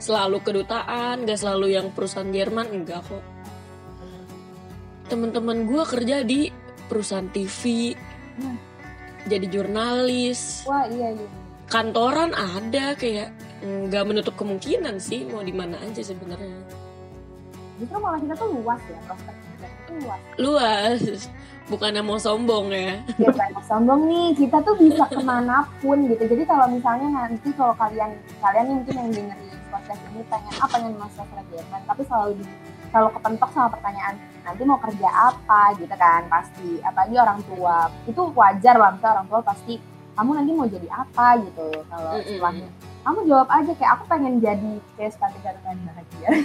selalu 0.00 0.40
kedutaan 0.40 1.28
nggak 1.28 1.36
selalu 1.36 1.76
yang 1.76 1.92
perusahaan 1.92 2.32
Jerman 2.32 2.64
enggak 2.72 3.04
kok 3.04 3.20
teman-teman 5.12 5.68
gue 5.68 5.82
kerja 5.84 6.24
di 6.24 6.48
perusahaan 6.88 7.28
TV 7.28 7.92
Hmm. 8.32 8.56
jadi 9.28 9.44
jurnalis 9.44 10.64
Wah 10.64 10.88
iya 10.88 11.12
iya. 11.12 11.28
kantoran 11.68 12.32
ada 12.32 12.96
kayak 12.96 13.28
nggak 13.62 14.04
menutup 14.04 14.34
kemungkinan 14.34 14.98
sih 14.98 15.22
mau 15.30 15.40
di 15.40 15.54
mana 15.54 15.78
aja 15.78 16.02
sebenarnya. 16.02 16.58
Justru 17.78 17.98
malah 17.98 18.18
kita 18.18 18.34
tuh 18.34 18.48
luas 18.58 18.80
ya 18.90 18.98
prospek 19.06 19.34
kerja 19.34 19.68
itu 19.70 19.92
luas. 20.02 20.20
luas. 20.38 21.00
Bukannya 21.70 22.02
mau 22.02 22.18
sombong 22.18 22.74
ya. 22.74 22.98
Ya 23.22 23.30
banyak 23.30 23.62
sombong 23.64 24.10
nih 24.10 24.34
kita 24.34 24.58
tuh 24.66 24.74
bisa 24.76 25.06
ke 25.06 25.22
mana 25.22 25.62
pun 25.78 26.10
gitu. 26.10 26.26
Jadi 26.26 26.42
kalau 26.42 26.66
misalnya 26.66 27.08
nanti 27.10 27.48
kalau 27.54 27.74
kalian 27.78 28.18
kalian 28.42 28.66
mungkin 28.82 28.94
yang 28.98 29.10
dengerin 29.14 29.58
podcast 29.70 30.02
ini 30.10 30.22
pengen 30.26 30.54
apa 30.58 30.74
pengen 30.74 30.94
masuk 30.98 31.22
sastra 31.22 31.42
Jerman 31.48 31.80
tapi 31.88 32.02
selalu 32.04 32.30
di 32.42 32.44
selalu 32.92 33.08
kepentok 33.16 33.50
sama 33.56 33.68
pertanyaan 33.72 34.14
nanti 34.42 34.62
mau 34.66 34.78
kerja 34.82 35.08
apa? 35.08 35.62
gitu 35.78 35.94
kan 35.94 36.26
pasti. 36.26 36.82
Apalagi 36.82 37.14
orang 37.14 37.40
tua. 37.46 37.76
Itu 38.10 38.20
wajar 38.34 38.74
lah 38.74 38.98
orang 38.98 39.26
tua 39.30 39.40
pasti 39.40 39.78
kamu 40.18 40.30
nanti 40.34 40.50
mau 40.50 40.66
jadi 40.66 40.88
apa? 40.90 41.38
gitu. 41.46 41.66
Kalau 41.86 42.10
setelahnya 42.20 42.91
kamu 43.02 43.26
jawab 43.26 43.50
aja 43.50 43.72
kayak 43.74 43.92
aku 43.98 44.04
pengen 44.06 44.38
jadi 44.38 44.72
kayak 44.94 45.10
sepatu 45.10 45.34
catatan 45.42 45.78
bahagia. 45.82 46.28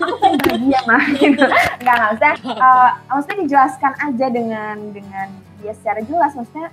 Aku 0.00 0.14
pengen 0.20 0.40
bahagia 0.40 0.80
mah 0.88 1.04
gitu 1.20 1.44
nggak 1.44 1.84
nggak 1.84 1.96
maksudnya 2.00 2.34
eh, 2.48 2.90
maksudnya 3.12 3.38
dijelaskan 3.44 3.92
aja 4.00 4.26
dengan 4.32 4.76
dengan 4.96 5.28
dia 5.60 5.72
secara 5.76 6.00
jelas. 6.08 6.32
Maksudnya 6.32 6.72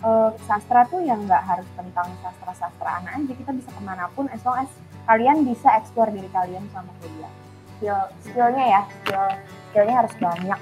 eh, 0.00 0.30
sastra 0.48 0.88
tuh 0.88 1.04
yang 1.04 1.20
nggak 1.28 1.44
harus 1.44 1.68
tentang 1.76 2.08
sastra 2.24 2.52
sastraan 2.56 3.04
aja. 3.04 3.32
Kita 3.36 3.52
bisa 3.52 3.68
ke 3.68 3.82
mana 3.84 4.08
pun 4.16 4.32
as 4.32 4.40
long 4.40 4.64
as 4.64 4.72
kalian 5.04 5.44
bisa 5.44 5.68
explore 5.76 6.08
diri 6.08 6.32
kalian 6.32 6.64
sama 6.72 6.88
kuliah. 7.04 7.32
Skill 7.76 8.00
skillnya 8.24 8.64
ya 8.64 8.82
skill 9.04 9.28
skillnya 9.68 9.94
harus 10.00 10.14
banyak. 10.16 10.60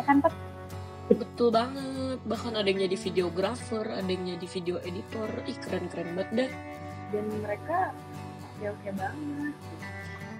Ya 0.00 0.02
kan 0.08 0.24
Pet? 0.24 0.47
Betul 1.16 1.48
banget. 1.54 2.18
Bahkan 2.28 2.52
ada 2.58 2.68
yang 2.68 2.84
jadi 2.84 2.96
videographer 2.98 3.84
ada 3.88 4.08
yang 4.08 4.36
jadi 4.36 4.46
video 4.48 4.76
editor. 4.84 5.28
Ih 5.48 5.56
keren 5.56 5.86
keren 5.88 6.12
banget 6.12 6.30
dah. 6.34 6.50
Dan 7.14 7.24
mereka 7.40 7.96
oke 8.58 8.66
oke 8.68 8.88
banget. 8.92 9.54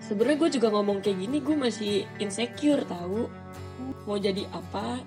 Sebenarnya 0.04 0.36
gue 0.40 0.50
juga 0.60 0.68
ngomong 0.72 0.98
kayak 1.04 1.18
gini 1.20 1.36
gue 1.40 1.56
masih 1.56 1.94
insecure 2.20 2.84
tahu. 2.84 3.28
Mau 4.04 4.18
jadi 4.20 4.44
apa? 4.52 5.00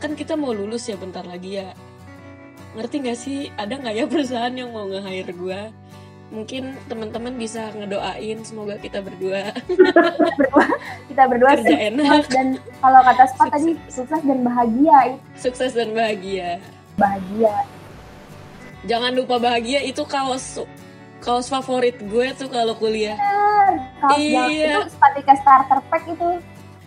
Kan 0.00 0.12
kita 0.16 0.36
mau 0.36 0.52
lulus 0.52 0.88
ya 0.88 0.96
bentar 1.00 1.24
lagi 1.24 1.60
ya. 1.60 1.72
Ngerti 2.76 2.96
nggak 3.00 3.18
sih? 3.18 3.48
Ada 3.56 3.80
nggak 3.80 3.94
ya 3.96 4.04
perusahaan 4.04 4.52
yang 4.52 4.72
mau 4.72 4.84
nge-hire 4.84 5.32
gue 5.32 5.60
mungkin 6.26 6.74
teman-teman 6.84 7.34
bisa 7.34 7.70
ngedoain 7.72 8.42
semoga 8.42 8.74
kita 8.76 8.98
berdua. 9.06 9.54
Kita 11.06 11.22
berdua 11.24 11.54
kerja 11.54 11.70
sukses. 11.70 11.88
enak. 11.88 12.22
Dan 12.28 12.46
kalau 12.78 13.00
kata 13.02 13.24
Spa 13.28 13.44
tadi 13.48 13.70
sukses. 13.86 14.20
dan 14.20 14.38
bahagia. 14.42 14.98
Sukses 15.34 15.72
dan 15.72 15.90
bahagia. 15.92 16.58
Bahagia. 16.94 17.54
Jangan 18.84 19.12
lupa 19.12 19.38
bahagia 19.38 19.82
itu 19.82 20.02
kaos 20.02 20.62
kaos 21.18 21.46
favorit 21.46 21.98
gue 21.98 22.26
tuh 22.34 22.46
kalau 22.46 22.74
kuliah. 22.74 23.16
Kaos 23.98 24.18
Iya. 24.18 24.46
itu 24.82 24.92
Spatika 24.92 25.34
starter 25.36 25.80
pack 25.88 26.04
itu 26.06 26.28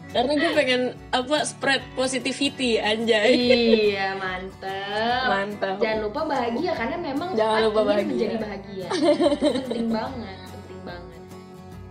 karena 0.10 0.34
gue 0.34 0.52
pengen 0.52 0.82
apa 1.10 1.38
spread 1.44 1.86
positivity 1.94 2.78
anjay 2.78 3.30
Iya, 3.90 4.18
mantep. 4.18 5.24
mantap 5.24 5.78
Jangan 5.78 6.00
lupa 6.02 6.22
bahagia 6.26 6.72
karena 6.74 6.98
memang 6.98 7.30
Jangan 7.32 7.60
lupa 7.64 7.82
bahagia. 7.86 8.08
menjadi 8.08 8.36
bahagia. 8.38 8.88
Itu 8.90 9.60
penting 9.64 9.90
banget, 9.90 10.38
penting 10.50 10.80
banget. 10.84 11.20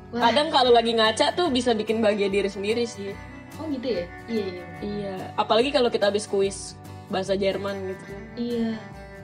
Wah, 0.09 0.21
kadang 0.25 0.49
kalau 0.49 0.73
lagi 0.73 0.93
ngaca 0.93 1.27
tuh 1.33 1.47
bisa 1.49 1.71
bikin 1.73 1.99
bahagia 1.99 2.27
diri 2.27 2.49
sendiri 2.49 2.85
sih 2.85 3.14
oh 3.55 3.66
gitu 3.69 3.89
ya? 3.93 4.05
Iya, 4.25 4.47
iya. 4.47 4.64
iya 4.81 5.14
apalagi 5.35 5.69
kalau 5.69 5.87
kita 5.87 6.09
habis 6.09 6.25
kuis 6.25 6.75
bahasa 7.07 7.35
Jerman 7.35 7.75
gitu 7.89 8.05
Iya. 8.35 8.71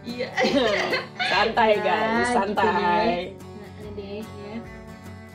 Iya. 0.05 0.29
santai 1.33 1.71
Ya, 1.73 1.81
guys, 1.81 2.11
gitu 2.21 2.35
santai. 2.37 3.33
Nah, 3.33 3.91
deh 3.95 4.21
ya. 4.21 4.44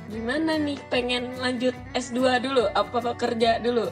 Gimana 0.10 0.58
nih 0.58 0.82
pengen 0.90 1.38
lanjut 1.38 1.78
S2 1.94 2.18
dulu 2.42 2.66
apa 2.74 3.14
kerja 3.14 3.62
dulu? 3.62 3.88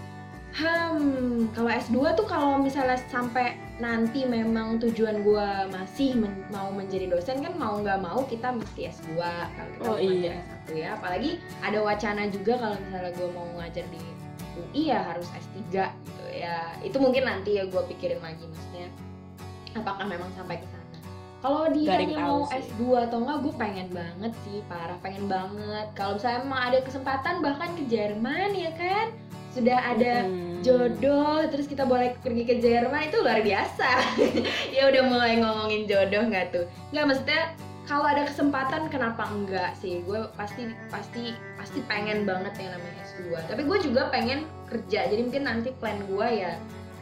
Hmm, 0.58 1.54
kalau 1.54 1.70
S2 1.70 2.18
tuh 2.18 2.26
kalau 2.26 2.58
misalnya 2.58 2.98
sampai 3.14 3.54
nanti 3.78 4.26
memang 4.26 4.82
tujuan 4.82 5.22
gua 5.22 5.70
masih 5.70 6.18
men- 6.18 6.50
mau 6.50 6.74
menjadi 6.74 7.14
dosen 7.14 7.46
kan 7.46 7.54
mau 7.54 7.78
nggak 7.78 8.02
mau 8.02 8.26
kita 8.26 8.50
mesti 8.50 8.90
S2 8.90 9.22
kalau 9.22 9.70
kita 9.70 9.86
Oh, 9.86 9.94
mau 9.94 10.02
iya. 10.02 10.34
S1 10.66 10.68
ya. 10.74 10.88
Apalagi 10.98 11.32
ada 11.62 11.78
wacana 11.86 12.26
juga 12.28 12.58
kalau 12.58 12.76
misalnya 12.82 13.12
gua 13.14 13.30
mau 13.38 13.48
ngajar 13.62 13.86
di 13.94 14.02
UI 14.58 14.90
ya 14.90 15.06
harus 15.06 15.30
S3 15.30 15.62
gitu 15.70 16.24
ya. 16.34 16.74
Itu 16.82 16.98
mungkin 16.98 17.30
nanti 17.30 17.62
ya 17.62 17.70
gua 17.70 17.86
pikirin 17.86 18.18
lagi 18.18 18.42
maksudnya 18.42 18.90
apakah 19.78 20.10
memang 20.10 20.34
sampai 20.34 20.58
ke 20.58 20.66
sana. 20.66 20.77
Kalau 21.38 21.70
ditanya 21.70 22.18
tahu 22.18 22.26
mau 22.26 22.40
sih. 22.50 22.66
S2 22.66 22.82
atau 23.08 23.18
enggak, 23.22 23.38
gue 23.46 23.54
pengen 23.56 23.88
banget 23.94 24.34
sih, 24.42 24.58
parah 24.66 24.98
pengen 25.06 25.30
banget. 25.30 25.88
Kalau 25.94 26.18
misalnya 26.18 26.40
emang 26.42 26.62
ada 26.74 26.80
kesempatan 26.82 27.34
bahkan 27.46 27.70
ke 27.78 27.84
Jerman 27.86 28.50
ya 28.58 28.72
kan, 28.74 29.08
sudah 29.54 29.78
ada 29.78 30.14
Hmm. 30.26 30.62
jodoh 30.62 31.46
terus 31.50 31.66
kita 31.66 31.82
boleh 31.82 32.14
pergi 32.22 32.44
ke 32.46 32.56
Jerman 32.62 33.10
itu 33.10 33.18
luar 33.22 33.42
biasa 33.42 33.90
ya 34.76 34.86
udah 34.86 35.04
mulai 35.06 35.42
ngomongin 35.42 35.90
jodoh 35.90 36.30
nggak 36.30 36.54
tuh 36.54 36.66
nggak 36.94 37.06
maksudnya 37.10 37.42
kalau 37.88 38.06
ada 38.06 38.28
kesempatan 38.28 38.86
kenapa 38.92 39.26
enggak 39.34 39.74
sih 39.82 40.06
gue 40.06 40.30
pasti 40.38 40.70
pasti 40.94 41.34
pasti 41.58 41.80
pengen 41.90 42.26
banget 42.28 42.54
yang 42.62 42.76
namanya 42.78 43.02
S2 43.06 43.22
tapi 43.50 43.62
gue 43.66 43.78
juga 43.82 44.14
pengen 44.14 44.46
kerja 44.70 45.10
jadi 45.10 45.22
mungkin 45.26 45.44
nanti 45.46 45.70
plan 45.82 45.98
gue 46.06 46.28
ya 46.30 46.54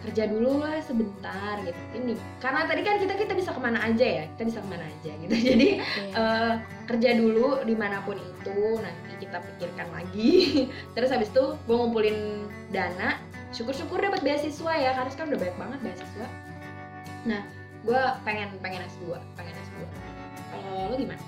kerja 0.03 0.27
dulu 0.27 0.61
lah 0.61 0.77
sebentar 0.83 1.61
gitu. 1.63 1.79
Ini 1.95 2.13
karena 2.37 2.67
tadi 2.67 2.81
kan 2.83 2.95
kita 2.99 3.13
kita 3.15 3.33
bisa 3.33 3.49
ke 3.55 3.61
mana 3.61 3.79
aja 3.81 4.05
ya 4.05 4.23
kita 4.35 4.43
bisa 4.51 4.59
ke 4.61 4.69
mana 4.69 4.83
aja 4.83 5.11
gitu. 5.15 5.33
Jadi 5.55 5.67
Iya. 5.79 6.13
eh, 6.13 6.53
kerja 6.85 7.09
dulu 7.17 7.63
di 7.63 7.75
mana 7.77 8.03
pun 8.03 8.17
itu 8.17 8.57
nanti 8.81 9.13
kita 9.23 9.37
pikirkan 9.41 9.87
lagi. 9.93 10.33
Terus 10.97 11.09
habis 11.09 11.29
itu 11.31 11.43
gue 11.55 11.75
ngumpulin 11.75 12.45
dana. 12.69 13.17
Syukur-syukur 13.55 14.03
dapat 14.03 14.19
beasiswa 14.19 14.73
ya 14.75 14.91
karena 14.93 15.09
sekarang 15.09 15.29
udah 15.31 15.41
banyak 15.41 15.57
banget 15.57 15.79
beasiswa. 15.81 16.27
Nah 17.25 17.41
gue 17.85 18.01
pengen 18.25 18.49
pengen 18.59 18.81
S2 18.97 19.13
pengen 19.37 19.53
S2 19.53 19.77
kalau 20.49 20.89
lo 20.89 20.95
gimana? 20.97 21.21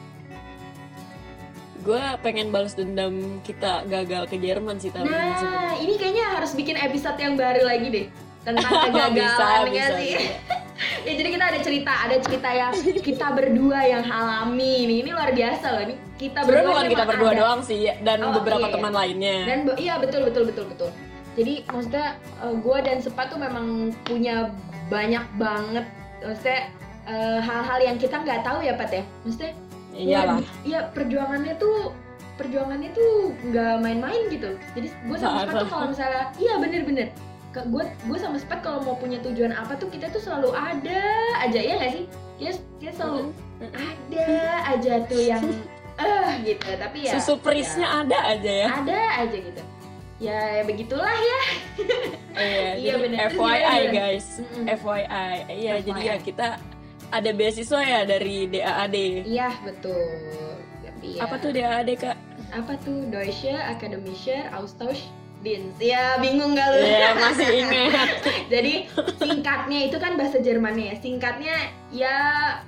Gue 1.86 2.04
pengen 2.20 2.50
balas 2.52 2.74
dendam 2.76 3.40
kita 3.48 3.86
gagal 3.88 4.28
ke 4.28 4.36
Jerman 4.36 4.76
sih 4.76 4.92
ini 4.92 5.08
nah 5.08 5.72
ini 5.78 5.94
kayaknya 5.96 6.26
harus 6.36 6.52
bikin 6.52 6.76
episode 6.76 7.16
yang 7.16 7.40
baru 7.40 7.64
lagi 7.64 7.88
deh 7.88 8.08
tentang 8.48 8.72
kegagalan 8.88 9.12
bisa, 9.12 9.44
nggak 9.44 9.68
bisa, 9.68 9.96
sih 10.00 10.12
bisa. 10.16 10.32
ya 11.08 11.14
jadi 11.14 11.30
kita 11.34 11.46
ada 11.46 11.60
cerita 11.60 11.92
ada 12.00 12.16
cerita 12.22 12.50
yang 12.52 12.72
kita 13.02 13.28
berdua 13.34 13.80
yang 13.84 14.06
alami 14.06 14.86
nih 14.86 14.98
ini 15.02 15.10
luar 15.10 15.32
biasa 15.32 15.66
loh 15.70 15.82
ini 15.84 15.96
kita 16.16 16.40
Sebenarnya 16.40 16.64
berdua 16.64 16.74
bukan 16.78 16.88
kita 16.90 17.04
berdua 17.06 17.30
ada. 17.30 17.40
doang 17.40 17.62
sih 17.62 17.80
dan 18.00 18.18
Oh, 18.20 18.32
beberapa 18.34 18.60
iya, 18.60 18.68
iya. 18.68 18.76
teman 18.76 18.94
lainnya. 18.94 19.36
dan 19.44 19.60
iya 19.76 19.94
betul 19.98 20.22
betul 20.24 20.44
betul 20.46 20.66
betul 20.68 20.90
jadi 21.34 21.54
maksudnya 21.68 22.08
gue 22.42 22.78
dan 22.82 22.98
Sepa 22.98 23.24
tuh 23.28 23.38
memang 23.38 23.66
punya 24.02 24.50
banyak 24.88 25.26
banget 25.36 25.86
maksudnya 26.20 26.62
eh, 27.06 27.40
hal-hal 27.40 27.80
yang 27.84 27.98
kita 27.98 28.16
nggak 28.18 28.42
tahu 28.42 28.60
ya 28.62 28.74
Pat 28.74 28.92
ya 28.92 29.04
maksudnya 29.22 29.52
Iyalah. 29.92 30.38
iya 30.62 30.80
perjuangannya 30.88 31.58
tuh 31.58 31.90
perjuangannya 32.38 32.94
tuh 32.94 33.12
nggak 33.44 33.74
main-main 33.82 34.22
gitu 34.30 34.54
jadi 34.72 34.88
gue 34.94 35.18
sama 35.18 35.42
Sepat 35.42 35.54
tuh 35.54 35.58
Parah. 35.58 35.70
kalau 35.72 35.86
misalnya 35.90 36.24
iya 36.38 36.54
bener-bener 36.58 37.08
gue 37.66 37.84
gue 37.84 38.18
sama 38.18 38.38
Sepat 38.38 38.60
kalau 38.62 38.80
mau 38.82 38.94
punya 38.94 39.18
tujuan 39.20 39.50
apa 39.50 39.74
tuh 39.74 39.90
kita 39.90 40.10
tuh 40.10 40.20
selalu 40.20 40.52
ada 40.52 41.02
aja 41.40 41.60
ya 41.60 41.74
nggak 41.76 41.92
sih 41.94 42.06
kita, 42.38 42.52
kita 42.78 42.92
selalu 42.94 43.34
ada 43.74 44.28
aja 44.70 44.94
tuh 45.06 45.22
yang 45.22 45.44
eh 45.98 46.30
gitu 46.46 46.70
tapi 46.78 47.10
ya 47.10 47.18
Susu 47.18 47.42
perisnya 47.42 48.06
ada 48.06 48.18
aja 48.30 48.52
ya. 48.54 48.68
ada 48.70 49.00
aja 49.26 49.38
gitu 49.38 49.62
ya 50.18 50.62
begitulah 50.62 51.14
ya 51.14 51.40
Iya, 52.38 52.70
Iya, 52.82 52.94
bener. 53.02 53.18
Terus 53.30 53.38
FYI 53.38 53.82
guys. 53.90 54.28
Mm-mm. 54.38 54.66
FYI. 54.66 55.36
Iya, 55.48 55.74
FYI. 55.74 55.86
jadi 55.86 56.02
ya 56.04 56.16
kita 56.18 56.48
ada 57.08 57.30
beasiswa 57.32 57.82
ya 57.82 58.02
dari 58.04 58.46
DAAD. 58.46 58.96
iya 59.26 59.50
betul 59.62 59.98
tapi 60.84 61.08
ya, 61.18 61.22
Apa 61.26 61.36
tuh 61.40 61.50
DAAD, 61.54 61.90
Kak? 61.98 62.18
apa 62.48 62.74
tuh 62.80 63.04
Deutsche 63.12 63.52
Akademische 63.52 64.40
Austauschdienst 65.38 65.78
ya 65.80 66.18
bingung 66.18 66.52
gak 66.54 66.68
lu 66.68 66.78
Iya, 66.82 67.10
masih 67.16 67.48
ingat. 67.62 68.10
jadi 68.54 68.74
singkatnya 69.18 69.80
itu 69.86 69.98
kan 69.98 70.18
bahasa 70.18 70.38
Jermannya 70.40 70.86
ya 70.92 70.96
singkatnya 70.98 71.56
ya 71.88 72.16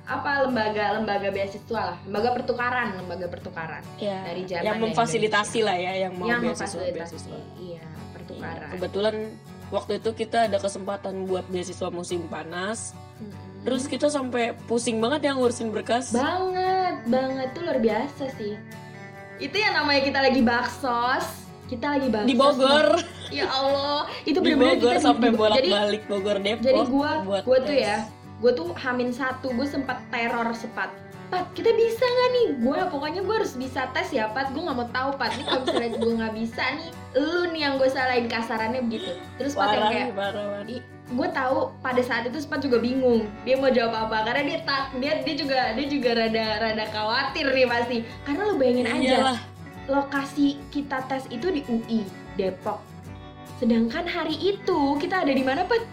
apa 0.06 0.46
lembaga 0.46 0.96
lembaga 0.96 1.30
beasiswa 1.30 1.82
lah 1.86 1.98
lembaga 2.06 2.30
pertukaran 2.36 2.88
lembaga 2.96 3.26
pertukaran 3.28 3.82
Ya, 3.98 4.22
Dari 4.24 4.46
Jerman 4.46 4.66
yang 4.66 4.78
memfasilitasi 4.82 5.60
lah 5.62 5.76
ya 5.76 5.94
yang 6.00 6.14
mau 6.14 6.30
yang 6.30 6.42
beasiswa 6.42 6.78
memfasilitasi 6.78 6.96
beasiswa. 7.18 7.38
iya 7.58 7.82
pertukaran 8.14 8.70
Kebetulan 8.72 9.16
waktu 9.70 9.92
itu 9.98 10.10
kita 10.16 10.38
ada 10.46 10.58
kesempatan 10.58 11.26
buat 11.26 11.46
beasiswa 11.46 11.90
musim 11.90 12.26
panas. 12.28 12.94
Mm-mm. 13.20 13.38
Terus 13.60 13.86
kita 13.86 14.08
sampai 14.08 14.56
pusing 14.66 14.98
banget 14.98 15.28
yang 15.28 15.36
ngurusin 15.36 15.70
berkas. 15.70 16.10
banget 16.10 16.96
banget 17.06 17.48
tuh 17.52 17.62
luar 17.62 17.80
biasa 17.80 18.24
sih 18.36 18.56
itu 19.38 19.56
yang 19.56 19.72
namanya 19.74 20.02
kita 20.02 20.20
lagi 20.22 20.42
baksos 20.42 21.48
kita 21.70 21.86
lagi 21.96 22.08
baksos 22.10 22.28
di 22.28 22.36
Bogor, 22.36 22.88
ya 23.30 23.46
Allah 23.46 24.10
itu 24.26 24.42
Bogor 24.42 24.74
kita 24.82 24.98
sampai 24.98 25.30
bolak-balik 25.30 26.02
Bogor 26.10 26.38
Depok. 26.42 26.66
jadi 26.66 26.82
gua 26.90 27.12
buat 27.22 27.42
gua 27.46 27.58
tuh 27.62 27.78
ya 27.78 28.10
gue 28.40 28.52
tuh 28.56 28.72
hamin 28.72 29.12
satu 29.12 29.52
gue 29.52 29.68
sempat 29.68 30.00
teror 30.10 30.48
sepat. 30.56 30.90
Pat 31.30 31.46
kita 31.54 31.70
bisa 31.78 32.02
nggak 32.02 32.30
nih? 32.34 32.48
Gue 32.66 32.80
pokoknya 32.90 33.22
gue 33.22 33.36
harus 33.36 33.54
bisa 33.54 33.86
tes 33.94 34.10
ya 34.10 34.32
Pat. 34.34 34.50
Gue 34.50 34.66
nggak 34.66 34.78
mau 34.80 34.90
tahu 34.90 35.10
Pat. 35.20 35.36
Ini 35.38 35.44
kalau 35.46 35.62
misalnya 35.62 35.92
gue 36.00 36.14
nggak 36.18 36.34
bisa 36.40 36.64
nih 36.74 36.90
lu 37.20 37.42
nih 37.54 37.62
yang 37.68 37.74
gue 37.78 37.90
salahin 37.92 38.26
kasarannya 38.26 38.82
begitu. 38.88 39.12
Terus 39.38 39.54
Pat 39.54 39.76
yang 39.76 39.86
kayak 39.92 40.10
gue 41.10 41.30
tahu 41.34 41.74
pada 41.82 42.02
saat 42.06 42.30
itu 42.32 42.38
Sepat 42.42 42.66
juga 42.66 42.82
bingung. 42.82 43.30
Dia 43.46 43.60
mau 43.62 43.70
jawab 43.70 44.10
apa 44.10 44.26
karena 44.26 44.42
dia 44.48 44.60
tak 44.66 44.96
dia 44.98 45.14
dia 45.22 45.36
juga 45.38 45.60
dia 45.78 45.86
juga 45.86 46.10
rada 46.18 46.46
rada 46.66 46.86
khawatir 46.90 47.46
nih 47.52 47.68
pasti. 47.68 47.98
Karena 48.26 48.42
lu 48.50 48.56
bayangin 48.58 48.88
aja 48.90 48.98
Iyalah, 49.20 49.40
lokasi 49.90 50.62
kita 50.70 51.04
tes 51.10 51.26
itu 51.34 51.50
di 51.50 51.62
UI 51.66 52.06
Depok. 52.38 52.80
Sedangkan 53.60 54.08
hari 54.08 54.38
itu 54.40 54.96
kita 55.02 55.26
ada 55.28 55.34
di 55.34 55.44
mana 55.44 55.68
Pat 55.68 55.84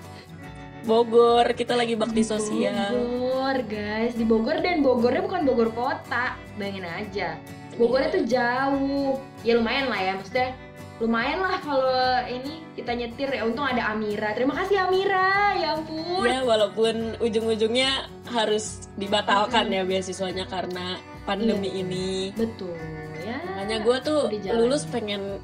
Bogor, 0.87 1.51
kita 1.59 1.75
lagi 1.75 1.99
bakti 1.99 2.23
Di 2.23 2.31
sosial. 2.31 2.95
Bogor 2.95 3.59
guys. 3.67 4.15
Di 4.15 4.23
Bogor 4.23 4.63
dan 4.63 4.87
Bogornya 4.87 5.19
bukan 5.27 5.43
Bogor 5.43 5.75
kota. 5.75 6.39
Bayangin 6.55 6.87
aja. 6.87 7.29
Bogornya 7.75 8.15
tuh 8.15 8.23
jauh. 8.23 9.19
Ya 9.43 9.59
lumayan 9.59 9.91
lah 9.91 9.99
ya. 9.99 10.13
Maksudnya 10.15 10.55
lumayan 11.03 11.43
lah 11.43 11.59
kalau 11.59 12.23
ini 12.31 12.63
kita 12.79 12.95
nyetir. 12.95 13.35
Ya 13.35 13.43
untung 13.43 13.67
ada 13.67 13.91
Amira. 13.91 14.31
Terima 14.31 14.55
kasih 14.63 14.87
Amira. 14.87 15.59
Ya 15.59 15.75
ampun. 15.75 16.23
Ya 16.23 16.47
walaupun 16.47 17.19
ujung-ujungnya 17.19 18.07
harus 18.31 18.87
dibatalkan 18.95 19.67
ya 19.75 19.83
beasiswanya 19.83 20.47
karena 20.47 21.03
pandemi 21.27 21.67
Iya. 21.75 21.83
ini. 21.83 22.09
betul 22.39 22.79
ya 23.27 23.39
Makanya 23.43 23.79
gue 23.83 23.97
tuh 24.07 24.21
lulus 24.55 24.87
pengen 24.87 25.43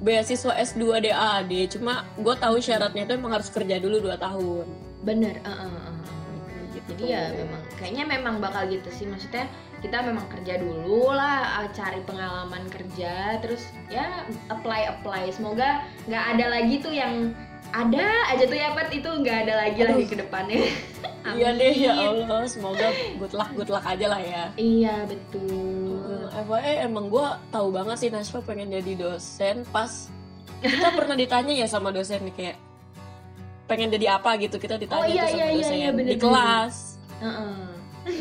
beasiswa 0.00 0.56
S2 0.56 0.96
DAAD, 1.04 1.52
cuma 1.76 2.08
gue 2.16 2.34
tahu 2.40 2.56
syaratnya 2.56 3.04
itu 3.04 3.12
emang 3.20 3.36
harus 3.36 3.52
kerja 3.52 3.76
dulu 3.76 4.00
2 4.08 4.16
tahun. 4.16 4.66
bener 5.00 5.40
uh, 5.44 5.48
uh, 5.48 5.64
uh. 5.64 5.96
Gitu. 6.76 6.92
jadi 6.92 7.04
ya 7.08 7.22
memang 7.32 7.62
kayaknya 7.80 8.04
memang 8.04 8.34
bakal 8.36 8.68
gitu 8.68 8.88
sih 8.92 9.08
maksudnya 9.08 9.48
kita 9.80 10.04
memang 10.04 10.28
kerja 10.28 10.60
dulu 10.60 11.08
lah 11.08 11.64
uh, 11.64 11.68
cari 11.72 12.04
pengalaman 12.04 12.68
kerja 12.68 13.40
terus 13.40 13.64
ya 13.88 14.28
apply 14.52 14.92
apply 14.92 15.32
semoga 15.32 15.80
nggak 16.04 16.24
ada 16.36 16.46
lagi 16.52 16.84
tuh 16.84 16.92
yang 16.92 17.32
ada 17.72 18.02
aja 18.28 18.44
tuh 18.44 18.54
ya 18.54 18.68
Pat 18.70 18.90
itu 18.90 19.06
nggak 19.06 19.36
ada 19.44 19.54
lagi 19.58 19.80
lagi 19.80 20.04
ke 20.04 20.16
depannya 20.16 20.60
Iya 21.20 21.52
deh 21.52 21.74
ya. 21.76 21.92
Allah, 21.92 22.42
semoga 22.44 22.88
good 23.14 23.30
luck 23.30 23.52
good 23.52 23.68
luck 23.68 23.84
aja 23.84 24.06
lah 24.08 24.18
ya. 24.18 24.44
iya 24.54 25.04
betul 25.04 25.78
Uh, 26.00 26.26
FYI 26.32 26.82
emang 26.82 27.06
gue 27.06 27.22
tahu 27.48 27.70
banget 27.70 27.96
sih 27.98 28.08
Nasfa 28.08 28.40
pengen 28.40 28.72
jadi 28.72 28.96
dosen 28.96 29.62
pas 29.66 30.08
kita 30.58 30.90
pernah 30.90 31.14
ditanya 31.14 31.52
ya 31.52 31.66
sama 31.66 31.88
dosen 31.88 32.18
nih 32.22 32.34
kayak 32.34 32.56
pengen 33.66 33.88
jadi 33.88 34.16
apa 34.16 34.34
gitu 34.36 34.56
kita 34.56 34.74
ditanya 34.74 34.96
Oh, 34.96 35.06
iya, 35.06 35.22
tuh 35.22 35.28
sama 35.28 35.36
iya, 35.36 35.46
iya, 35.46 35.56
dosen 35.56 35.76
iya, 35.76 35.88
di 35.88 35.94
bener-bener. 35.94 36.18
kelas. 36.18 36.74
Heeh. 37.20 37.54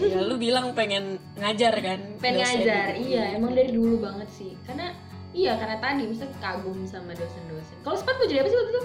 ya 0.05 0.19
lu 0.19 0.35
bilang 0.35 0.65
pengen 0.71 1.03
ngajar 1.35 1.73
kan? 1.77 1.99
pengen 2.19 2.43
dosen 2.43 2.59
ngajar 2.59 2.85
di 2.85 2.99
UI. 2.99 3.07
iya 3.07 3.23
emang 3.33 3.51
dari 3.53 3.71
dulu 3.71 3.95
banget 3.97 4.29
sih 4.29 4.51
karena 4.63 4.91
iya 5.31 5.55
karena 5.55 5.79
tadi 5.79 6.03
misalnya 6.05 6.35
kagum 6.37 6.77
sama 6.83 7.15
dosen-dosen 7.15 7.75
kalau 7.79 7.95
sempat 7.95 8.13
mau 8.13 8.27
jadi 8.27 8.43
apa 8.43 8.49
sih 8.49 8.57
waktu 8.59 8.71
itu 8.71 8.81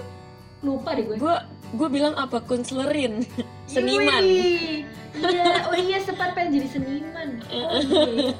lupa 0.65 0.97
deh 0.97 1.05
gue 1.05 1.17
gue 1.21 1.35
gue 1.75 1.87
bilang 1.91 2.15
apa 2.15 2.41
konselerin 2.41 3.21
seniman. 3.69 4.23
Iya, 5.15 5.71
oh 5.71 5.77
iya 5.79 5.97
sempat 6.03 6.35
pengen 6.35 6.59
jadi 6.59 6.75
seniman. 6.75 7.39
Oh, 7.47 7.71
iya. 7.79 8.35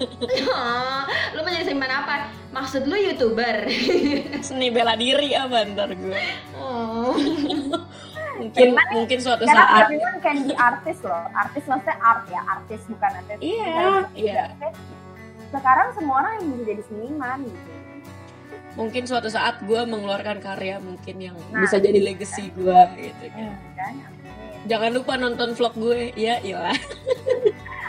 lu 1.36 1.40
mau 1.40 1.52
jadi 1.52 1.66
seniman 1.72 1.88
apa? 1.88 2.36
Maksud 2.52 2.84
lu 2.84 2.96
youtuber? 3.00 3.64
seni 4.48 4.68
bela 4.76 5.00
diri 5.00 5.32
apa 5.32 5.64
ntar 5.72 5.96
gue 5.96 6.20
Oh. 6.60 7.16
mungkin 8.36 8.76
mungkin 8.92 9.20
suatu 9.24 9.48
Karena 9.48 9.64
saat 9.64 9.88
everyone 9.88 10.20
can 10.20 10.38
be 10.44 10.52
artist 10.60 11.02
loh. 11.08 11.24
Artis 11.32 11.64
maksudnya 11.64 11.96
art 12.04 12.24
ya, 12.28 12.42
artis 12.44 12.82
bukan 12.92 13.12
artis. 13.24 13.38
Iya, 13.40 14.04
iya. 14.12 14.44
Sekarang 15.56 15.96
semua 15.96 16.16
orang 16.24 16.44
yang 16.44 16.48
bisa 16.52 16.64
jadi 16.76 16.84
seniman 16.92 17.40
gitu. 17.48 17.72
Mungkin 18.76 19.04
suatu 19.08 19.32
saat 19.32 19.64
gue 19.64 19.82
mengeluarkan 19.88 20.44
karya 20.44 20.78
mungkin 20.80 21.16
yang 21.18 21.36
Nah, 21.50 21.64
bisa 21.64 21.80
jadi 21.80 22.00
legacy 22.00 22.52
gue 22.52 22.80
gitu 23.00 23.26
kan. 23.32 23.52
Hmm, 23.52 23.56
kan? 23.74 23.94
Amin. 24.04 24.68
Jangan 24.68 24.92
lupa 24.92 25.14
nonton 25.16 25.56
vlog 25.56 25.74
gue, 25.76 26.12
ya 26.14 26.40
iyalah. 26.42 26.76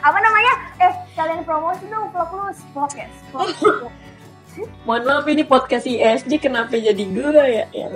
Apa 0.06 0.18
namanya? 0.22 0.52
Eh, 0.78 0.92
kalian 1.12 1.42
promosi 1.42 1.84
dong 1.90 2.14
vlog 2.14 2.30
lu, 2.30 2.44
vlog 2.72 2.92
ya, 2.94 3.08
vlog. 3.30 3.50
vlog. 3.58 3.92
Mohon 4.88 5.02
maaf 5.04 5.26
ini 5.28 5.44
podcast 5.44 5.84
ISG 5.84 6.40
kenapa 6.40 6.78
jadi 6.78 7.04
gue 7.04 7.44
ya? 7.44 7.64
Ya 7.74 7.86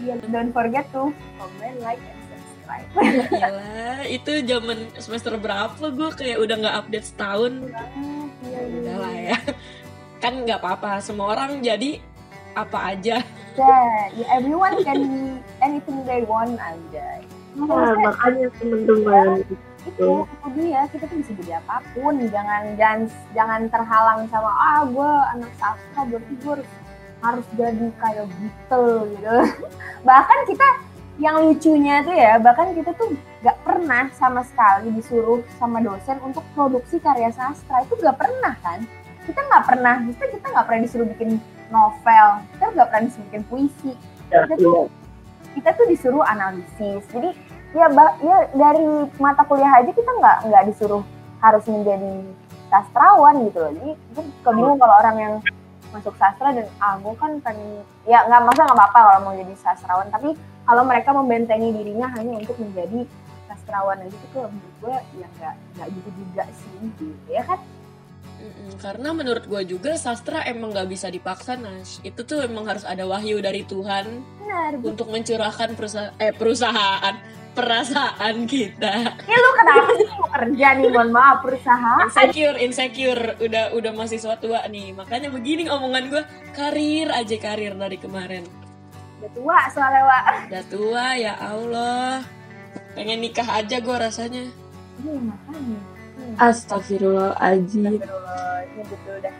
Iya, 0.00 0.16
don't 0.32 0.50
forget 0.50 0.88
to 0.90 1.12
comment, 1.36 1.76
like, 1.84 2.00
and 2.00 2.22
subscribe. 2.24 2.88
iyalah, 3.30 4.00
itu 4.08 4.32
zaman 4.48 4.78
semester 4.96 5.36
berapa 5.36 5.84
gue 5.92 6.08
kayak 6.16 6.40
udah 6.40 6.56
nggak 6.56 6.76
update 6.80 7.06
setahun. 7.12 7.52
Iya, 8.48 8.58
Udah 8.80 8.96
lah 8.96 9.14
ya. 9.14 9.36
Kan 10.18 10.48
nggak 10.48 10.58
apa-apa, 10.64 11.04
semua 11.04 11.36
orang 11.36 11.60
jadi 11.60 12.00
apa 12.54 12.78
aja. 12.96 13.22
Yeah, 13.58 13.94
yeah, 14.16 14.28
everyone 14.32 14.80
can 14.86 15.00
be 15.04 15.22
anything 15.60 16.06
they 16.06 16.22
want 16.24 16.56
aja. 16.56 17.22
Nah, 17.58 17.98
makanya 17.98 18.46
teman-teman 18.56 19.42
itu 19.42 19.54
itu 19.88 20.10
dia 20.60 20.84
kita 20.92 21.04
tuh 21.08 21.16
bisa 21.18 21.32
jadi 21.40 21.52
apa 21.60 21.82
pun. 21.96 22.14
Jangan 22.28 22.62
jangan 22.76 23.00
jangan 23.32 23.60
terhalang 23.72 24.20
sama 24.28 24.50
ah 24.50 24.80
gue 24.86 25.10
anak 25.36 25.52
sastra 25.56 26.00
berarti 26.06 26.34
gue 26.36 26.52
harus 26.52 26.70
harus 27.20 27.46
jadi 27.56 27.86
kayak 28.00 28.26
Beatle 28.28 28.92
gitu. 29.12 29.36
Bahkan 30.08 30.38
kita 30.48 30.68
yang 31.20 31.36
lucunya 31.44 32.00
tuh 32.00 32.16
ya 32.16 32.40
bahkan 32.40 32.72
kita 32.72 32.96
tuh 32.96 33.12
nggak 33.44 33.60
pernah 33.60 34.08
sama 34.16 34.40
sekali 34.40 34.88
disuruh 34.96 35.44
sama 35.60 35.84
dosen 35.84 36.16
untuk 36.24 36.40
produksi 36.56 36.96
karya 36.96 37.28
sastra. 37.28 37.84
Itu 37.84 38.00
nggak 38.00 38.16
pernah 38.16 38.56
kan? 38.64 38.84
Kita 39.28 39.36
nggak 39.36 39.64
pernah 39.68 39.94
kita 40.00 40.24
kita 40.32 40.46
nggak 40.48 40.64
pernah 40.64 40.80
disuruh 40.80 41.06
bikin 41.12 41.36
novel. 41.70 42.26
Kita 42.52 42.64
nggak 42.70 42.86
pernah 42.90 43.02
disuruh 43.06 43.26
bikin 43.30 43.42
puisi. 43.46 43.92
Kita 44.28 44.54
tuh 44.56 44.86
kita 45.50 45.68
tuh 45.74 45.86
disuruh 45.86 46.22
analisis. 46.22 47.02
Jadi 47.10 47.30
ya 47.70 47.86
ba- 47.90 48.18
ya 48.20 48.50
dari 48.52 48.84
mata 49.18 49.42
kuliah 49.46 49.78
aja 49.78 49.90
kita 49.90 50.10
nggak 50.10 50.38
nggak 50.50 50.62
disuruh 50.70 51.02
harus 51.40 51.64
menjadi 51.66 52.26
sastrawan 52.68 53.34
gitu 53.48 53.58
loh. 53.58 53.72
Jadi 53.74 53.90
gue 54.14 54.24
suka 54.38 54.50
bingung 54.52 54.78
kalau 54.78 54.94
orang 55.00 55.16
yang 55.18 55.34
masuk 55.90 56.14
sastra 56.22 56.54
dan 56.54 56.70
ah 56.78 56.94
gue 57.02 57.14
kan 57.18 57.34
pengen 57.42 57.82
ya 58.06 58.22
nggak 58.22 58.46
masa 58.46 58.62
nggak 58.62 58.78
apa-apa 58.78 58.98
kalau 59.00 59.20
mau 59.26 59.34
jadi 59.34 59.54
sastrawan. 59.58 60.06
Tapi 60.10 60.38
kalau 60.62 60.82
mereka 60.86 61.10
membentengi 61.10 61.74
dirinya 61.74 62.06
hanya 62.14 62.38
untuk 62.38 62.54
menjadi 62.62 63.02
sastrawan 63.50 63.98
aja 63.98 64.14
itu 64.14 64.26
tuh 64.30 64.46
menurut 64.46 64.74
gue 64.78 64.96
ya 65.18 65.26
nggak 65.34 65.54
nggak 65.74 65.88
gitu 65.90 66.10
juga 66.14 66.44
sih 66.54 66.70
gitu 66.78 67.06
ya 67.26 67.42
kan 67.42 67.58
Mm-mm, 68.40 68.80
karena 68.80 69.12
menurut 69.12 69.44
gue 69.44 69.62
juga 69.68 69.92
sastra 69.94 70.40
emang 70.42 70.72
nggak 70.72 70.88
bisa 70.88 71.06
dipaksa 71.06 71.54
Nash. 71.54 72.00
Itu 72.00 72.24
tuh 72.24 72.40
emang 72.40 72.64
harus 72.64 72.82
ada 72.82 73.04
wahyu 73.04 73.38
dari 73.38 73.62
Tuhan 73.62 74.24
benar 74.40 74.72
untuk 74.80 75.06
mencurahkan 75.06 75.76
perusa- 75.76 76.16
eh, 76.16 76.32
perusahaan 76.32 77.14
perasaan 77.50 78.46
kita. 78.46 78.94
ya 79.20 79.36
lu 79.36 79.50
kenapa 79.52 79.88
sih 79.92 80.06
mau 80.08 80.28
kerja 80.30 80.66
nih 80.72 80.86
mohon 80.88 81.10
maaf 81.10 81.36
perusahaan 81.42 82.00
Insecure, 82.00 82.56
insecure, 82.58 83.22
udah 83.38 83.64
udah 83.70 83.90
mahasiswa 83.92 84.34
tua 84.36 84.64
nih. 84.66 84.94
Makanya 84.94 85.28
begini 85.28 85.66
omongan 85.66 86.04
gue, 86.08 86.22
karir 86.50 87.10
aja 87.10 87.36
karir 87.36 87.74
dari 87.74 87.98
kemarin. 87.98 88.46
udah 89.20 89.30
tua 89.30 89.58
soalnya 89.68 90.02
Wak. 90.02 90.24
Udah 90.48 90.64
tua 90.66 91.06
ya 91.14 91.34
Allah. 91.36 92.24
Pengen 92.96 93.20
nikah 93.20 93.46
aja 93.52 93.76
gue 93.76 93.96
rasanya. 93.98 94.48
iya 94.98 95.18
makanya 95.18 95.78
Hmm. 96.20 96.36
Astagfirullahaladzim. 96.38 97.96
Astagfirullah, 97.96 98.60
ini 98.68 98.82
betul 98.84 99.16
dah 99.18 99.34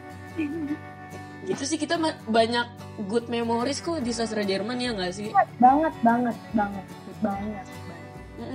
Gitu 1.41 1.63
sih 1.67 1.77
kita 1.77 1.97
banyak 2.25 2.67
good 3.05 3.27
memories 3.27 3.81
kok 3.81 4.01
di 4.01 4.13
sastra 4.13 4.41
Jerman 4.41 4.77
ya 4.77 4.93
nggak 4.93 5.13
sih? 5.13 5.29
banget 5.57 5.93
banget 6.01 6.37
banget 6.53 6.87
banget 7.21 7.65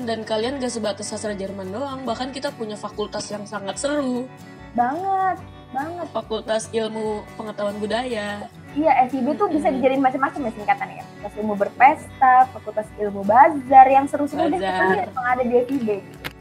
Dan 0.02 0.26
kalian 0.26 0.58
gak 0.58 0.74
sebatas 0.74 1.06
sastra 1.06 1.34
Jerman 1.34 1.70
doang, 1.70 2.02
bahkan 2.04 2.34
kita 2.34 2.50
punya 2.50 2.74
fakultas 2.74 3.30
yang 3.30 3.46
sangat 3.46 3.78
seru. 3.78 4.26
banget 4.74 5.38
banget 5.72 6.08
Fakultas 6.10 6.68
Ilmu 6.70 7.22
Pengetahuan 7.36 7.78
Budaya. 7.78 8.48
iya 8.74 8.92
FIB 9.08 9.36
tuh 9.36 9.48
bisa 9.48 9.72
dijadiin 9.72 10.04
macam-macam 10.04 10.40
ya 10.42 10.52
singkatannya 10.52 10.96
ya 11.00 11.06
fakultas 11.08 11.34
ilmu 11.40 11.54
berpesta 11.56 12.34
fakultas 12.52 12.88
ilmu 13.00 13.24
bazar 13.24 13.88
yang 13.88 14.04
seru-seru 14.04 14.52
deh 14.52 14.60
yang 14.60 15.16
ada 15.16 15.44
di 15.44 15.56
FIB 15.64 15.90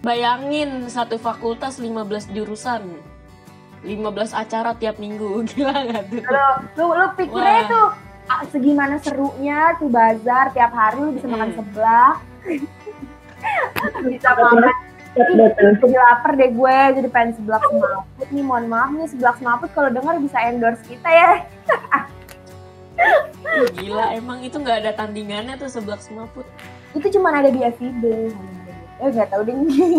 Bayangin 0.04 0.84
satu 0.86 1.16
fakultas 1.16 1.80
15 1.80 2.28
jurusan. 2.30 2.84
15 3.82 3.96
acara 4.32 4.76
tiap 4.76 4.96
minggu. 4.96 5.40
Gila 5.48 5.72
gak 5.82 6.04
tuh? 6.08 6.22
lu 6.76 6.86
lu 6.92 7.06
pikirnya 7.14 7.40
Wah. 7.58 7.68
tuh 7.68 7.86
ah, 8.26 8.42
segimana 8.46 8.96
serunya 8.98 9.76
tuh 9.76 9.88
bazar 9.88 10.52
tiap 10.52 10.72
hari 10.72 10.96
lu 10.98 11.10
bisa 11.12 11.26
makan 11.26 11.48
Hmm. 11.50 11.56
seblak 11.58 12.16
bisa 14.06 14.28
makan 14.30 14.72
Ih, 15.14 15.46
jadi 15.78 15.94
lapar 15.94 16.34
deh 16.34 16.50
gue 16.50 16.76
jadi 16.98 17.06
pengen 17.06 17.38
seblak 17.38 17.62
semaput 17.62 18.26
nih 18.28 18.42
mohon 18.42 18.66
maaf 18.66 18.90
nih 18.90 19.06
seblak 19.06 19.36
semaput 19.38 19.70
kalau 19.70 19.86
dengar 19.88 20.18
bisa 20.18 20.42
endorse 20.42 20.82
kita 20.82 21.06
ya 21.06 21.30
Gila 23.76 24.10
emang 24.12 24.42
itu 24.42 24.58
nggak 24.58 24.82
ada 24.82 24.90
tandingannya 24.96 25.54
tuh 25.54 25.70
seblak 25.70 26.02
semaput. 26.02 26.42
itu 26.92 27.06
cuma 27.12 27.30
ada 27.30 27.46
di 27.46 27.62
FIB 27.62 28.02
eh 29.04 29.10
nggak 29.10 29.28
tahu 29.28 29.42
deh 29.44 29.54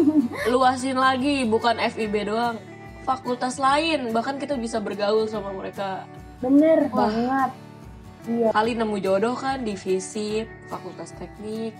Luasin 0.51 0.97
lagi, 0.97 1.45
bukan 1.45 1.77
FIB 1.77 2.25
doang. 2.25 2.57
Fakultas 3.01 3.55
lain, 3.55 4.09
bahkan 4.09 4.35
kita 4.35 4.57
bisa 4.57 4.77
bergaul 4.77 5.25
sama 5.25 5.53
mereka. 5.53 6.09
bener 6.35 6.89
Wah. 6.89 7.05
banget 7.05 7.51
iya 8.25 8.49
Kali 8.49 8.73
nemu 8.73 8.97
jodoh 8.97 9.33
kan 9.33 9.61
di 9.61 9.73
FISIP, 9.73 10.49
Fakultas 10.65 11.13
Teknik, 11.13 11.77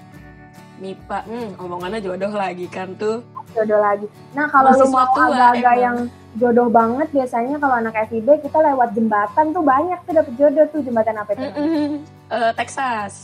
MIPA. 0.77 1.25
Hmm, 1.25 1.49
omongannya 1.57 1.99
jodoh 1.99 2.29
lagi 2.29 2.65
kan 2.67 2.93
tuh. 2.93 3.25
jodoh 3.51 3.79
lagi 3.79 4.05
nah 4.31 4.45
kalau 4.45 4.69
lu 4.69 4.85
mau 4.87 5.07
agak-agak 5.07 5.75
yang 5.77 5.97
jodoh 6.35 6.67
banget 6.67 7.07
biasanya 7.09 7.55
kalau 7.55 7.73
anak 7.73 7.95
FIB 8.05 8.27
kita 8.37 8.57
lewat 8.59 8.91
jembatan 8.91 9.45
tuh 9.49 9.63
banyak 9.63 9.95
tuh 10.03 10.13
dapet 10.13 10.33
jodoh 10.35 10.65
tuh 10.69 10.81
jembatan 10.81 11.15
apa 11.15 11.31
itu 11.31 11.41
Mm-mm. 11.47 11.91
Eh, 12.27 12.51
Texas. 12.53 13.23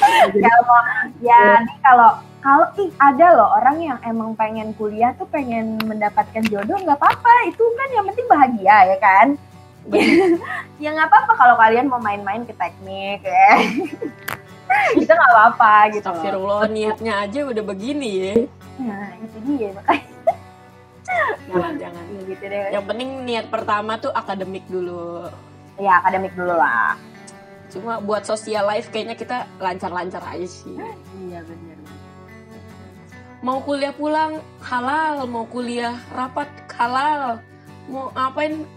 Kalau 0.00 0.78
ya 1.20 1.60
nih 1.64 1.78
kalau 1.84 2.10
kalau 2.40 2.66
ih 2.80 2.88
ada 2.96 3.36
loh 3.36 3.48
orang 3.60 3.76
yang 3.84 3.98
emang 4.00 4.32
pengen 4.32 4.72
kuliah 4.80 5.12
tuh 5.20 5.28
pengen 5.28 5.76
mendapatkan 5.84 6.40
jodoh 6.48 6.76
nggak 6.80 6.96
apa-apa. 6.96 7.52
Itu 7.52 7.60
kan 7.76 7.88
yang 7.92 8.04
penting 8.08 8.26
bahagia 8.28 8.76
ya 8.96 8.98
kan? 9.00 9.26
Ya 10.80 10.96
nggak 10.96 11.12
apa-apa 11.12 11.32
kalau 11.36 11.54
kalian 11.60 11.92
mau 11.92 12.00
main-main 12.00 12.40
ke 12.48 12.56
teknik 12.56 13.20
ya. 13.20 13.48
Itu 15.00 15.12
nggak 15.12 15.32
apa-apa 15.36 15.92
gitu. 15.92 16.08
Astagfirullah, 16.08 16.72
niatnya 16.72 17.20
aja 17.20 17.44
udah 17.44 17.64
begini 17.64 18.10
ya. 18.16 18.34
nah 18.80 19.12
itu 19.20 19.36
dia. 19.44 19.76
Makanya 19.76 20.08
Jangan, 21.52 21.72
jangan. 21.76 22.04
gitu 22.24 22.44
deh. 22.48 22.72
Yang 22.72 22.84
penting 22.88 23.08
niat 23.28 23.46
pertama 23.52 24.00
tuh 24.00 24.08
akademik 24.16 24.64
dulu. 24.72 25.28
ya 25.80 26.00
akademik 26.00 26.32
dulu 26.36 26.56
lah 26.56 26.92
Cuma 27.70 27.98
buat 27.98 28.22
social 28.22 28.66
life 28.66 28.90
kayaknya 28.90 29.14
kita 29.14 29.46
lancar-lancar 29.56 30.20
aja 30.22 30.44
sih. 30.44 30.74
iya 31.20 31.40
benar 31.40 31.78
Mau 33.40 33.64
kuliah 33.64 33.94
pulang 33.94 34.36
halal, 34.60 35.24
mau 35.24 35.48
kuliah 35.48 35.96
rapat 36.12 36.44
halal, 36.76 37.40
mau 37.88 38.12
ngapain 38.12 38.68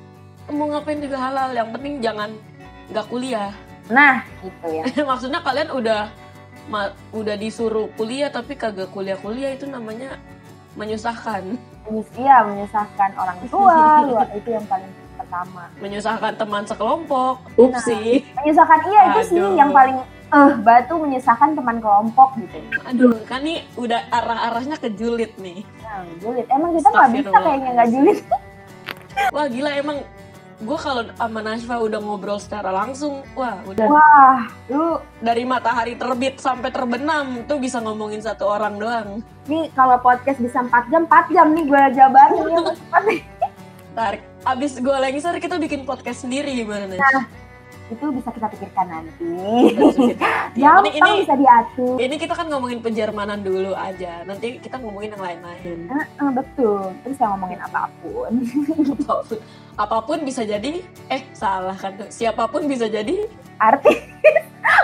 mau 0.48 0.72
ngapain 0.72 1.04
juga 1.04 1.20
halal. 1.20 1.52
Yang 1.52 1.70
penting 1.76 1.94
jangan 2.00 2.30
nggak 2.88 3.08
kuliah. 3.10 3.52
nah 3.92 4.24
itu 4.40 4.68
ya 4.72 4.84
Maksudnya 5.12 5.44
kalian 5.44 5.68
udah 5.68 6.08
ma- 6.72 6.96
udah 7.12 7.36
disuruh 7.36 7.92
kuliah 8.00 8.32
tapi 8.32 8.56
kagak 8.56 8.88
kuliah-kuliah 8.96 9.52
itu 9.52 9.68
namanya 9.68 10.16
menyusahkan. 10.80 11.60
Menyus- 11.84 12.16
iya 12.16 12.40
menyusahkan 12.48 13.12
orang 13.20 13.38
tua 13.52 14.08
luar 14.08 14.28
itu 14.40 14.48
yang 14.48 14.64
paling 14.72 14.88
pertama 15.34 15.66
Menyusahkan 15.82 16.34
teman 16.38 16.64
sekelompok. 16.70 17.36
Upsi. 17.58 18.22
menyusahkan 18.38 18.80
iya 18.86 19.02
itu 19.10 19.20
sih 19.34 19.40
Aduh. 19.42 19.58
yang 19.58 19.74
paling 19.74 19.98
eh 20.34 20.54
batu 20.62 20.94
menyusahkan 20.98 21.58
teman 21.58 21.78
kelompok 21.82 22.38
gitu 22.38 22.58
Aduh, 22.86 23.18
kan 23.26 23.42
nih 23.42 23.66
udah 23.74 24.02
arah-arahnya 24.14 24.78
ke 24.78 24.94
julid 24.94 25.34
nih. 25.42 25.66
nah, 25.82 26.06
julid 26.22 26.46
emang 26.50 26.74
kita 26.74 26.88
nggak 26.90 27.10
bisa 27.12 27.38
kayaknya 27.38 27.70
nggak 27.74 27.90
julid 27.90 28.20
Wah 29.34 29.46
gila 29.46 29.72
emang 29.78 29.98
gue 30.64 30.80
kalau 30.80 31.04
sama 31.12 31.42
Nashfa 31.44 31.76
udah 31.76 32.00
ngobrol 32.00 32.40
secara 32.40 32.72
langsung, 32.72 33.20
wah 33.36 33.60
udah 33.68 33.84
wah 33.90 34.42
lu 34.72 34.96
dari 35.20 35.44
matahari 35.44 35.94
terbit 35.94 36.40
sampai 36.40 36.72
terbenam 36.72 37.44
tuh 37.46 37.60
bisa 37.60 37.84
ngomongin 37.84 38.24
satu 38.24 38.48
orang 38.48 38.80
doang. 38.80 39.20
nih 39.44 39.68
kalau 39.76 40.00
podcast 40.00 40.40
bisa 40.40 40.64
4 40.64 40.88
jam 40.88 41.04
4 41.04 41.36
jam 41.36 41.48
nih 41.52 41.68
gue 41.68 41.84
jabarin 42.00 42.48
ya 42.54 42.62
Tarik. 43.94 44.22
Abis 44.44 44.82
gue 44.82 44.96
lengser 44.98 45.38
kita 45.38 45.56
bikin 45.62 45.86
podcast 45.86 46.26
sendiri 46.26 46.52
gimana 46.52 46.90
Nash? 46.90 47.44
itu 47.92 48.06
bisa 48.16 48.30
kita 48.34 48.48
pikirkan 48.50 48.86
nanti. 48.90 49.28
Penting 49.78 50.18
Gampang 50.64 50.88
ini 50.90 51.12
bisa 51.26 51.36
diatur. 51.36 51.96
ini 52.00 52.16
kita 52.18 52.34
kan 52.34 52.48
ngomongin 52.50 52.80
penjermanan 52.82 53.44
dulu 53.44 53.76
aja. 53.76 54.24
Nanti 54.26 54.58
kita 54.58 54.80
ngomongin 54.82 55.14
yang 55.14 55.22
lain-lain. 55.24 55.78
Eh, 55.92 56.32
betul. 56.34 56.90
Terus 57.06 57.18
yang 57.20 57.38
ngomongin 57.38 57.60
apa 57.62 57.92
pun. 58.02 58.32
apa 58.98 59.14
pun, 59.28 59.38
apa 59.78 59.98
pun 60.06 60.18
bisa 60.26 60.42
jadi 60.48 60.82
eh 61.12 61.22
salah 61.36 61.78
kan 61.78 61.94
tuh. 62.00 62.10
Siapa 62.10 62.50
pun 62.50 62.66
bisa 62.66 62.90
jadi 62.90 63.28
Arti 63.62 63.94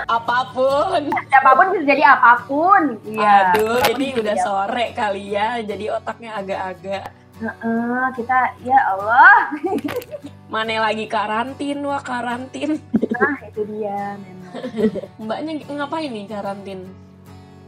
apa 0.06 0.38
pun. 0.54 1.00
siapa 1.32 1.50
pun 1.56 1.66
bisa 1.74 1.84
jadi 1.88 2.02
apa 2.04 2.32
pun. 2.46 2.82
Iya. 3.06 3.54
Aduh, 3.56 3.80
Apa 3.80 3.90
pun 3.90 3.94
ini 3.96 4.06
udah 4.18 4.34
sore 4.38 4.86
kali 4.94 5.24
ya. 5.34 5.58
Jadi 5.64 5.84
otaknya 5.90 6.30
agak-agak 6.38 7.04
Heeh, 7.40 8.04
kita 8.14 8.38
ya 8.60 8.78
Allah. 8.86 9.48
mana 10.52 10.82
lagi 10.82 11.06
karantin 11.06 11.80
wah 11.80 11.98
karantin. 12.00 12.76
Nah, 12.92 13.36
itu 13.42 13.62
dia 13.66 14.18
memang. 14.18 14.52
Mbaknya 15.22 15.52
ngapain 15.64 16.10
nih 16.10 16.26
karantin 16.26 16.80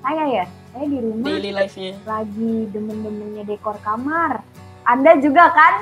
Saya 0.02 0.24
ya, 0.26 0.44
saya 0.68 0.84
di 0.84 0.98
rumah 0.98 1.24
daily 1.24 1.54
life-nya? 1.54 1.94
lagi 2.04 2.66
demen-demennya 2.68 3.46
dekor 3.46 3.78
kamar. 3.80 4.42
Anda 4.82 5.14
juga 5.16 5.46
kan? 5.48 5.74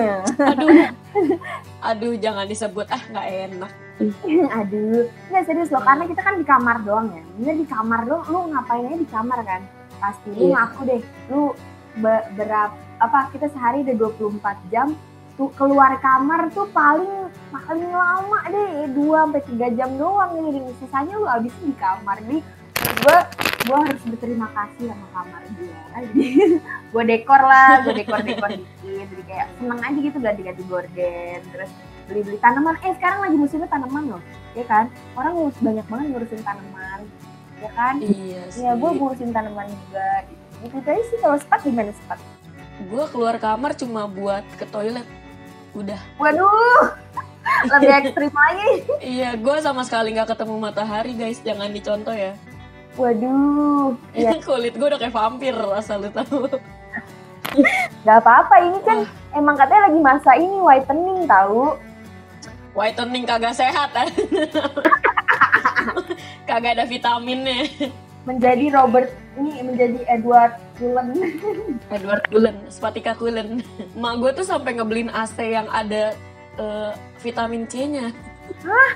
Aduh. 0.50 0.90
Aduh, 1.80 2.12
jangan 2.18 2.42
disebut 2.44 2.90
ah 2.90 2.98
nggak 2.98 3.28
enak. 3.46 3.72
Aduh, 4.52 5.06
nggak 5.30 5.44
serius 5.46 5.70
loh, 5.70 5.78
karena 5.80 6.04
kita 6.04 6.20
kan 6.20 6.34
di 6.34 6.44
kamar 6.44 6.82
doang 6.82 7.06
ya. 7.08 7.22
Bener 7.38 7.54
di 7.54 7.66
kamar 7.66 8.02
doang, 8.02 8.26
lu 8.26 8.38
ngapain 8.50 8.82
aja 8.82 8.98
di 8.98 9.06
kamar 9.06 9.38
kan? 9.40 9.62
Pasti 9.96 10.26
lu 10.28 10.42
Iya. 10.42 10.54
ngaku 10.58 10.80
deh, 10.84 11.02
lu 11.30 11.40
be- 11.96 12.26
berapa 12.34 12.74
apa 12.98 13.30
kita 13.30 13.46
sehari 13.54 13.86
ada 13.86 13.94
24 13.94 14.42
jam 14.74 14.94
tuh 15.38 15.54
keluar 15.54 15.94
kamar 16.02 16.50
tuh 16.50 16.66
paling 16.74 17.30
paling 17.54 17.90
lama 17.94 18.38
deh 18.50 18.90
2 18.90 18.98
sampai 18.98 19.42
3 19.46 19.78
jam 19.78 19.90
doang 19.94 20.34
ini. 20.50 20.74
Sisanya 20.82 21.14
lu 21.14 21.30
habisin 21.30 21.70
di 21.70 21.76
kamar. 21.78 22.18
Nih 22.26 22.42
gue 22.78 23.18
gue 23.68 23.78
harus 23.78 24.02
berterima 24.06 24.48
kasih 24.54 24.90
sama 24.90 25.06
kamar 25.12 25.42
gue 25.58 25.68
jadi 25.98 26.26
gue 26.94 27.02
dekor 27.04 27.42
lah 27.42 27.84
gue 27.86 27.94
dekor 28.02 28.20
dekor 28.26 28.50
dikit. 28.50 29.06
Jadi 29.14 29.22
kayak 29.30 29.46
seneng 29.62 29.78
aja 29.78 29.98
gitu 29.98 30.18
ganti 30.18 30.42
ganti 30.42 30.62
gorden 30.66 31.40
terus 31.54 31.70
beli 32.10 32.20
beli 32.26 32.38
tanaman. 32.42 32.74
Eh 32.82 32.92
sekarang 32.98 33.18
lagi 33.22 33.36
musimnya 33.38 33.70
tanaman 33.70 34.04
loh 34.18 34.22
ya 34.58 34.64
kan? 34.66 34.90
Orang 35.14 35.38
ngurus 35.38 35.58
banyak 35.62 35.86
banget 35.86 36.06
ngurusin 36.10 36.42
tanaman 36.42 37.00
ya 37.62 37.70
kan? 37.78 37.94
Iya 38.02 38.42
sih. 38.50 38.66
ya 38.66 38.74
gue 38.74 38.90
ngurusin 38.90 39.30
tanaman 39.30 39.70
juga. 39.70 40.26
Gitu 40.58 40.74
aja 40.82 41.02
sih 41.06 41.18
kalau 41.22 41.38
sepat 41.38 41.62
gimana 41.62 41.94
sepat 41.94 42.18
Gue 42.86 43.04
keluar 43.10 43.42
kamar 43.42 43.74
cuma 43.74 44.06
buat 44.06 44.46
ke 44.54 44.62
toilet. 44.68 45.06
Udah. 45.74 46.00
waduh 46.16 46.96
lebih 47.76 47.92
ekstrim 47.92 48.32
lagi 48.32 48.70
Iya, 48.98 49.36
gue 49.36 49.56
sama 49.60 49.84
sekali 49.84 50.16
nggak 50.16 50.32
ketemu 50.34 50.54
matahari 50.58 51.12
guys. 51.14 51.38
Jangan 51.42 51.70
dicontoh 51.70 52.14
ya. 52.14 52.32
waduh 52.98 53.94
ya 54.16 54.34
Kulit 54.42 54.74
gue 54.74 54.86
udah 54.88 54.98
kayak 54.98 55.14
vampir 55.14 55.54
asal 55.74 56.02
lu 56.02 56.10
tahu. 56.10 56.46
nggak 58.04 58.18
apa 58.22 58.32
apa 58.44 58.54
ini 58.60 58.78
kan 58.84 58.98
emang 59.32 59.56
katanya 59.56 59.88
lagi 59.88 60.00
masa 60.04 60.30
ini 60.36 60.56
whitening 60.60 61.24
tahu 61.24 61.74
Whitening 62.76 63.24
kagak 63.26 63.58
sehat 63.58 63.90
ah. 63.90 64.06
kagak 66.46 66.78
ada 66.78 66.86
vitaminnya. 66.86 67.66
Menjadi 68.28 68.66
Robert 68.76 69.08
ini 69.40 69.64
menjadi 69.64 70.04
Edward 70.04 70.60
Cullen 70.76 71.08
Edward 71.96 72.22
Cullen, 72.28 72.56
Spatika 72.68 73.16
Cullen. 73.16 73.64
Mak 73.96 74.14
gue 74.20 74.30
tuh 74.36 74.44
sampai 74.44 74.76
ngebeliin 74.76 75.08
AC 75.08 75.40
yang 75.40 75.64
ada 75.72 76.12
eh, 76.60 76.92
vitamin 77.24 77.64
C-nya. 77.64 78.12
Hah? 78.64 78.90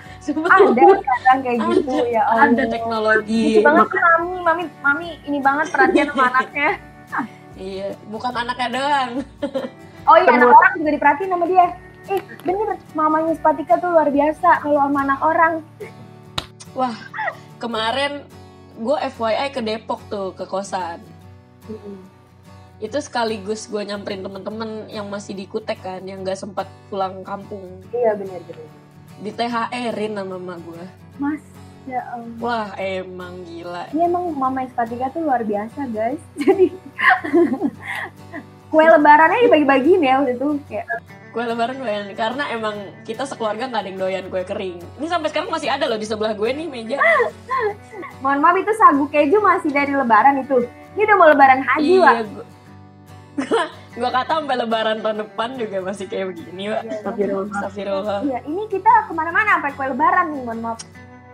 ada 0.49 0.81
kadang 0.81 1.39
kayak 1.45 1.59
gitu 1.77 1.97
ya 2.09 2.25
Allah 2.25 2.57
ada 2.57 2.65
teknologi. 2.73 3.61
Lucu 3.61 3.69
banget 3.69 3.87
sih 3.93 4.01
mami, 4.01 4.37
mami, 4.41 4.65
mami 4.81 5.09
ini 5.29 5.39
banget 5.45 5.67
perhatian 5.73 6.09
sama 6.13 6.25
anaknya. 6.33 6.71
Iya, 7.53 7.89
bukan 8.09 8.33
anaknya 8.33 8.69
doang. 8.73 9.13
Oh 10.09 10.17
iya, 10.19 10.35
anak 10.35 10.51
orang 10.51 10.73
juga 10.81 10.91
diperhatiin 10.97 11.31
sama 11.31 11.45
dia. 11.47 11.67
Eh, 12.11 12.21
bener, 12.43 12.81
mamanya 12.97 13.37
Spatika 13.39 13.79
tuh 13.79 13.93
luar 13.93 14.09
biasa 14.09 14.65
kalau 14.65 14.81
sama 14.89 14.99
anak 15.05 15.21
orang. 15.21 15.55
Wah, 16.73 16.97
kemarin 17.61 18.25
gue 18.79 18.97
FYI 19.13 19.49
ke 19.53 19.61
Depok 19.61 20.01
tuh 20.09 20.33
ke 20.33 20.45
kosan. 20.49 21.01
Itu 22.83 22.99
sekaligus 22.99 23.71
gue 23.71 23.83
nyamperin 23.87 24.27
temen-temen 24.27 24.91
yang 24.91 25.07
masih 25.07 25.39
di 25.39 25.47
Kutek 25.47 25.81
kan, 25.85 26.03
yang 26.03 26.27
gak 26.27 26.41
sempat 26.41 26.67
pulang 26.91 27.23
kampung. 27.23 27.63
Iya 27.95 28.19
bener. 28.19 28.43
Di 29.23 29.31
THR-in 29.31 30.19
sama 30.19 30.35
mama 30.35 30.59
gue. 30.59 30.85
Mas, 31.23 31.43
ya 31.87 32.03
Allah. 32.11 32.39
Wah, 32.43 32.69
emang 32.81 33.39
gila. 33.47 33.87
Ini 33.95 34.11
emang 34.11 34.35
mama 34.35 34.67
Spatika 34.67 35.15
tuh 35.15 35.23
luar 35.23 35.47
biasa 35.47 35.87
guys. 35.95 36.23
Jadi 36.43 36.75
kue 38.73 38.87
lebarannya 38.89 39.45
dibagi-bagiin 39.53 40.01
ya 40.01 40.25
waktu 40.25 40.33
itu 40.41 40.47
kayak 40.65 40.89
Kue 41.33 41.49
lebaran 41.49 41.81
doyan, 41.81 42.13
karena 42.13 42.45
emang 42.53 42.77
kita 43.09 43.25
sekeluarga 43.25 43.65
gak 43.65 43.81
ada 43.81 43.89
yang 43.89 43.97
doyan 43.97 44.25
kue 44.29 44.45
kering. 44.45 44.77
Ini 45.01 45.07
sampai 45.09 45.33
sekarang 45.33 45.49
masih 45.49 45.73
ada 45.73 45.89
loh 45.89 45.97
di 45.97 46.05
sebelah 46.05 46.37
gue 46.37 46.45
nih 46.53 46.69
meja. 46.69 47.01
mohon 48.21 48.37
maaf 48.37 48.61
itu 48.61 48.69
sagu 48.77 49.09
keju 49.09 49.41
masih 49.41 49.73
dari 49.73 49.97
lebaran 49.97 50.45
itu. 50.45 50.69
Ini 50.93 51.09
udah 51.09 51.17
mau 51.17 51.29
lebaran 51.33 51.65
haji 51.65 51.89
iya, 51.89 52.05
Wak. 52.05 52.15
gue... 52.29 52.47
gue 53.97 54.11
kata 54.13 54.33
sampai 54.45 54.57
lebaran 54.61 55.01
tahun 55.01 55.25
depan 55.25 55.49
juga 55.57 55.77
masih 55.81 56.05
kayak 56.05 56.37
begini, 56.37 56.63
Wak. 56.69 56.83
Iya, 56.85 56.93
Astagfirullah. 57.01 57.57
Astagfirullah. 57.57 58.21
Iya, 58.29 58.39
ini 58.45 58.63
kita 58.69 58.93
ke 59.09 59.13
mana-mana 59.17 59.57
sampai 59.57 59.73
kue 59.73 59.87
lebaran 59.89 60.27
nih, 60.37 60.41
mohon 60.45 60.61
maaf. 60.61 60.79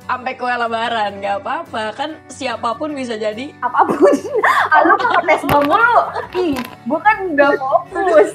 Sampai 0.09 0.33
kue 0.41 0.49
lebaran, 0.49 1.21
gak 1.21 1.45
apa-apa. 1.45 1.93
Kan 1.93 2.17
siapa 2.33 2.73
pun 2.81 2.97
bisa 2.97 3.21
jadi 3.21 3.53
Apa 3.61 3.85
pun. 3.85 4.09
lu 4.89 4.95
kok 4.97 5.21
tes 5.29 5.43
gua 5.45 5.61
mulu. 5.69 6.01
Ih, 6.33 6.57
gua 6.89 6.97
kan 7.05 7.17
udah 7.37 7.53
fokus. 7.61 8.33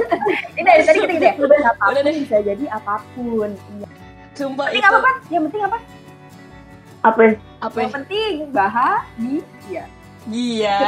ini 0.60 0.68
dari 0.68 0.84
tadi 0.84 1.00
kita 1.00 1.16
gitu 1.16 1.48
ya. 1.48 1.72
Apa 1.72 1.80
pun 1.88 1.92
Udah 1.96 2.02
deh. 2.04 2.14
bisa 2.20 2.36
jadi 2.44 2.64
apa 2.68 2.94
pun. 3.16 3.50
Iya. 3.56 3.88
Sumpah 4.36 4.66
Penting 4.68 4.84
itu 4.84 4.92
apa, 4.92 4.98
Pan? 5.00 5.16
Yang 5.32 5.42
penting 5.48 5.62
apa? 5.64 5.78
Apa? 7.04 7.22
apa 7.64 7.76
Yang 7.80 7.92
penting 7.96 8.32
bahagia. 8.52 9.84
Iya. 10.28 10.78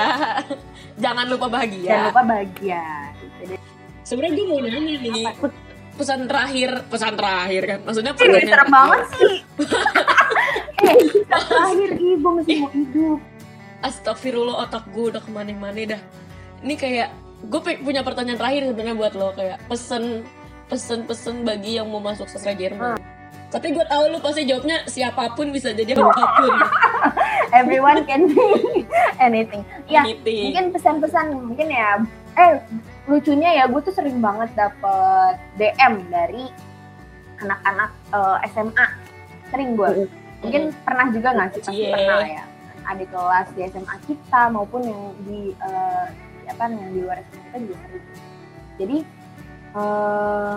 Jangan 1.04 1.24
lupa 1.32 1.46
bahagia. 1.48 1.88
Jangan 1.88 2.06
lupa 2.12 2.22
bahagia. 2.28 2.84
Gitu. 3.40 3.56
Sebenarnya 4.04 4.32
gue 4.36 4.44
mau 4.52 4.60
nanya 4.60 4.94
nih. 5.00 5.24
Pesan 5.96 6.28
terakhir, 6.28 6.70
pesan 6.92 7.16
terakhir 7.16 7.62
kan. 7.64 7.78
Maksudnya 7.88 8.12
pertanyaan 8.12 8.44
serem 8.44 8.52
terakhir. 8.52 8.76
banget 8.76 9.02
sih. 9.16 9.34
Terakhir 10.88 11.90
ibu 11.96 12.28
masih 12.36 12.54
mau 12.62 12.70
hidup. 12.70 13.18
Astagfirullah 13.82 14.66
otak 14.66 14.88
gue 14.90 15.12
udah 15.12 15.22
ke 15.22 15.30
mana-mana 15.30 15.96
dah. 15.96 16.02
Ini 16.64 16.74
kayak 16.74 17.08
gue 17.46 17.60
punya 17.84 18.00
pertanyaan 18.00 18.40
terakhir 18.40 18.62
sebenarnya 18.72 18.96
buat 18.96 19.12
lo 19.14 19.30
kayak 19.36 19.60
pesen 19.68 20.24
pesen-pesen 20.66 21.46
bagi 21.46 21.78
yang 21.78 21.86
mau 21.86 22.02
masuk 22.02 22.26
sastra 22.26 22.56
Jerman. 22.56 22.98
Tapi 23.46 23.70
gue 23.70 23.84
tahu 23.86 24.10
lu 24.10 24.18
pasti 24.18 24.42
jawabnya 24.42 24.82
siapa 24.90 25.30
pun 25.38 25.54
bisa 25.54 25.70
jadi 25.70 25.94
apa 25.94 26.24
pun. 26.34 26.52
Everyone 27.62 28.02
can 28.02 28.26
be 28.26 28.42
anything. 29.22 29.62
Ya, 29.86 30.02
Anything. 30.02 30.50
mungkin 30.50 30.66
pesan-pesan 30.74 31.26
mungkin 31.30 31.68
ya 31.70 32.02
eh 32.36 32.58
lucunya 33.06 33.62
ya 33.62 33.64
gue 33.70 33.80
tuh 33.80 33.94
sering 33.94 34.18
banget 34.18 34.50
dapet 34.58 35.38
DM 35.56 36.04
dari 36.10 36.50
anak-anak 37.38 37.90
eh, 38.12 38.36
SMA 38.50 38.86
sering 39.48 39.78
gue 39.78 40.10
mungkin 40.42 40.62
pernah 40.84 41.06
juga 41.12 41.28
nggak 41.36 41.48
sih? 41.56 41.62
Pasti 41.64 41.84
pernah 41.92 42.26
ya. 42.26 42.44
Adik 42.86 43.08
kelas 43.10 43.48
di 43.58 43.60
SMA 43.66 43.96
kita 44.06 44.42
maupun 44.54 44.80
yang 44.86 45.02
di 45.26 45.40
eh, 45.58 46.06
apa 46.46 46.62
yang 46.70 46.94
di 46.94 47.00
luar 47.02 47.18
SMA 47.26 47.42
kita 47.50 47.58
juga 47.64 47.76
sering. 47.86 48.06
Jadi 48.76 48.96
eh 49.76 50.56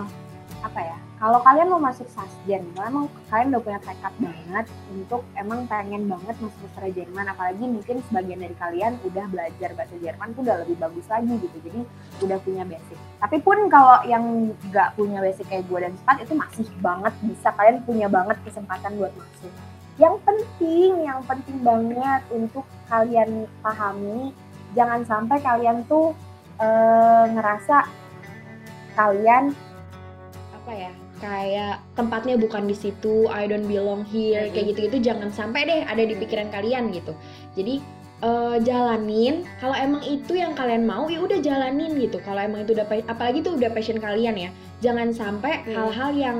apa 0.60 0.80
ya 0.80 0.98
kalau 1.20 1.40
kalian 1.44 1.68
mau 1.68 1.80
masuk 1.80 2.08
sasjen 2.08 2.64
kalau 2.72 2.88
emang 2.88 3.04
kalian 3.28 3.52
udah 3.52 3.60
punya 3.60 3.80
tekad 3.84 4.14
banget 4.20 4.66
untuk 4.88 5.22
emang 5.36 5.68
pengen 5.68 6.08
banget 6.08 6.36
masuk 6.40 6.60
sastra 6.64 6.88
Jerman 6.92 7.28
apalagi 7.28 7.64
mungkin 7.64 8.00
sebagian 8.08 8.40
dari 8.40 8.56
kalian 8.56 8.96
udah 9.04 9.24
belajar 9.28 9.70
bahasa 9.76 9.96
Jerman 10.00 10.32
tuh 10.32 10.42
udah 10.48 10.56
lebih 10.64 10.76
bagus 10.80 11.06
lagi 11.12 11.32
gitu. 11.36 11.56
Jadi 11.60 11.80
udah 12.24 12.38
punya 12.40 12.64
basic. 12.64 12.98
Tapi 13.20 13.36
pun 13.44 13.58
kalau 13.68 14.00
yang 14.08 14.24
nggak 14.72 14.88
punya 14.96 15.20
basic 15.20 15.44
kayak 15.48 15.68
gue 15.68 15.78
dan 15.84 15.92
Spat 16.00 16.16
itu 16.24 16.32
masih 16.32 16.66
banget 16.80 17.14
bisa. 17.20 17.48
Kalian 17.52 17.76
punya 17.84 18.08
banget 18.08 18.36
kesempatan 18.40 18.92
buat 18.96 19.12
masuk 19.12 19.52
yang 20.00 20.16
penting 20.24 21.04
yang 21.04 21.20
penting 21.28 21.60
banget 21.60 22.22
untuk 22.32 22.64
kalian 22.88 23.44
pahami 23.60 24.32
jangan 24.72 25.04
sampai 25.04 25.36
kalian 25.38 25.84
tuh 25.84 26.16
eh, 26.56 27.24
ngerasa 27.30 27.84
kalian 28.96 29.52
apa 30.56 30.72
ya 30.72 30.92
kayak 31.20 31.76
tempatnya 31.92 32.40
bukan 32.40 32.64
di 32.64 32.72
situ 32.72 33.28
I 33.28 33.44
don't 33.44 33.68
belong 33.68 34.08
here 34.08 34.48
kayak 34.50 34.72
gitu-gitu 34.72 35.12
jangan 35.12 35.28
sampai 35.28 35.68
deh 35.68 35.80
ada 35.84 36.00
di 36.00 36.16
pikiran 36.16 36.48
kalian 36.48 36.96
gitu. 36.96 37.12
Jadi 37.60 37.84
eh, 38.24 38.56
jalanin 38.64 39.44
kalau 39.60 39.76
emang 39.76 40.00
itu 40.00 40.32
yang 40.32 40.56
kalian 40.56 40.88
mau 40.88 41.12
ya 41.12 41.20
udah 41.20 41.44
jalanin 41.44 41.92
gitu. 42.00 42.24
Kalau 42.24 42.40
emang 42.40 42.64
itu 42.64 42.72
udah 42.72 42.88
pa- 42.88 43.04
apalagi 43.04 43.44
itu 43.44 43.52
udah 43.52 43.68
passion 43.68 44.00
kalian 44.00 44.48
ya 44.48 44.50
jangan 44.80 45.12
sampai 45.12 45.60
Hmm. 45.68 45.76
hal-hal 45.76 46.10
yang 46.16 46.38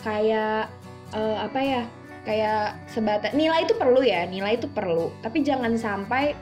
kayak 0.00 0.72
eh, 1.12 1.36
apa 1.36 1.58
ya 1.60 1.82
kayak 2.22 2.78
sebatas 2.86 3.34
nilai 3.34 3.66
itu 3.66 3.74
perlu 3.74 4.00
ya 4.02 4.26
nilai 4.26 4.58
itu 4.58 4.70
perlu. 4.70 5.10
Tapi 5.22 5.42
jangan 5.42 5.74
sampai 5.74 6.34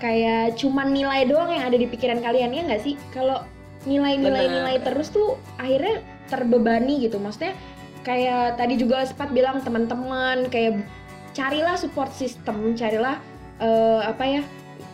kayak 0.00 0.56
cuman 0.56 0.94
nilai 0.94 1.28
doang 1.28 1.52
yang 1.52 1.68
ada 1.68 1.76
di 1.76 1.86
pikiran 1.88 2.24
kalian 2.24 2.54
ya 2.54 2.62
nggak 2.64 2.82
sih? 2.82 2.94
Kalau 3.12 3.44
nilai-nilai 3.84 4.46
nilai 4.48 4.76
terus 4.82 5.12
tuh 5.12 5.36
akhirnya 5.60 6.00
terbebani 6.32 7.04
gitu. 7.04 7.20
Maksudnya 7.20 7.52
kayak 8.02 8.56
tadi 8.56 8.80
juga 8.80 9.04
sempat 9.04 9.30
bilang 9.36 9.60
teman-teman 9.60 10.48
kayak 10.48 10.80
carilah 11.36 11.76
support 11.76 12.10
system 12.16 12.74
carilah 12.74 13.20
eh, 13.60 14.00
apa 14.02 14.24
ya 14.24 14.42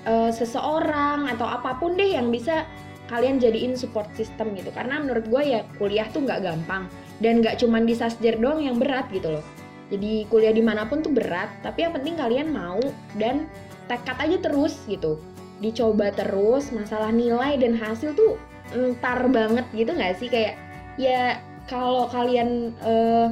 eh, 0.04 0.30
seseorang 0.34 1.30
atau 1.30 1.46
apa 1.46 1.78
pun 1.78 1.94
deh 1.94 2.18
yang 2.18 2.28
bisa 2.34 2.66
kalian 3.06 3.38
jadiin 3.38 3.78
support 3.78 4.10
system 4.18 4.50
gitu. 4.58 4.74
Karena 4.74 4.98
menurut 4.98 5.30
gue 5.30 5.42
ya 5.46 5.60
kuliah 5.78 6.10
tuh 6.10 6.26
nggak 6.26 6.42
gampang 6.42 6.90
dan 7.22 7.38
nggak 7.38 7.62
cuman 7.62 7.86
di 7.86 7.94
sasjer 7.94 8.34
doang 8.42 8.64
yang 8.64 8.82
berat 8.82 9.06
gitu 9.14 9.38
loh 9.38 9.44
jadi 9.92 10.24
kuliah 10.32 10.54
di 10.54 10.64
mana 10.64 10.88
pun 10.88 11.04
tuh 11.04 11.12
berat 11.12 11.52
tapi 11.60 11.84
yang 11.84 11.92
penting 11.92 12.16
kalian 12.16 12.48
mau 12.52 12.80
dan 13.20 13.44
tekad 13.84 14.16
aja 14.16 14.36
terus 14.40 14.80
gitu. 14.88 15.20
Dicoba 15.60 16.08
terus 16.12 16.72
masalah 16.72 17.12
nilai 17.12 17.60
dan 17.60 17.76
hasil 17.76 18.16
tuh 18.16 18.40
entar 18.72 19.28
banget 19.28 19.64
gitu 19.76 19.92
nggak 19.92 20.16
sih? 20.16 20.28
Kayak 20.32 20.56
ya 20.96 21.38
kalau 21.68 22.08
kalian 22.08 22.72
eh, 22.80 23.28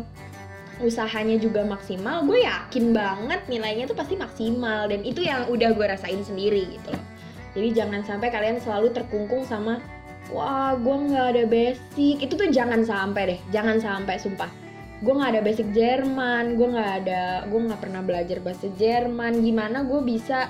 usahanya 0.82 1.38
juga 1.38 1.62
maksimal 1.64 2.26
gue 2.26 2.42
yakin 2.42 2.90
banget 2.90 3.40
nilainya 3.46 3.86
tuh 3.86 3.96
pasti 3.96 4.18
maksimal 4.18 4.90
dan 4.90 5.06
itu 5.06 5.22
yang 5.22 5.46
udah 5.48 5.72
gue 5.72 5.86
rasain 5.88 6.20
sendiri 6.20 6.68
gitu 6.68 6.92
loh. 6.92 7.04
Jadi 7.52 7.68
jangan 7.76 8.00
sampai 8.04 8.28
kalian 8.32 8.60
selalu 8.60 8.92
terkungkung 8.92 9.44
sama 9.48 9.80
wah 10.28 10.76
gue 10.76 10.96
nggak 11.08 11.26
ada 11.32 11.44
basic. 11.48 12.20
Itu 12.20 12.36
tuh 12.36 12.52
jangan 12.52 12.84
sampai 12.84 13.22
deh 13.36 13.40
jangan 13.48 13.80
sampai 13.80 14.20
sumpah 14.20 14.61
gue 15.02 15.10
nggak 15.10 15.30
ada 15.34 15.42
basic 15.42 15.68
Jerman 15.74 16.54
gue 16.54 16.68
nggak 16.70 16.90
ada 17.04 17.22
gue 17.50 17.60
nggak 17.60 17.80
pernah 17.82 18.00
belajar 18.06 18.38
bahasa 18.38 18.70
Jerman. 18.78 19.42
Gimana 19.42 19.82
gue 19.82 20.00
bisa 20.06 20.46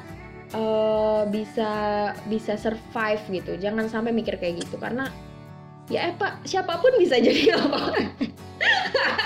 eh, 0.52 1.22
bisa 1.32 1.72
bisa 2.28 2.52
survive 2.60 3.22
gitu. 3.32 3.52
Jangan 3.56 3.88
sampai 3.88 4.12
mikir 4.12 4.36
kayak 4.36 4.68
gitu 4.68 4.76
karena 4.76 5.08
ya 5.90 6.08
eh 6.08 6.14
pak 6.14 6.44
siapa 6.46 6.78
pun 6.78 6.92
bisa 7.00 7.16
jadi 7.16 7.52
apa? 7.58 7.96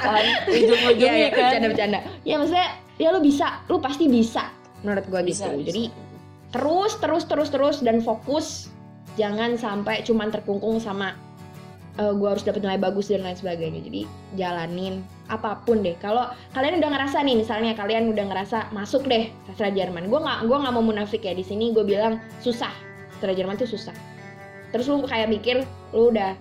Kan 0.07 0.27
ujung-ujungnya 0.47 1.29
ya, 1.29 1.31
kan. 1.35 1.39
bercanda 1.51 1.67
bercanda. 1.75 1.99
Ya 2.23 2.35
maksudnya 2.39 2.71
ya 2.97 3.11
lu 3.11 3.21
bisa 3.21 3.67
lu 3.67 3.83
pasti 3.83 4.07
bisa 4.07 4.55
menurut 4.87 5.05
gue 5.11 5.21
gitu. 5.27 5.43
bisa. 5.43 5.47
jadi 5.51 5.91
terus 6.55 7.03
terus 7.03 7.27
terus 7.27 7.51
terus 7.51 7.77
dan 7.83 7.99
fokus. 7.99 8.71
Jangan 9.17 9.59
sampai 9.59 10.05
cuman 10.07 10.29
terkungkung 10.31 10.79
sama 10.79 11.17
gue 11.97 12.29
harus 12.29 12.45
dapat 12.45 12.61
nilai 12.61 12.77
bagus 12.77 13.11
dan 13.11 13.27
lain 13.27 13.35
sebagainya. 13.35 13.81
Jadi 13.83 14.05
jalanin 14.37 15.16
apa 15.27 15.63
pun 15.67 15.83
deh. 15.83 15.99
Kalau 15.99 16.31
kalian 16.55 16.79
udah 16.79 16.91
ngerasa 16.95 17.23
nih 17.27 17.37
misalnya 17.39 17.73
kalian 17.75 18.11
udah 18.11 18.25
ngerasa 18.31 18.71
masuk 18.71 19.07
deh 19.11 19.31
sastra 19.51 19.71
Jerman 19.75 20.07
gue 20.07 20.21
nggak 20.21 20.47
gue 20.47 20.57
nggak 20.57 20.75
mau 20.75 20.85
munafik 20.85 21.23
ya 21.27 21.35
di 21.35 21.43
sini 21.43 21.75
gue 21.75 21.83
bilang 21.83 22.23
susah. 22.43 22.73
Sastra 23.17 23.33
Jerman 23.33 23.59
tuh 23.59 23.67
susah. 23.69 23.95
Terus 24.71 24.87
lu 24.91 25.03
kayak 25.03 25.31
mikir 25.31 25.63
lu 25.95 26.15
udah 26.15 26.37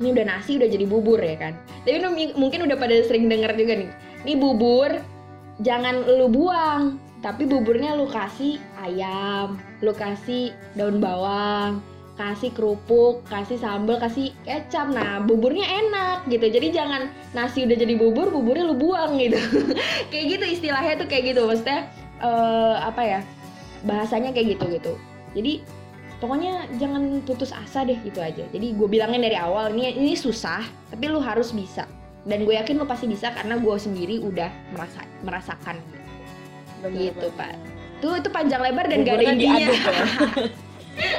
ini 0.00 0.08
udah 0.14 0.24
nasi 0.24 0.58
udah 0.58 0.66
jadi 0.66 0.86
bubur 0.88 1.20
ya 1.22 1.36
kan? 1.38 1.52
Tapi 1.84 1.98
lu 2.00 2.10
mungkin 2.38 2.66
udah 2.66 2.76
pada 2.78 2.94
sering 3.06 3.30
denger 3.30 3.54
juga 3.54 3.74
nih 3.82 3.90
ini 4.22 4.34
bubur 4.38 4.90
jangan 5.62 6.06
lu 6.06 6.30
buang 6.30 6.98
tapi 7.22 7.46
buburnya 7.46 7.94
lu 7.94 8.06
kasih 8.10 8.58
ayam 8.82 9.58
lu 9.82 9.94
kasih 9.94 10.54
daun 10.78 11.02
bawang 11.02 11.82
kasih 12.12 12.52
kerupuk 12.52 13.24
kasih 13.26 13.56
sambal 13.56 13.96
kasih 13.96 14.36
kecap. 14.44 14.92
Nah 14.92 15.24
buburnya 15.24 15.64
enak 15.64 16.28
gitu. 16.28 16.44
Jadi 16.44 16.68
jangan 16.76 17.08
nasi 17.32 17.64
udah 17.64 17.76
jadi 17.76 17.94
bubur 17.96 18.28
buburnya 18.28 18.68
lu 18.68 18.76
buang 18.76 19.16
gitu. 19.16 19.40
Kayak 20.12 20.24
gitu 20.38 20.44
istilahnya 20.60 20.94
tuh 21.00 21.08
kayak 21.08 21.32
gitu. 21.32 21.40
Maksudnya 21.48 21.88
eh, 22.20 22.76
apa 22.84 23.02
ya 23.02 23.20
bahasanya 23.82 24.30
kayak 24.36 24.58
gitu 24.58 24.64
gitu. 24.76 24.92
Jadi 25.32 25.64
pokoknya 26.20 26.68
jangan 26.76 27.24
putus 27.24 27.50
asa 27.50 27.82
deh 27.88 27.96
gitu 28.04 28.20
aja. 28.20 28.44
Jadi 28.52 28.76
gue 28.76 28.88
bilangin 28.88 29.24
dari 29.24 29.34
awal 29.34 29.72
ini 29.72 29.96
ini 29.96 30.12
susah 30.12 30.62
tapi 30.92 31.08
lu 31.08 31.18
harus 31.18 31.50
bisa. 31.56 31.88
Dan 32.22 32.46
gue 32.46 32.54
yakin 32.54 32.78
lu 32.78 32.86
pasti 32.86 33.10
bisa 33.10 33.34
karena 33.34 33.58
gue 33.58 33.76
sendiri 33.80 34.22
udah 34.22 34.52
merasa 34.76 35.02
merasakan. 35.26 35.80
Bener 36.82 37.14
gitu, 37.14 37.30
banget. 37.34 37.58
tuh 38.02 38.18
itu 38.18 38.28
panjang 38.34 38.58
lebar 38.58 38.90
dan 38.90 39.06
gak 39.06 39.14
ada 39.14 39.22
Buburnya 39.22 39.34
intinya. 39.38 39.66
ya. 39.70 40.50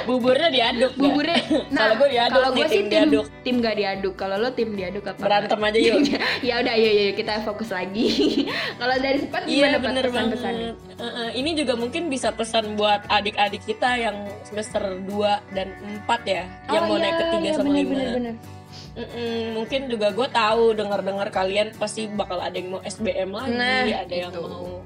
buburnya 0.04 0.50
diaduk 0.50 0.92
ya? 0.92 1.00
buburnya 1.00 1.40
nah 1.74 1.80
Kalau 1.82 1.94
gue 1.96 2.10
diaduk 2.10 2.34
kalau 2.36 2.50
gue 2.52 2.68
sih 2.68 2.78
tim 2.78 2.88
diaduk. 2.88 3.26
tim 3.42 3.56
gak 3.58 3.76
diaduk 3.76 4.14
kalau 4.14 4.36
lo 4.38 4.50
tim 4.50 4.70
diaduk 4.72 5.04
apa 5.04 5.18
berantem 5.18 5.60
aja 5.60 5.80
yuk 5.80 5.96
ya 6.48 6.54
udah 6.60 6.76
yuk, 6.76 6.94
yuk 6.94 7.14
kita 7.16 7.34
fokus 7.42 7.70
lagi 7.70 8.08
kalau 8.80 8.96
dari 8.96 9.18
Sepat 9.20 9.42
Iya 9.44 9.50
gimana 9.50 9.76
Pat, 9.76 9.84
bener 9.84 10.06
banget. 10.06 10.14
pesan-pesannya? 10.32 10.70
Uh, 10.94 11.06
uh, 11.06 11.30
ini 11.32 11.52
juga 11.54 11.74
mungkin 11.74 12.04
bisa 12.06 12.30
pesan 12.30 12.76
buat 12.76 13.02
adik-adik 13.08 13.64
kita 13.64 13.90
yang 13.98 14.16
semester 14.44 14.82
2 15.00 15.10
dan 15.52 15.68
4 16.06 16.22
ya, 16.24 16.44
yang 16.70 16.84
mau 16.86 16.94
Oh, 16.94 17.00
naik 17.00 17.10
iya, 17.10 17.18
ke 17.18 17.26
3 17.26 17.40
iya, 17.40 17.52
sama 17.52 17.64
bener, 17.66 17.80
5. 17.80 17.90
bener, 17.90 18.08
bener. 18.14 18.36
Mm-mm, 18.94 19.58
mungkin 19.58 19.82
juga 19.88 20.08
gue 20.12 20.28
tahu 20.30 20.64
dengar-dengar 20.72 21.28
kalian 21.28 21.74
pasti 21.74 22.06
bakal 22.08 22.38
ada 22.38 22.54
yang 22.54 22.70
mau 22.70 22.82
SBM 22.84 23.30
lagi, 23.32 23.52
Nah, 23.52 23.90
ada 23.98 24.14
yang 24.14 24.30
itu. 24.30 24.38
mau 24.40 24.86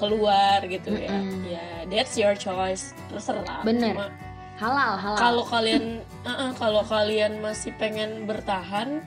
keluar 0.00 0.64
gitu 0.66 0.94
ya. 0.94 1.10
Mm-mm. 1.14 1.46
Ya, 1.46 1.66
that's 1.90 2.14
your 2.18 2.34
choice. 2.34 2.94
Terserah. 3.12 3.62
Bener. 3.62 3.94
Cuma 3.94 4.08
halal 4.54 4.94
halal 4.94 5.18
kalau 5.18 5.44
kalian 5.50 5.98
uh-uh, 6.22 6.54
kalau 6.62 6.82
kalian 6.86 7.42
masih 7.42 7.74
pengen 7.74 8.22
bertahan 8.22 9.02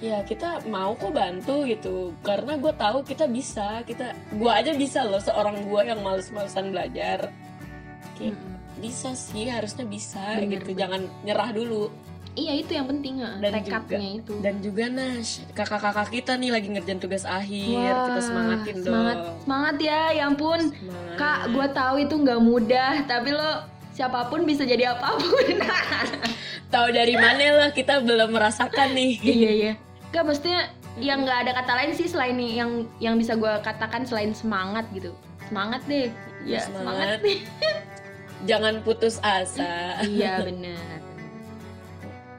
ya 0.00 0.24
kita 0.24 0.64
mau 0.66 0.96
kok 0.96 1.12
bantu 1.12 1.62
gitu 1.68 2.16
karena 2.24 2.56
gue 2.56 2.72
tahu 2.74 3.04
kita 3.04 3.28
bisa 3.28 3.84
kita 3.84 4.16
gue 4.32 4.48
aja 4.50 4.72
bisa 4.74 5.04
loh 5.04 5.20
seorang 5.20 5.68
gue 5.68 5.80
yang 5.86 6.00
males-malesan 6.00 6.72
belajar 6.72 7.28
Kayak, 8.16 8.34
Mm-mm. 8.34 8.80
bisa 8.80 9.12
sih 9.14 9.46
harusnya 9.46 9.84
bisa 9.86 10.40
Bener, 10.40 10.58
gitu 10.58 10.72
bener. 10.72 10.80
jangan 10.80 11.00
nyerah 11.22 11.50
dulu 11.52 11.92
iya 12.32 12.52
itu 12.56 12.72
yang 12.72 12.88
penting 12.88 13.20
Dan 13.20 13.52
tekadnya 13.52 14.08
itu. 14.18 14.34
dan 14.40 14.54
juga 14.58 14.84
Nash 14.88 15.44
kakak-kakak 15.52 16.08
kita 16.08 16.32
nih 16.36 16.50
lagi 16.50 16.68
ngerjain 16.72 16.96
tugas 16.96 17.24
akhir 17.24 17.92
Wah, 17.92 18.06
kita 18.08 18.20
semangatin 18.24 18.76
semangat. 18.80 19.16
dong. 19.18 19.36
Semangat 19.44 19.76
ya 19.78 20.00
ya 20.12 20.22
ampun. 20.26 20.60
Semangat. 20.72 21.16
kak 21.16 21.40
gue 21.52 21.66
tahu 21.76 21.94
itu 22.00 22.14
nggak 22.16 22.40
mudah 22.40 22.92
tapi 23.04 23.30
lo 23.30 23.52
siapa 23.92 24.32
pun 24.32 24.48
bisa 24.48 24.64
jadi 24.64 24.96
apa 24.96 25.20
pun. 25.20 25.46
Tahu 26.72 26.88
dari 26.88 27.12
mana 27.12 27.44
lah 27.60 27.70
kita 27.70 28.00
belum 28.00 28.32
merasakan 28.32 28.96
nih. 28.96 29.12
Iya 29.36 29.50
iya. 29.52 29.72
Gak 30.08 30.24
maksudnya 30.24 30.72
yang 30.96 31.24
nggak 31.24 31.44
ada 31.44 31.52
kata 31.60 31.72
lain 31.76 31.92
sih 31.92 32.08
selain 32.08 32.36
nih 32.36 32.64
yang 32.64 32.70
yang 32.96 33.14
bisa 33.20 33.36
gue 33.36 33.52
katakan 33.60 34.08
selain 34.08 34.32
semangat 34.32 34.88
gitu. 34.96 35.12
Semangat 35.52 35.84
deh. 35.84 36.08
Ya 36.48 36.64
semangat, 36.64 37.20
Semangat. 37.20 37.44
jangan 38.48 38.74
putus 38.80 39.20
asa. 39.20 40.00
Iya 40.00 40.40
benar 40.40 41.11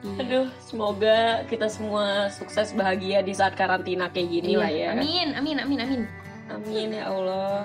Iya. 0.04 0.20
Aduh, 0.20 0.46
semoga 0.60 1.18
kita 1.44 1.66
semua 1.66 2.04
sukses 2.28 2.70
bahagia 2.70 3.18
di 3.18 3.32
saat 3.32 3.52
karantina 3.52 4.06
kayak 4.06 4.28
gini 4.30 4.48
Iya, 4.50 4.58
lah 4.58 4.70
ya. 4.70 4.88
amin 4.92 5.28
amin 5.32 5.56
amin 5.58 5.78
amin 5.80 6.02
Amin 6.46 6.88
ya 6.92 7.08
Allah. 7.08 7.64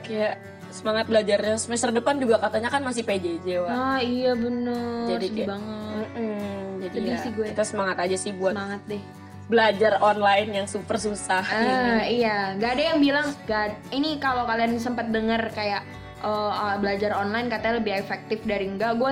Kayak 0.00 0.38
semangat 0.70 1.04
belajarnya 1.04 1.56
semester 1.56 1.90
depan 1.90 2.14
juga 2.16 2.38
katanya 2.38 2.70
kan 2.70 2.78
masih 2.80 3.02
PJJ 3.02 3.46
wah. 3.58 3.74
ah 3.74 3.98
iya 3.98 4.30
bener 4.32 5.10
Jadi 5.10 5.26
sedih 5.26 5.34
kayak- 5.36 5.50
banget 5.50 6.06
Mm-mm, 6.14 6.62
jadi 6.80 6.94
Sedih 6.94 7.10
ya 7.10 7.16
sih 7.18 7.30
gue. 7.32 7.46
kita 7.50 7.64
semangat 7.64 7.96
aja 7.98 8.16
sih 8.16 8.30
buat 8.30 8.54
semangat 8.54 8.80
deh 8.86 9.02
belajar 9.44 9.92
online 9.98 10.50
yang 10.54 10.66
super 10.66 10.94
susah 10.96 11.42
Ah 11.42 11.58
ini. 11.98 12.22
iya, 12.22 12.54
nggak 12.54 12.70
ada 12.70 12.82
yang 12.86 12.98
bilang 13.00 13.26
gak. 13.44 13.74
Ini 13.90 14.10
kalau 14.16 14.46
kalian 14.46 14.78
sempat 14.78 15.10
dengar 15.10 15.42
kayak 15.50 15.82
eh, 16.20 16.30
ah, 16.54 16.78
belajar 16.78 17.18
online 17.18 17.50
katanya 17.50 17.82
lebih 17.82 17.94
efektif 17.96 18.38
dari 18.44 18.70
enggak, 18.70 18.94
gue 18.94 19.10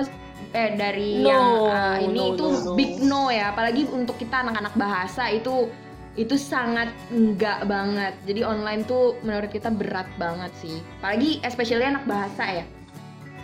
eh 0.49 0.69
dari 0.73 1.21
No, 1.21 1.29
yang 1.29 1.47
ah, 1.69 1.97
ini 2.01 2.19
no, 2.19 2.33
itu 2.33 2.45
no, 2.45 2.59
no. 2.61 2.71
big 2.73 2.91
no 3.05 3.21
ya. 3.29 3.53
Apalagi 3.53 3.85
untuk 3.89 4.17
kita 4.17 4.41
anak-anak 4.45 4.73
bahasa 4.75 5.29
itu 5.29 5.69
itu 6.17 6.35
sangat 6.35 6.89
enggak 7.13 7.69
banget. 7.69 8.13
Jadi 8.25 8.41
online 8.43 8.81
tuh 8.83 9.15
menurut 9.21 9.47
kita 9.53 9.69
berat 9.69 10.09
banget 10.17 10.51
sih. 10.57 10.81
Apalagi 10.99 11.39
especially 11.45 11.85
anak 11.85 12.03
bahasa 12.09 12.43
ya. 12.63 12.65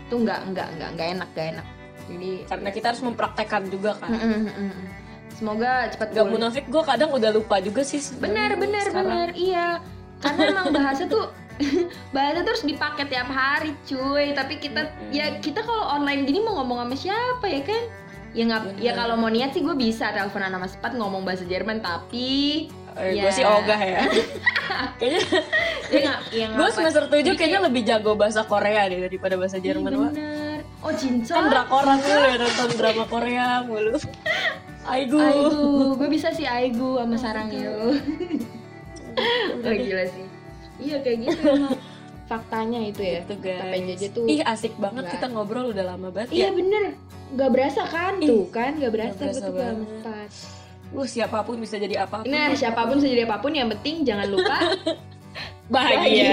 Itu 0.10 0.22
enggak 0.22 0.50
enggak 0.50 0.68
enggak 0.76 0.90
enggak 0.98 1.08
enak 1.14 1.30
enggak 1.34 1.48
enak. 1.58 1.68
Jadi 2.06 2.32
Karena 2.46 2.70
kita 2.74 2.86
harus 2.94 3.02
mempraktekkan 3.02 3.64
juga 3.70 3.92
kan. 3.98 4.10
Mm, 4.14 4.22
mm, 4.22 4.42
mm, 4.46 4.52
mm. 4.70 4.88
Semoga 5.36 5.92
cepat 5.92 6.16
Gak 6.16 6.32
munafik, 6.32 6.64
gue 6.72 6.84
kadang 6.88 7.12
udah 7.12 7.28
lupa 7.36 7.60
juga 7.60 7.84
sih. 7.84 8.00
benar 8.24 8.56
benar 8.56 8.88
benar 8.88 9.28
iya 9.36 9.84
karena 10.24 10.42
emang 10.58 10.68
bahasa 10.72 11.04
tuh 11.06 11.28
bahasa 12.14 12.42
tuh 12.42 12.52
harus 12.52 12.66
dipakai 12.66 13.06
tiap 13.06 13.28
hari 13.28 13.72
cuy 13.84 14.32
tapi 14.32 14.58
kita 14.58 14.86
Mm-mm. 14.86 15.12
ya 15.12 15.40
kita 15.40 15.60
kalau 15.60 15.88
online 15.90 16.24
gini 16.24 16.40
mau 16.40 16.60
ngomong 16.60 16.84
sama 16.84 16.96
siapa 16.96 17.46
ya 17.46 17.62
kan 17.62 17.84
ya 18.32 18.44
nggak 18.44 18.62
ya 18.76 18.92
Bener. 18.92 18.96
kalau 18.98 19.16
mau 19.16 19.30
niat 19.30 19.52
sih 19.52 19.64
gue 19.64 19.72
bisa 19.72 20.12
teleponan 20.12 20.52
sama 20.52 20.68
Sepat 20.68 20.92
ngomong 20.94 21.24
bahasa 21.24 21.44
Jerman 21.44 21.80
tapi 21.80 22.68
Eh, 22.96 23.12
Ya. 23.12 23.28
Gue 23.28 23.32
sih 23.34 23.44
ogah 23.44 23.76
ya. 23.76 24.08
Kayaknya 25.00 25.20
nggak 26.00 26.20
ya 26.32 26.46
gue 26.48 26.70
semester 26.72 27.04
7 27.06 27.28
Jadi 27.28 27.36
kayaknya 27.36 27.62
lebih 27.62 27.82
jago 27.84 28.16
bahasa 28.16 28.48
Korea 28.48 28.88
deh 28.88 29.04
daripada 29.04 29.36
bahasa 29.36 29.60
Ih, 29.60 29.68
Jerman. 29.68 29.92
Wak. 29.92 30.12
bener 30.12 30.60
oh 30.80 30.94
cinta 30.94 31.34
kan 31.34 31.46
drakoran 31.50 31.98
mulu 31.98 32.24
ya 32.24 32.36
nonton 32.38 32.70
drama 32.72 33.04
Korea 33.06 33.48
mulu 33.64 33.96
Aigu 34.86 35.18
Aigu 35.18 35.66
gue 35.98 36.08
bisa 36.08 36.32
sih 36.32 36.46
Aigu 36.46 36.96
sama 36.96 37.18
Sarang 37.18 37.50
yo 37.50 38.00
Oh, 39.58 39.72
gila 39.72 40.04
sih. 40.06 40.24
Iya 40.78 40.98
kayak 41.00 41.18
gitu 41.24 41.42
emang. 41.56 41.78
Faktanya 42.26 42.80
itu 42.82 43.02
ya. 43.02 43.22
Gitu, 43.22 43.36
guys. 43.38 43.62
KPJJ 43.62 44.04
tuh. 44.12 44.26
Ih 44.26 44.42
asik 44.42 44.74
banget 44.76 45.06
Nggak. 45.06 45.14
kita 45.16 45.26
ngobrol 45.30 45.66
udah 45.70 45.86
lama 45.86 46.10
banget 46.10 46.34
Iya 46.34 46.50
ya. 46.50 46.50
bener. 46.52 46.84
Gak 47.36 47.50
berasa 47.52 47.82
kan 47.86 48.14
Ih, 48.18 48.28
tuh 48.28 48.44
kan? 48.50 48.72
Gak 48.78 48.92
berasa, 48.92 49.22
berasa 49.22 49.46
betul 49.46 49.54
banget. 49.56 50.30
Lu 50.90 51.04
siapa 51.04 51.38
pun 51.42 51.56
bisa 51.58 51.76
jadi 51.76 51.96
apa 52.02 52.22
pun. 52.22 52.30
Nah 52.30 52.54
siapa 52.54 52.82
pun 52.84 52.98
bisa 52.98 53.10
jadi 53.10 53.24
apa 53.26 53.38
pun 53.38 53.52
yang 53.52 53.70
penting 53.72 54.02
jangan 54.02 54.28
lupa. 54.28 54.58
bahagia. 55.66 56.30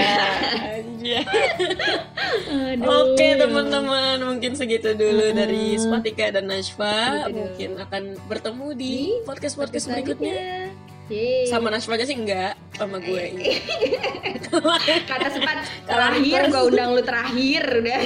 Oke 2.79 3.27
teman-teman, 3.33 4.17
mungkin 4.21 4.53
segitu 4.53 4.93
dulu 4.93 5.25
Mm-mm. 5.25 5.35
dari 5.35 5.73
Spatika 5.75 6.29
dan 6.31 6.45
dulu. 6.45 7.25
Mungkin 7.27 7.81
akan 7.81 8.03
bertemu 8.29 8.67
di 8.73 8.93
podcast-podcast 9.23 9.89
Podcast 9.89 9.89
berikutnya. 9.89 10.69
Yeay. 11.11 11.51
Sama 11.51 11.67
Nashfa 11.67 11.99
aja 11.99 12.07
sih 12.07 12.15
enggak, 12.15 12.55
sama 12.79 13.03
gue. 13.03 13.35
Eh, 13.35 13.59
Kata 15.09 15.27
sempat 15.27 15.67
terakhir 15.83 16.47
gue 16.47 16.61
undang 16.71 16.95
lu 16.95 17.03
terakhir 17.03 17.63
udah. 17.83 18.01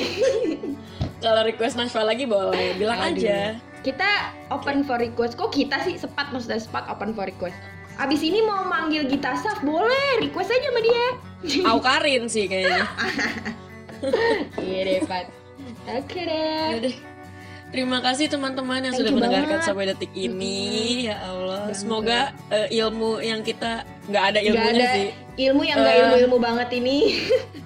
Kalau 1.23 1.41
request 1.45 1.77
Nashfa 1.77 2.01
lagi 2.01 2.25
boleh, 2.25 2.73
bilang 2.77 2.97
Aduh. 3.01 3.13
aja. 3.21 3.57
Kita 3.85 4.33
open 4.49 4.81
for 4.81 4.97
request. 4.97 5.37
Kok 5.37 5.53
kita 5.53 5.81
sih 5.85 5.97
sepat 5.97 6.33
maksudnya 6.33 6.57
sepat 6.57 6.89
open 6.89 7.13
for 7.13 7.29
request. 7.29 7.57
Abis 7.97 8.21
ini 8.21 8.45
mau 8.45 8.61
manggil 8.65 9.09
Gita 9.09 9.33
Saf 9.41 9.61
boleh 9.65 10.21
request 10.21 10.53
aja 10.53 10.69
sama 10.69 10.81
dia. 10.81 11.05
Aukarin 11.69 12.25
sih 12.29 12.45
kayaknya. 12.45 12.85
Iya 14.61 14.79
deh 14.85 14.99
Pat. 15.05 15.25
Oke 15.89 16.21
deh. 16.21 16.81
Deh. 16.81 16.95
Terima 17.77 18.01
kasih 18.01 18.25
teman-teman 18.25 18.81
yang 18.81 18.89
Thank 18.89 19.05
sudah 19.05 19.13
mendengarkan 19.13 19.49
banget. 19.53 19.69
sampai 19.69 19.85
detik 19.85 20.09
ini. 20.11 21.05
Ya 21.05 21.21
Allah, 21.21 21.69
semoga 21.71 22.19
eh, 22.49 22.73
ilmu 22.75 23.21
yang 23.21 23.45
kita 23.45 23.85
nggak 24.03 24.23
ada 24.25 24.39
Gak 24.39 24.49
ilmunya 24.49 24.73
ada 24.81 24.95
sih. 24.97 25.07
ilmu 25.39 25.61
yang 25.61 25.77
gak 25.77 25.93
Eh. 25.93 25.99
ilmu-ilmu 26.01 26.37
banget 26.41 26.69
ini. 26.73 26.97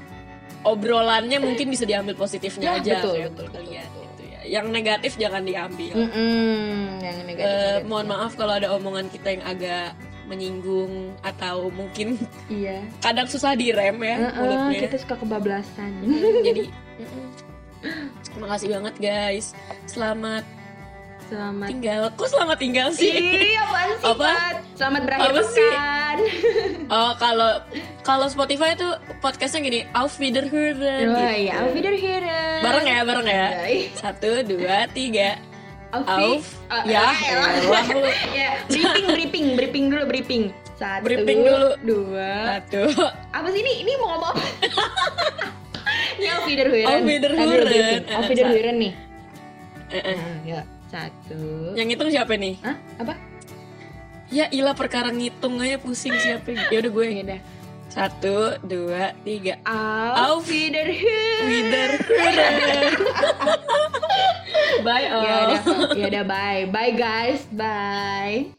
Obrolannya 0.64 1.40
mungkin 1.40 1.72
bisa 1.72 1.84
diambil 1.84 2.14
positifnya 2.14 2.76
Ya, 2.76 2.78
aja. 2.78 2.94
betul, 3.00 3.14
kayak 3.16 3.30
betul, 3.32 3.46
betul, 3.48 3.62
gitu 3.64 4.24
ya. 4.28 4.40
Yang 4.44 4.66
negatif 4.70 5.12
jangan 5.16 5.42
diambil. 5.42 5.94
Mm-mm, 5.96 6.78
yang 7.00 7.18
negatif. 7.24 7.48
Eh, 7.48 7.56
negatif. 7.56 7.88
mohon 7.88 8.06
maaf 8.06 8.32
kalau 8.36 8.54
ada 8.54 8.68
omongan 8.70 9.08
kita 9.08 9.28
yang 9.32 9.44
agak 9.44 9.96
menyinggung 10.24 10.92
atau 11.22 11.72
mungkin 11.72 12.20
Iya. 12.46 12.84
kadang 13.06 13.26
susah 13.26 13.56
direm 13.56 13.96
ya 13.98 14.28
mulutnya. 14.34 14.80
kita 14.86 14.98
suka 15.00 15.16
kebablasan. 15.18 15.92
Jadi 16.44 16.68
mm-mm. 17.00 17.26
Terima 18.32 18.48
kasih 18.50 18.68
banget 18.70 18.96
guys. 18.98 19.46
Selamat 19.86 20.44
Selamat. 21.26 21.68
tinggal. 21.72 22.02
Kok 22.12 22.28
selamat 22.28 22.58
tinggal 22.60 22.88
sih? 22.92 23.08
Ih, 23.08 23.56
apaan 23.56 23.90
sih, 23.94 24.04
Apa? 24.06 24.28
Pat? 24.28 24.56
Selamat 24.76 25.02
berakhir 25.06 25.30
Apa 25.30 25.42
sih? 25.48 25.70
pekan. 25.70 26.18
Oh 26.92 27.16
kalau 27.16 27.52
kalau 28.04 28.28
Spotify 28.28 28.76
tuh 28.76 28.92
podcastnya 29.24 29.64
gini 29.64 29.80
Auf 29.94 30.20
Wiederhören 30.20 31.08
Oh 31.08 31.16
gitu. 31.16 31.40
iya, 31.40 31.54
Auf 31.64 31.72
Wiederhören. 31.72 32.60
Bareng 32.60 32.84
ya, 32.84 33.00
bareng 33.02 33.24
ya. 33.26 33.48
Satu, 33.96 34.44
dua, 34.44 34.92
tiga. 34.92 35.40
Auf, 35.92 36.04
Auf. 36.04 36.44
Ah, 36.68 36.84
Ya, 36.84 37.16
lu. 37.88 38.04
ya, 38.36 38.50
briefing, 38.68 39.08
briefing, 39.08 39.46
briefing 39.56 39.86
dulu, 39.88 40.04
briefing. 40.04 40.44
Satu, 40.76 41.04
Briefing 41.08 41.48
dulu. 41.48 41.70
dua. 41.82 42.60
Satu. 42.60 42.84
Apa 43.32 43.48
sih 43.52 43.64
ini? 43.64 43.88
Ini 43.88 43.92
mau 43.96 44.20
ngomong 44.20 44.32
apa? 44.34 44.44
ini. 47.32 47.36
Tadi 47.42 47.54
udah 47.54 47.66
briefing. 47.68 48.04
Eh, 48.04 48.16
Auf 48.16 48.26
Wiederhören 48.30 48.76
nih. 48.80 48.94
Eh, 49.92 49.98
eh. 50.00 50.16
Nah, 50.18 50.38
ya. 50.48 50.62
Satu. 50.92 51.42
Yang 51.80 51.88
itu 51.96 52.04
siapa 52.12 52.34
nih? 52.36 52.56
Hah? 52.60 52.76
Apa? 53.00 53.14
Ya 54.32 54.48
ilah 54.52 54.76
perkara 54.76 55.12
ngitung 55.12 55.60
aja 55.60 55.80
pusing 55.80 56.16
siapa. 56.20 56.52
Ya 56.72 56.78
udah 56.84 56.92
gue. 56.92 57.08
Ya 57.08 57.24
udah. 57.24 57.42
Satu, 57.92 58.56
dua, 58.64 59.12
tiga. 59.28 59.60
Auf 59.68 60.48
Auf 60.48 60.48
Wiederhören. 60.48 61.44
Wiederhören. 61.48 62.94
Bye 64.88 65.08
all. 65.12 65.24
Ya 65.28 65.36
udah, 65.36 65.62
ya 66.00 66.06
udah 66.08 66.24
bye. 66.24 66.64
Bye 66.72 66.94
guys. 66.96 67.44
Bye. 67.52 68.56